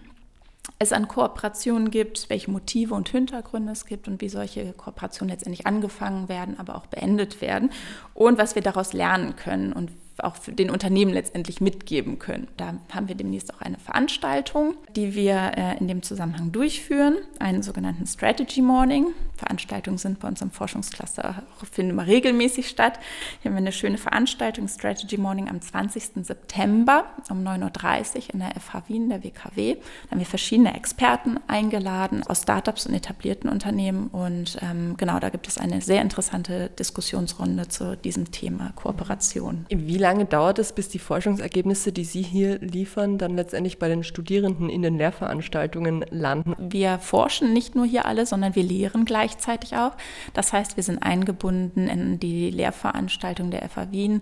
es 0.79 0.91
an 0.91 1.07
Kooperationen 1.07 1.91
gibt, 1.91 2.29
welche 2.29 2.51
Motive 2.51 2.93
und 2.93 3.09
Hintergründe 3.09 3.71
es 3.71 3.85
gibt 3.85 4.07
und 4.07 4.21
wie 4.21 4.29
solche 4.29 4.73
Kooperationen 4.73 5.31
letztendlich 5.31 5.65
angefangen 5.65 6.29
werden, 6.29 6.59
aber 6.59 6.75
auch 6.75 6.87
beendet 6.87 7.41
werden 7.41 7.71
und 8.13 8.37
was 8.37 8.55
wir 8.55 8.61
daraus 8.61 8.93
lernen 8.93 9.35
können 9.35 9.73
und 9.73 9.91
auch 10.19 10.37
den 10.47 10.69
Unternehmen 10.71 11.13
letztendlich 11.13 11.61
mitgeben 11.61 12.17
können. 12.17 12.47
Da 12.57 12.73
haben 12.93 13.07
wir 13.07 13.15
demnächst 13.15 13.53
auch 13.53 13.61
eine 13.61 13.77
Veranstaltung, 13.77 14.75
die 14.95 15.13
wir 15.13 15.51
äh, 15.55 15.77
in 15.77 15.87
dem 15.87 16.01
Zusammenhang 16.01 16.51
durchführen, 16.51 17.17
einen 17.39 17.61
sogenannten 17.61 18.07
Strategy 18.07 18.61
Morning. 18.61 19.13
Veranstaltungen 19.37 19.97
sind 19.97 20.19
bei 20.19 20.27
uns 20.27 20.41
im 20.41 20.51
Forschungscluster, 20.51 21.43
finden 21.71 21.91
immer 21.91 22.07
regelmäßig 22.07 22.67
statt. 22.67 22.99
Hier 23.41 23.49
haben 23.49 23.55
wir 23.55 23.61
eine 23.61 23.71
schöne 23.71 23.97
Veranstaltung, 23.97 24.67
Strategy 24.67 25.17
Morning 25.17 25.47
am 25.47 25.61
20. 25.61 26.25
September 26.25 27.05
um 27.29 27.43
9.30 27.43 28.15
Uhr 28.15 28.33
in 28.33 28.39
der 28.39 28.51
FH 28.59 28.83
Wien, 28.87 29.09
der 29.09 29.23
WKW. 29.23 29.75
Da 29.75 30.11
haben 30.11 30.19
wir 30.19 30.25
verschiedene 30.25 30.75
Experten 30.75 31.39
eingeladen 31.47 32.23
aus 32.23 32.41
Startups 32.41 32.87
und 32.87 32.93
etablierten 32.93 33.49
Unternehmen 33.49 34.07
und 34.07 34.57
ähm, 34.61 34.95
genau, 34.97 35.19
da 35.19 35.29
gibt 35.29 35.47
es 35.47 35.57
eine 35.57 35.81
sehr 35.81 36.01
interessante 36.01 36.69
Diskussionsrunde 36.69 37.67
zu 37.67 37.95
diesem 37.95 38.31
Thema 38.31 38.71
Kooperation. 38.75 39.65
Wie 39.69 39.97
lange 39.97 40.25
dauert 40.25 40.59
es, 40.59 40.73
bis 40.73 40.89
die 40.89 40.99
Forschungsergebnisse, 40.99 41.91
die 41.91 42.05
Sie 42.05 42.21
hier 42.21 42.59
liefern, 42.59 43.17
dann 43.17 43.35
letztendlich 43.35 43.77
bei 43.77 43.87
den 43.87 44.03
Studierenden 44.03 44.69
in 44.69 44.81
den 44.81 44.97
Lehrveranstaltungen 44.97 46.05
landen? 46.09 46.55
Wir 46.57 46.99
forschen 46.99 47.53
nicht 47.53 47.75
nur 47.75 47.85
hier 47.85 48.05
alle, 48.05 48.25
sondern 48.25 48.55
wir 48.55 48.63
lehren 48.63 49.05
gleichzeitig 49.27 49.75
auch. 49.75 49.91
Das 50.33 50.53
heißt, 50.53 50.77
wir 50.77 50.83
sind 50.83 51.03
eingebunden 51.03 51.87
in 51.87 52.19
die 52.19 52.49
Lehrveranstaltung 52.49 53.51
der 53.51 53.67
FA 53.69 53.91
Wien 53.91 54.21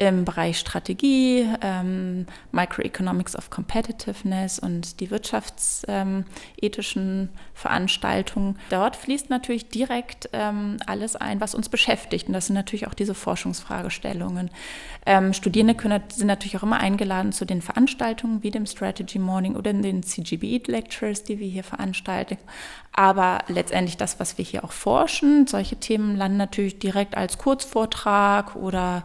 im 0.00 0.24
Bereich 0.24 0.58
Strategie, 0.58 1.46
ähm, 1.60 2.26
Microeconomics 2.52 3.36
of 3.36 3.50
Competitiveness 3.50 4.58
und 4.58 4.98
die 4.98 5.10
wirtschaftsethischen 5.10 7.28
Veranstaltungen. 7.52 8.58
Dort 8.70 8.96
fließt 8.96 9.28
natürlich 9.28 9.68
direkt 9.68 10.30
ähm, 10.32 10.78
alles 10.86 11.16
ein, 11.16 11.42
was 11.42 11.54
uns 11.54 11.68
beschäftigt. 11.68 12.28
Und 12.28 12.32
das 12.32 12.46
sind 12.46 12.54
natürlich 12.54 12.86
auch 12.86 12.94
diese 12.94 13.14
Forschungsfragestellungen. 13.14 14.48
Ähm, 15.04 15.34
Studierende 15.34 15.74
können, 15.74 16.02
sind 16.10 16.28
natürlich 16.28 16.56
auch 16.56 16.62
immer 16.62 16.80
eingeladen 16.80 17.32
zu 17.32 17.44
den 17.44 17.60
Veranstaltungen 17.60 18.42
wie 18.42 18.50
dem 18.50 18.64
Strategy 18.64 19.18
Morning 19.18 19.54
oder 19.54 19.70
in 19.70 19.82
den 19.82 20.02
CGB 20.02 20.62
Lectures, 20.66 21.24
die 21.24 21.38
wir 21.38 21.46
hier 21.46 21.64
veranstalten. 21.64 22.38
Aber 22.92 23.40
letztendlich 23.48 23.98
das, 23.98 24.18
was 24.18 24.38
wir 24.38 24.46
hier 24.46 24.64
auch 24.64 24.72
forschen, 24.72 25.46
solche 25.46 25.76
Themen 25.76 26.16
landen 26.16 26.38
natürlich 26.38 26.78
direkt 26.78 27.18
als 27.18 27.36
Kurzvortrag 27.36 28.56
oder 28.56 29.04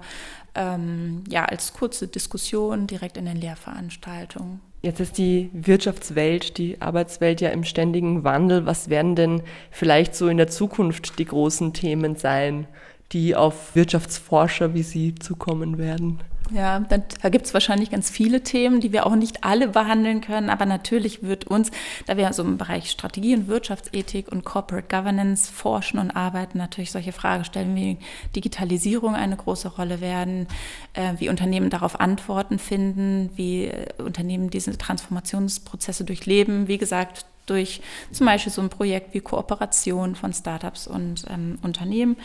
ähm, 0.56 1.24
ja, 1.30 1.46
als 1.46 1.74
kurze 1.74 2.08
Diskussion 2.08 2.88
direkt 2.88 3.18
in 3.18 3.26
den 3.26 3.38
Lehrveranstaltungen. 3.38 4.62
Jetzt 4.82 5.00
ist 5.00 5.18
die 5.18 5.50
Wirtschaftswelt, 5.52 6.58
die 6.58 6.80
Arbeitswelt 6.80 7.42
ja 7.42 7.50
im 7.50 7.64
ständigen 7.64 8.24
Wandel. 8.24 8.66
Was 8.66 8.90
werden 8.90 9.16
denn 9.16 9.42
vielleicht 9.72 10.16
so 10.16 10.28
in 10.28 10.38
der 10.38 10.48
Zukunft 10.48 11.18
die 11.18 11.26
großen 11.26 11.74
Themen 11.74 12.16
sein, 12.16 12.68
die 13.12 13.36
auf 13.36 13.76
Wirtschaftsforscher 13.76 14.74
wie 14.74 14.84
Sie 14.84 15.16
zukommen 15.16 15.78
werden? 15.78 16.20
Ja, 16.52 16.80
da, 16.80 17.30
gibt 17.30 17.48
es 17.48 17.54
wahrscheinlich 17.56 17.90
ganz 17.90 18.10
viele 18.10 18.42
Themen, 18.42 18.80
die 18.80 18.94
wir 18.94 19.08
auch 19.08 19.16
nicht 19.16 19.44
alle 19.44 19.68
behandeln 19.70 20.22
können, 20.22 20.52
aber 20.52 20.68
natürlich 20.68 21.24
wird 21.24 21.46
uns, 21.48 21.72
da 22.06 22.18
wir 22.18 22.32
so 22.34 22.44
im 22.44 22.58
Bereich 22.58 22.92
Strategie 22.92 23.36
und 23.36 23.48
Wirtschaftsethik 23.48 24.32
und 24.32 24.46
Corporate 24.46 24.88
Governance 24.88 25.52
forschen 25.52 25.98
und 25.98 26.12
arbeiten, 26.12 26.60
natürlich 26.60 26.92
solche 26.92 27.14
Fragestellungen 27.14 27.76
wie 27.76 27.98
Digitalisierung 28.36 29.16
eine 29.16 29.36
große 29.36 29.70
Rolle 29.70 30.02
werden, 30.02 30.48
äh, 30.94 31.14
wie 31.18 31.30
Unternehmen 31.30 31.72
darauf 31.72 32.00
Antworten 32.00 32.60
finden, 32.60 33.32
wie 33.36 33.66
äh, 33.66 33.88
Unternehmen 33.98 34.52
diese 34.52 34.78
Transformationsprozesse 34.78 36.04
durchleben. 36.04 36.68
Wie 36.68 36.78
gesagt, 36.78 37.26
durch 37.48 37.82
zum 38.12 38.26
Beispiel 38.28 38.52
so 38.52 38.62
ein 38.62 38.70
Projekt 38.70 39.14
wie 39.14 39.20
Kooperation 39.20 40.16
von 40.16 40.34
Startups 40.34 40.88
und 40.88 41.26
ähm, 41.30 41.58
Unternehmen 41.64 42.18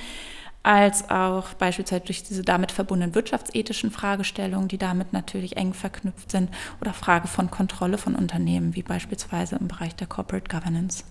als 0.63 1.09
auch 1.09 1.55
beispielsweise 1.55 2.05
durch 2.05 2.23
diese 2.23 2.43
damit 2.43 2.73
verbundenen 2.73 3.15
wirtschaftsethischen 3.15 3.91
Fragestellungen, 3.91 4.69
die 4.69 4.79
damit 4.79 5.13
natürlich 5.13 5.57
eng 5.57 5.73
verknüpft 5.73 6.31
sind, 6.31 6.51
oder 6.81 6.93
Frage 6.93 7.29
von 7.29 7.51
Kontrolle 7.51 7.97
von 7.99 8.15
Unternehmen, 8.15 8.75
wie 8.75 8.83
beispielsweise 8.83 9.57
im 9.57 9.69
Bereich 9.69 9.95
der 9.97 10.07
Corporate 10.07 10.49
Governance. 10.49 11.05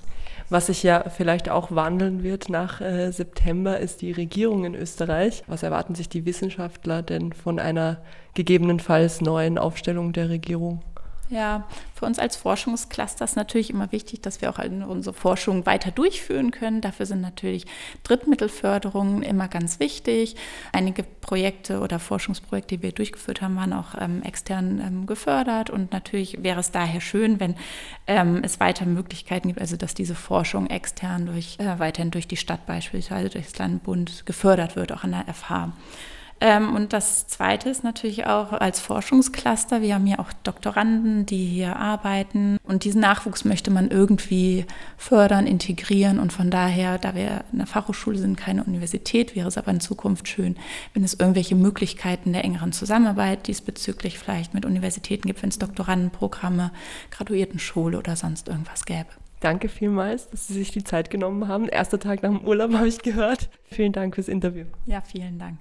Was 0.50 0.68
sich 0.68 0.82
ja 0.82 1.04
vielleicht 1.10 1.50
auch 1.50 1.72
wandeln 1.72 2.24
wird 2.24 2.50
nach 2.50 2.82
äh, 2.82 3.12
September, 3.12 3.80
ist 3.80 4.02
die 4.02 4.12
Regierung 4.12 4.66
in 4.66 4.74
Österreich. 4.74 5.43
Was 5.45 5.62
erwarten 5.62 5.93
sich 5.93 6.10
die 6.10 6.26
Wissenschaftler 6.26 7.04
denn 7.04 7.34
von 7.34 7.60
einer 7.60 7.97
gegebenenfalls 8.34 9.22
neuen 9.22 9.58
Aufstellung 9.60 10.12
der 10.12 10.30
Regierung? 10.30 10.82
Ja, 11.30 11.68
für 11.94 12.06
uns 12.06 12.18
als 12.18 12.36
Forschungscluster 12.38 13.24
ist 13.24 13.36
natürlich 13.36 13.70
immer 13.70 13.92
wichtig, 13.92 14.22
dass 14.22 14.42
wir 14.42 14.50
auch 14.50 14.58
unsere 14.58 15.14
Forschung 15.14 15.68
weiter 15.68 15.92
durchführen 15.92 16.50
können. 16.50 16.82
Dafür 16.82 17.06
sind 17.06 17.22
natürlich 17.22 17.68
Drittmittelförderungen 18.02 19.22
immer 19.22 19.48
ganz 19.48 19.80
wichtig. 19.80 20.36
Einige 20.72 21.04
Projekte 21.04 21.82
oder 21.82 22.00
Forschungsprojekte, 22.00 22.78
die 22.78 22.84
wir 22.84 22.94
durchgeführt 22.94 23.44
haben, 23.44 23.56
waren 23.58 23.74
auch 23.74 23.94
ähm, 24.00 24.24
extern 24.24 24.82
ähm, 24.84 25.06
gefördert. 25.06 25.70
Und 25.70 25.92
natürlich 25.92 26.42
wäre 26.42 26.62
es 26.62 26.72
daher 26.72 27.00
schön, 27.00 27.40
wenn 27.40 27.54
ähm, 28.08 28.42
es 28.44 28.60
weiter 28.60 28.88
Möglichkeiten 28.88 29.50
gibt, 29.50 29.62
also 29.62 29.78
dass 29.78 29.94
diese 29.94 30.16
Forschung 30.16 30.66
extern 30.68 31.28
durch, 31.28 31.60
äh, 31.60 31.78
weiterhin 31.78 32.10
durch 32.10 32.28
die 32.28 32.38
Stadt 32.38 32.66
beispielsweise, 32.66 33.30
durch 33.30 33.46
das 33.46 33.60
Landbund 33.60 34.26
gefördert 34.26 34.76
wird, 34.76 34.92
auch 34.92 35.04
an 35.04 35.12
der 35.12 35.32
FH. 35.32 35.74
Ähm, 36.42 36.74
und 36.76 36.94
das 36.94 37.28
Zweite 37.28 37.70
ist 37.70 37.84
natürlich 37.84 38.26
auch 38.26 38.54
als 38.54 38.80
Forschungscluster. 38.80 39.82
Wir 39.82 39.96
haben 39.96 40.06
hier 40.06 40.20
auch 40.20 40.32
Doktoranden, 40.44 41.26
die 41.26 41.46
hier 41.46 41.76
arbeiten. 41.76 42.58
Und 42.64 42.86
diesen 42.86 43.02
Nachwuchs 43.02 43.44
möchte 43.44 43.72
man 43.72 43.92
irgendwie 43.92 44.66
fördern, 44.98 45.48
integrieren. 45.48 46.20
Und 46.20 46.32
von 46.32 46.50
daher, 46.50 46.98
da 46.98 47.14
wir 47.14 47.44
eine 47.52 47.66
Fachhochschule 47.66 48.18
sind, 48.18 48.38
keine 48.38 48.64
Universität, 48.64 49.36
wäre 49.36 49.50
es 49.50 49.58
aber 49.58 49.72
in 49.72 49.82
Zukunft 49.82 50.28
schön, 50.28 50.56
wenn 50.94 51.04
es 51.04 51.14
irgendwelche 51.14 51.56
Möglichkeiten 51.56 52.32
der 52.32 52.46
engeren 52.46 52.72
Zusammenarbeit 52.72 53.48
diesbezüglich 53.48 54.18
vielleicht 54.18 54.54
mit 54.54 54.66
Universitäten 54.66 55.28
gibt, 55.28 55.42
wenn 55.42 55.50
es 55.50 55.60
Doktorandenprogramme, 55.60 56.72
Graduiertenschule 57.12 57.98
oder 57.98 58.16
sonst 58.16 58.48
irgendwas 58.48 58.86
gäbe. 58.86 59.10
Danke 59.42 59.70
vielmals, 59.70 60.30
dass 60.30 60.48
Sie 60.48 60.54
sich 60.54 60.72
die 60.72 60.84
Zeit 60.84 61.10
genommen 61.10 61.48
haben. 61.48 61.68
Erster 61.68 62.00
Tag 62.00 62.24
nach 62.24 62.30
dem 62.30 62.46
Urlaub 62.46 62.74
habe 62.74 62.88
ich 62.88 63.00
gehört. 63.00 63.50
Vielen 63.72 63.93
Dank 63.93 64.15
fürs 64.15 64.28
Interview. 64.28 64.65
Ja, 64.86 65.01
vielen 65.01 65.39
Dank. 65.39 65.59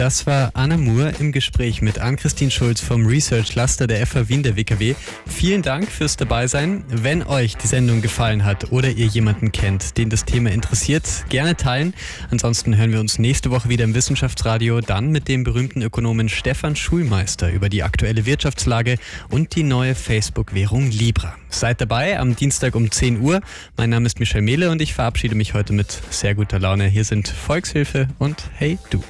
Das 0.00 0.26
war 0.26 0.50
Anna 0.54 0.78
Moore 0.78 1.12
im 1.18 1.30
Gespräch 1.30 1.82
mit 1.82 1.98
Ann-Christine 1.98 2.50
Schulz 2.50 2.80
vom 2.80 3.04
Research 3.04 3.50
Cluster 3.50 3.86
der 3.86 4.06
FH 4.06 4.30
Wien 4.30 4.42
der 4.42 4.56
WKW. 4.56 4.94
Vielen 5.26 5.60
Dank 5.60 5.90
fürs 5.90 6.16
Dabeisein. 6.16 6.84
Wenn 6.88 7.22
euch 7.22 7.56
die 7.56 7.66
Sendung 7.66 8.00
gefallen 8.00 8.44
hat 8.44 8.72
oder 8.72 8.88
ihr 8.88 9.04
jemanden 9.06 9.52
kennt, 9.52 9.98
den 9.98 10.08
das 10.08 10.24
Thema 10.24 10.52
interessiert, 10.52 11.04
gerne 11.28 11.54
teilen. 11.54 11.92
Ansonsten 12.30 12.78
hören 12.78 12.92
wir 12.92 13.00
uns 13.00 13.18
nächste 13.18 13.50
Woche 13.50 13.68
wieder 13.68 13.84
im 13.84 13.94
Wissenschaftsradio, 13.94 14.80
dann 14.80 15.10
mit 15.10 15.28
dem 15.28 15.44
berühmten 15.44 15.82
Ökonomen 15.82 16.30
Stefan 16.30 16.76
Schulmeister 16.76 17.52
über 17.52 17.68
die 17.68 17.82
aktuelle 17.82 18.24
Wirtschaftslage 18.24 18.96
und 19.28 19.54
die 19.54 19.64
neue 19.64 19.94
Facebook-Währung 19.94 20.90
Libra. 20.90 21.34
Seid 21.50 21.80
dabei 21.80 22.18
am 22.18 22.36
Dienstag 22.36 22.74
um 22.74 22.90
10 22.90 23.20
Uhr. 23.20 23.40
Mein 23.76 23.90
Name 23.90 24.06
ist 24.06 24.18
Michel 24.18 24.40
Mehle 24.40 24.70
und 24.70 24.80
ich 24.80 24.94
verabschiede 24.94 25.34
mich 25.34 25.52
heute 25.52 25.72
mit 25.72 26.00
sehr 26.10 26.34
guter 26.34 26.58
Laune. 26.58 26.86
Hier 26.86 27.04
sind 27.20 27.36
Volkshilfe 27.36 28.08
und 28.18 28.50
Hey 28.56 28.78
Du. 28.88 29.02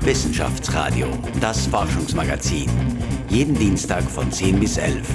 Wissenschaftsradio, 0.00 1.06
das 1.40 1.66
Forschungsmagazin. 1.66 2.68
Jeden 3.28 3.54
Dienstag 3.58 4.02
von 4.02 4.30
10 4.30 4.60
bis 4.60 4.76
11. 4.76 5.08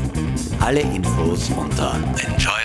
Alle 0.60 0.80
Infos 0.80 1.52
unter 1.52 1.94
Enjoy 2.26 2.57